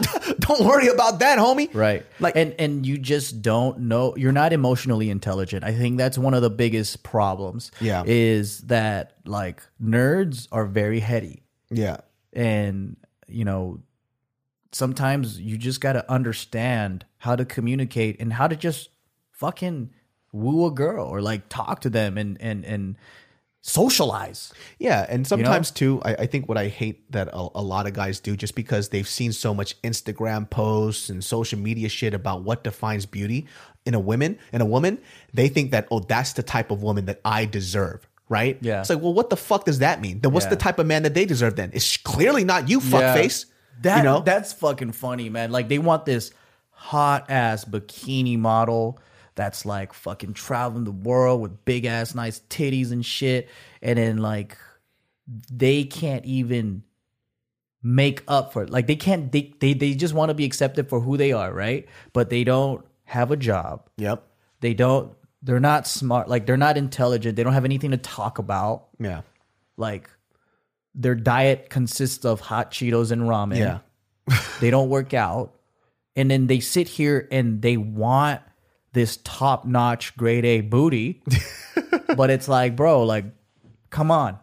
[0.40, 2.04] don't worry about that homie Right.
[2.20, 5.64] like and and you just don't know you're not emotionally intelligent.
[5.64, 7.70] I think that's one of the biggest problems.
[7.80, 8.02] Yeah.
[8.06, 11.42] Is that like nerds are very heady.
[11.70, 11.98] yeah
[12.32, 12.96] And
[13.26, 13.80] you know,
[14.72, 18.90] sometimes you just gotta understand how to communicate and how to just
[19.32, 19.90] fucking
[20.32, 22.96] woo a girl or like talk to them and and and
[23.68, 24.52] socialize.
[24.78, 27.92] Yeah, and sometimes too, I, I think what I hate that a, a lot of
[27.92, 32.42] guys do, just because they've seen so much Instagram posts and social media shit about
[32.42, 33.46] what defines beauty
[33.84, 34.98] in a woman, in a woman,
[35.32, 38.58] they think that oh, that's the type of woman that I deserve, right?
[38.60, 38.80] Yeah.
[38.80, 40.20] It's like, well, what the fuck does that mean?
[40.20, 40.50] Then what's Yeah.
[40.50, 41.56] the type of man that they deserve?
[41.56, 43.14] Then it's clearly not you, Yeah.
[43.16, 43.46] fuckface.
[43.82, 45.52] That you know, that's fucking funny, man.
[45.52, 46.32] Like they want this
[46.72, 48.98] hot ass bikini model
[49.38, 53.48] that's like fucking traveling the world with big ass nice titties and shit,
[53.80, 54.58] and then like
[55.50, 56.82] they can't even
[57.82, 58.70] make up for it.
[58.70, 61.52] Like they can't they they, they just want to be accepted for who they are,
[61.52, 61.86] right?
[62.12, 63.88] But they don't have a job.
[63.96, 64.24] Yep.
[64.60, 68.38] They don't they're not smart, like they're not intelligent, they don't have anything to talk
[68.38, 68.88] about.
[68.98, 69.20] Yeah.
[69.76, 70.10] Like
[70.96, 73.78] their diet consists of hot Cheetos and ramen Yeah.
[74.60, 75.54] they don't work out
[76.16, 78.40] and then they sit here and they want
[78.92, 81.22] this top notch grade A booty
[82.16, 83.24] but it's like bro like
[83.90, 84.38] come on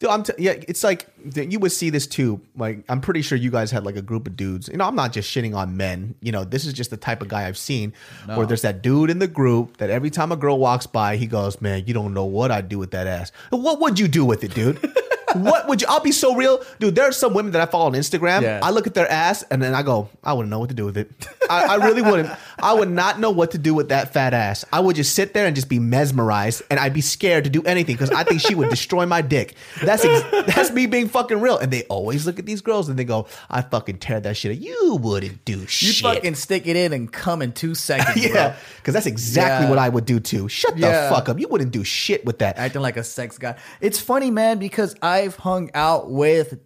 [0.00, 2.40] Dude, I'm t- yeah, it's like you would see this too.
[2.56, 4.68] Like, I'm pretty sure you guys had like a group of dudes.
[4.68, 6.16] You know, I'm not just shitting on men.
[6.20, 7.92] You know, this is just the type of guy I've seen
[8.26, 11.26] where there's that dude in the group that every time a girl walks by, he
[11.26, 13.30] goes, "Man, you don't know what I'd do with that ass.
[13.50, 14.78] What would you do with it, dude?"
[15.34, 15.86] what would you?
[15.90, 16.94] I'll be so real, dude.
[16.94, 18.42] There are some women that I follow on Instagram.
[18.42, 18.60] Yeah.
[18.62, 20.84] I look at their ass and then I go, I wouldn't know what to do
[20.84, 21.10] with it.
[21.50, 22.30] I, I really wouldn't.
[22.58, 24.64] I would not know what to do with that fat ass.
[24.72, 27.62] I would just sit there and just be mesmerized, and I'd be scared to do
[27.62, 29.54] anything because I think she would destroy my dick.
[29.82, 31.58] That's ex- that's me being fucking real.
[31.58, 34.56] And they always look at these girls and they go, I fucking tear that shit.
[34.56, 34.62] up.
[34.62, 36.00] You wouldn't do shit.
[36.00, 39.70] you fucking stick it in and come in two seconds yeah, because that's exactly Yeah.
[39.70, 40.48] what I would do too.
[40.48, 41.08] Shut Yeah.
[41.08, 41.38] the fuck up.
[41.38, 42.58] You wouldn't do shit with that.
[42.58, 44.94] acting like a sex guy it's funny man because
[45.24, 46.58] i've hung out with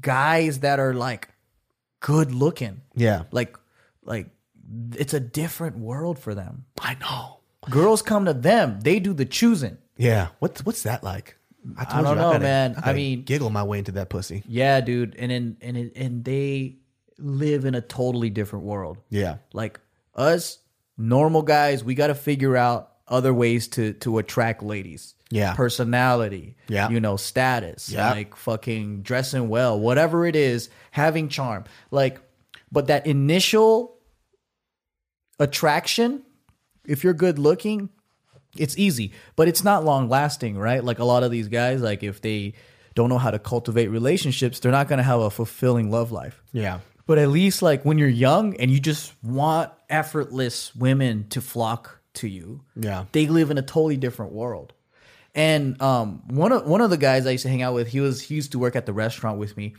[0.00, 1.28] guys that are like
[2.00, 3.56] good looking yeah, like
[4.04, 4.28] like
[4.94, 7.38] it's a different world for them I know.
[7.70, 11.36] girls come to them they do the choosing Yeah, what's what's that like?
[11.76, 12.74] I, told don't you, know, gotta- man.
[12.76, 14.44] I gotta mean- giggle my way into that pussy.
[14.46, 16.76] Yeah, dude, and and it, and they
[17.18, 18.98] live in a totally different world.
[19.10, 19.38] Yeah.
[19.52, 19.80] Like
[20.14, 20.58] us
[20.96, 25.14] normal guys, we got to figure out other ways to to attract ladies.
[25.30, 25.54] Yeah.
[25.54, 26.56] personality.
[26.68, 26.88] Yeah.
[26.88, 27.90] you know, status.
[27.90, 28.10] Yeah.
[28.10, 31.64] like fucking dressing well, whatever it is, having charm.
[31.90, 32.20] Like,
[32.70, 33.98] but that initial
[35.38, 36.22] attraction,
[36.86, 37.90] if you're good looking,
[38.56, 40.82] it's easy, but it's not long lasting, right?
[40.82, 42.54] Like a lot of these guys, like if they
[42.94, 46.42] don't know how to cultivate relationships, they're not going to have a fulfilling love life.
[46.52, 46.80] Yeah.
[47.06, 52.00] But at least like when you're young and you just want effortless women to flock
[52.14, 52.62] to you.
[52.74, 53.04] Yeah.
[53.12, 54.72] They live in a totally different world.
[55.36, 58.00] And um one of one of the guys I used to hang out with, he
[58.00, 59.74] was he used to work at the restaurant with me.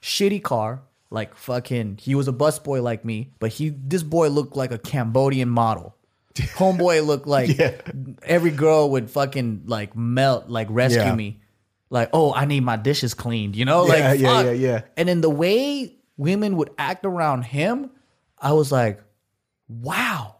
[0.00, 0.80] Shitty car,
[1.10, 4.78] like fucking he was a busboy like me, but he this boy looked like a
[4.78, 5.94] Cambodian model.
[6.34, 7.72] Homeboy looked like Yeah.
[8.22, 11.14] every girl would fucking like melt, like rescue Yeah.
[11.14, 11.40] me.
[11.90, 13.84] Like, oh, I need my dishes cleaned, you know?
[13.86, 14.44] Yeah, like, yeah, fuck.
[14.46, 14.80] yeah, yeah.
[14.96, 17.90] And in the way women would act around him,
[18.38, 19.02] I was like,
[19.68, 20.36] wow,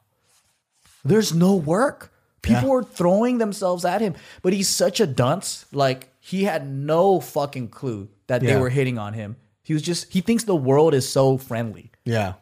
[1.04, 2.11] there's no work.
[2.42, 2.68] People Yeah.
[2.68, 5.64] were throwing themselves at him, but he's such a dunce.
[5.72, 9.36] Like, he had no fucking clue that they were hitting on him.
[9.62, 11.92] He was just, he thinks the world is so friendly.
[12.04, 12.34] Yeah.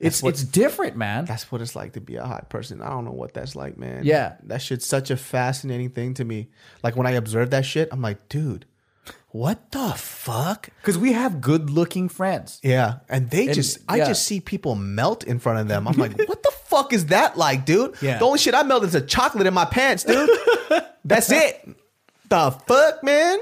[0.00, 1.24] It's, what- it's different, man.
[1.24, 2.82] That's what it's like to be a hot person.
[2.82, 4.04] I don't know what that's like, man.
[4.04, 4.36] Yeah.
[4.44, 6.48] That shit's such a fascinating thing to me.
[6.82, 8.66] Like when I observe that shit, I'm like, dude,
[9.34, 10.68] what the fuck?
[10.80, 12.60] Because we have good looking friends.
[12.62, 13.00] Yeah.
[13.08, 14.06] And they And- just, I yeah.
[14.06, 15.88] just see people melt in front of them.
[15.88, 17.96] I'm like, what the fuck is that like, dude?
[18.00, 18.18] Yeah.
[18.20, 20.30] The only shit I melt is a chocolate in my pants, dude.
[21.04, 21.68] That's it.
[22.28, 23.38] The fuck, man?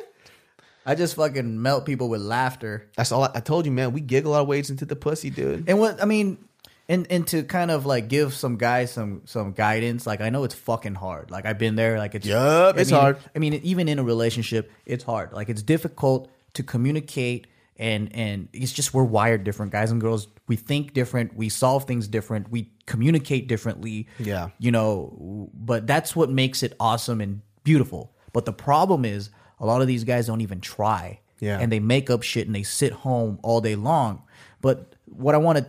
[0.86, 2.88] I just fucking melt people with laughter.
[2.96, 3.92] That's all I, I told you, man.
[3.92, 5.68] We giggle our ways into the pussy, dude.
[5.68, 6.38] And what I mean,
[6.88, 10.06] and and to kind of like give some guys some some guidance.
[10.06, 11.30] Like I know it's fucking hard.
[11.30, 11.98] Like I've been there.
[11.98, 13.18] Like it's Yup, I it's mean- hard.
[13.34, 15.32] I mean, even in a relationship, it's hard.
[15.32, 17.46] Like it's difficult to communicate.
[17.78, 20.28] And and it's just we're wired different, guys and girls.
[20.46, 21.34] We think different.
[21.34, 22.50] We solve things different.
[22.50, 24.08] We communicate differently.
[24.18, 24.50] Yeah.
[24.58, 25.50] you know.
[25.54, 28.12] But that's what makes it awesome and beautiful.
[28.32, 31.20] But the problem is, a lot of these guys don't even try.
[31.40, 31.58] Yeah.
[31.58, 34.22] and they make up shit and they sit home all day long.
[34.60, 35.66] But what I want to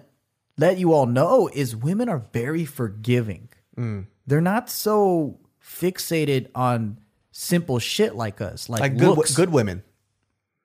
[0.58, 3.50] let you all know is women are very forgiving.
[3.78, 4.08] Mm.
[4.28, 7.00] They're not so fixated on
[7.32, 9.36] simple shit like us, like, Like good, looks.
[9.36, 9.84] good women.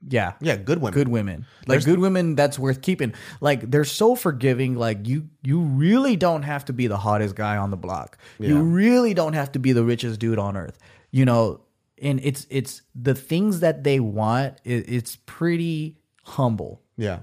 [0.06, 0.92] yeah, Yeah, good women.
[0.94, 1.46] good women.
[1.66, 3.14] Like good women, that's worth keeping.
[3.40, 4.74] Like they're so forgiving.
[4.76, 8.18] Like you, you really don't have to be the hottest guy on the block.
[8.38, 10.78] You really don't have to be the richest dude on earth.
[11.10, 11.62] You know,
[12.00, 14.60] and it's it's the things that they want.
[14.64, 16.82] It, it's pretty humble.
[16.98, 17.20] Yeah.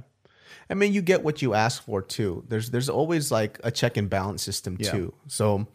[0.70, 2.44] I mean, you get what you ask for too.
[2.48, 4.92] There's there's always like a check and balance system Yeah.
[4.92, 5.14] too.
[5.28, 5.68] So,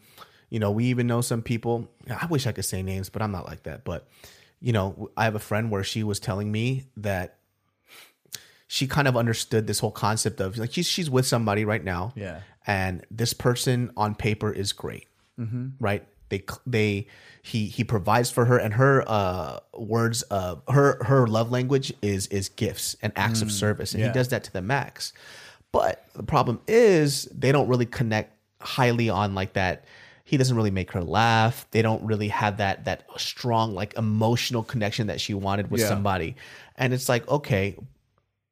[0.49, 1.87] you know, we even know some people.
[2.09, 3.83] I wish I could say names, but I'm not like that.
[3.85, 4.07] But
[4.59, 7.37] you know, I have a friend where she was telling me that
[8.67, 12.13] she kind of understood this whole concept of like she's she's with somebody right now,
[12.15, 12.41] Yeah.
[12.65, 15.07] and this person on paper is great,
[15.39, 15.69] mm-hmm.
[15.79, 16.07] right?
[16.31, 17.07] They they
[17.43, 22.25] he he provides for her, and her uh words uh her her love language is
[22.27, 24.07] is gifts and acts of service, and yeah.
[24.07, 25.13] he does that to the max.
[25.71, 29.85] But the problem is they don't really connect highly on like that.
[30.23, 31.65] He doesn't really make her laugh.
[31.71, 35.89] They don't really have that that strong like emotional connection that she wanted with Yeah.
[35.89, 36.35] somebody.
[36.77, 37.75] And it's like, okay,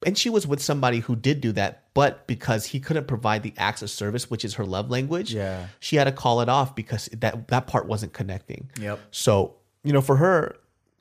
[0.06, 3.53] and she was with somebody who did do that, but because he couldn't provide the
[3.57, 5.67] acts of service, which is her love language, Yeah.
[5.81, 8.69] she had to call it off because that that part wasn't connecting.
[8.80, 8.99] Yep.
[9.11, 10.55] So you know, for her,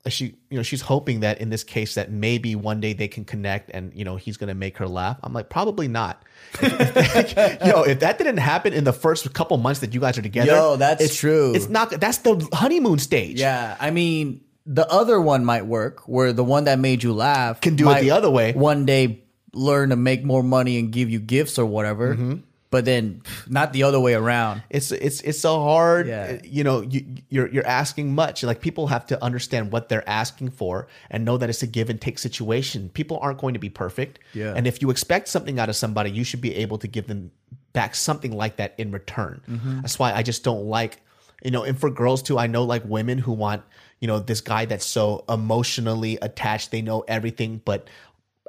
[0.09, 3.25] she you know she's hoping that in this case that maybe one day they can
[3.25, 5.19] connect and you know he's gonna make her laugh.
[5.23, 6.21] I'm like probably not.
[6.63, 10.51] Yo, if that didn't happen in the first couple months that you guys are together,
[10.51, 11.55] Yo, that's it's, true.
[11.55, 11.91] It's not.
[11.91, 13.39] That's the honeymoon stage.
[13.39, 17.61] Yeah, I mean, the other one might work, where the one that made you laugh
[17.61, 18.53] Can do it the other way.
[18.53, 19.23] One day,
[19.53, 22.15] learn to make more money and give you gifts or whatever.
[22.15, 22.35] Mm-hmm.
[22.71, 24.63] But then, not the other way around.
[24.69, 26.39] it's it's it's so hard Yeah.
[26.45, 30.51] you know you you're you're asking much like people have to understand what they're asking
[30.51, 33.71] for and know that it's a give and take situation people aren't going to be
[33.71, 34.53] perfect Yeah.
[34.55, 37.31] and if you expect something out of somebody you should be able to give them
[37.73, 39.81] back something like that in return Mm-hmm.
[39.81, 41.01] that's why i just don't like
[41.43, 43.63] you know and for girls too i know like women who want
[44.01, 47.89] you know this guy that's so emotionally attached they know everything but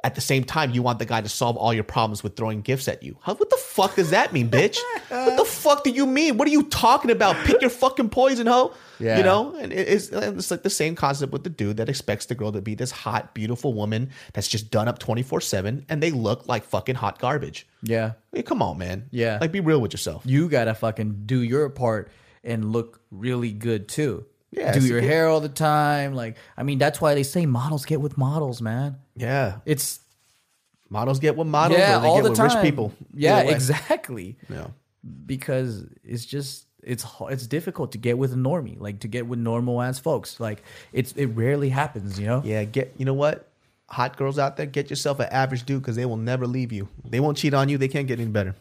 [0.02, 2.62] at the same time, you want the guy to solve all your problems with throwing
[2.62, 3.16] gifts at you.
[3.20, 4.78] How, what the fuck does that mean, bitch?
[5.08, 6.38] what the fuck do you mean?
[6.38, 7.36] What are you talking about?
[7.44, 8.72] Pick your fucking poison, hoe.
[8.98, 9.18] Yeah.
[9.18, 12.34] You know, and it's, it's like the same concept with the dude that expects the
[12.34, 16.02] girl to be this hot, beautiful woman that's just done up twenty four seven, and
[16.02, 17.66] they look like fucking hot garbage.
[17.82, 19.06] Yeah, I mean, come on, man.
[19.10, 19.38] Yeah.
[19.40, 20.22] like be real with yourself.
[20.26, 22.10] you gotta fucking do your part
[22.44, 24.26] and look really good too.
[24.52, 26.14] Yeah, do your it- hair all the time.
[26.14, 28.96] Like, I mean, that's why they say models get with models, man.
[29.16, 30.00] Yeah, It's
[30.88, 32.48] models get with models, yeah, all get the with time.
[32.56, 32.92] rich people.
[33.14, 34.36] Yeah, exactly.
[34.48, 34.68] Yeah.
[35.26, 39.38] because it's just it's it's difficult to get with a normie, like to get with
[39.38, 40.40] normal ass folks.
[40.40, 40.62] Like
[40.92, 42.42] it's it rarely happens, you know.
[42.44, 43.46] Yeah, get you know what?
[43.88, 46.88] Hot girls out there, get yourself an average dude because they will never leave you.
[47.04, 47.76] They won't cheat on you.
[47.76, 48.54] They can't get any better.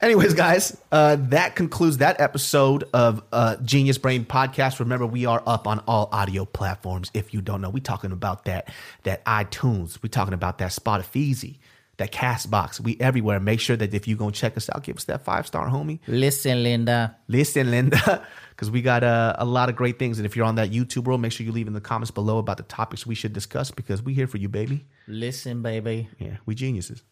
[0.00, 4.78] Anyways, guys, uh, that concludes that episode of uh, Genius Brain Podcast.
[4.78, 7.10] Remember, we are up on all audio platforms.
[7.14, 8.68] If you don't know, we talking about that
[9.04, 10.02] that iTunes.
[10.02, 11.56] We talking about that Spotify,
[11.96, 12.78] that Castbox.
[12.78, 13.40] We everywhere.
[13.40, 16.00] Make sure that if you gonna check us out, give us that five star, homie.
[16.06, 17.16] Listen, Linda.
[17.26, 20.18] Listen, Linda, because we got uh, a lot of great things.
[20.18, 22.36] And if you're on that YouTube world, make sure you leave in the comments below
[22.36, 24.84] about the topics we should discuss because we here for you, baby.
[25.08, 26.10] Listen, baby.
[26.18, 27.02] Yeah, we geniuses.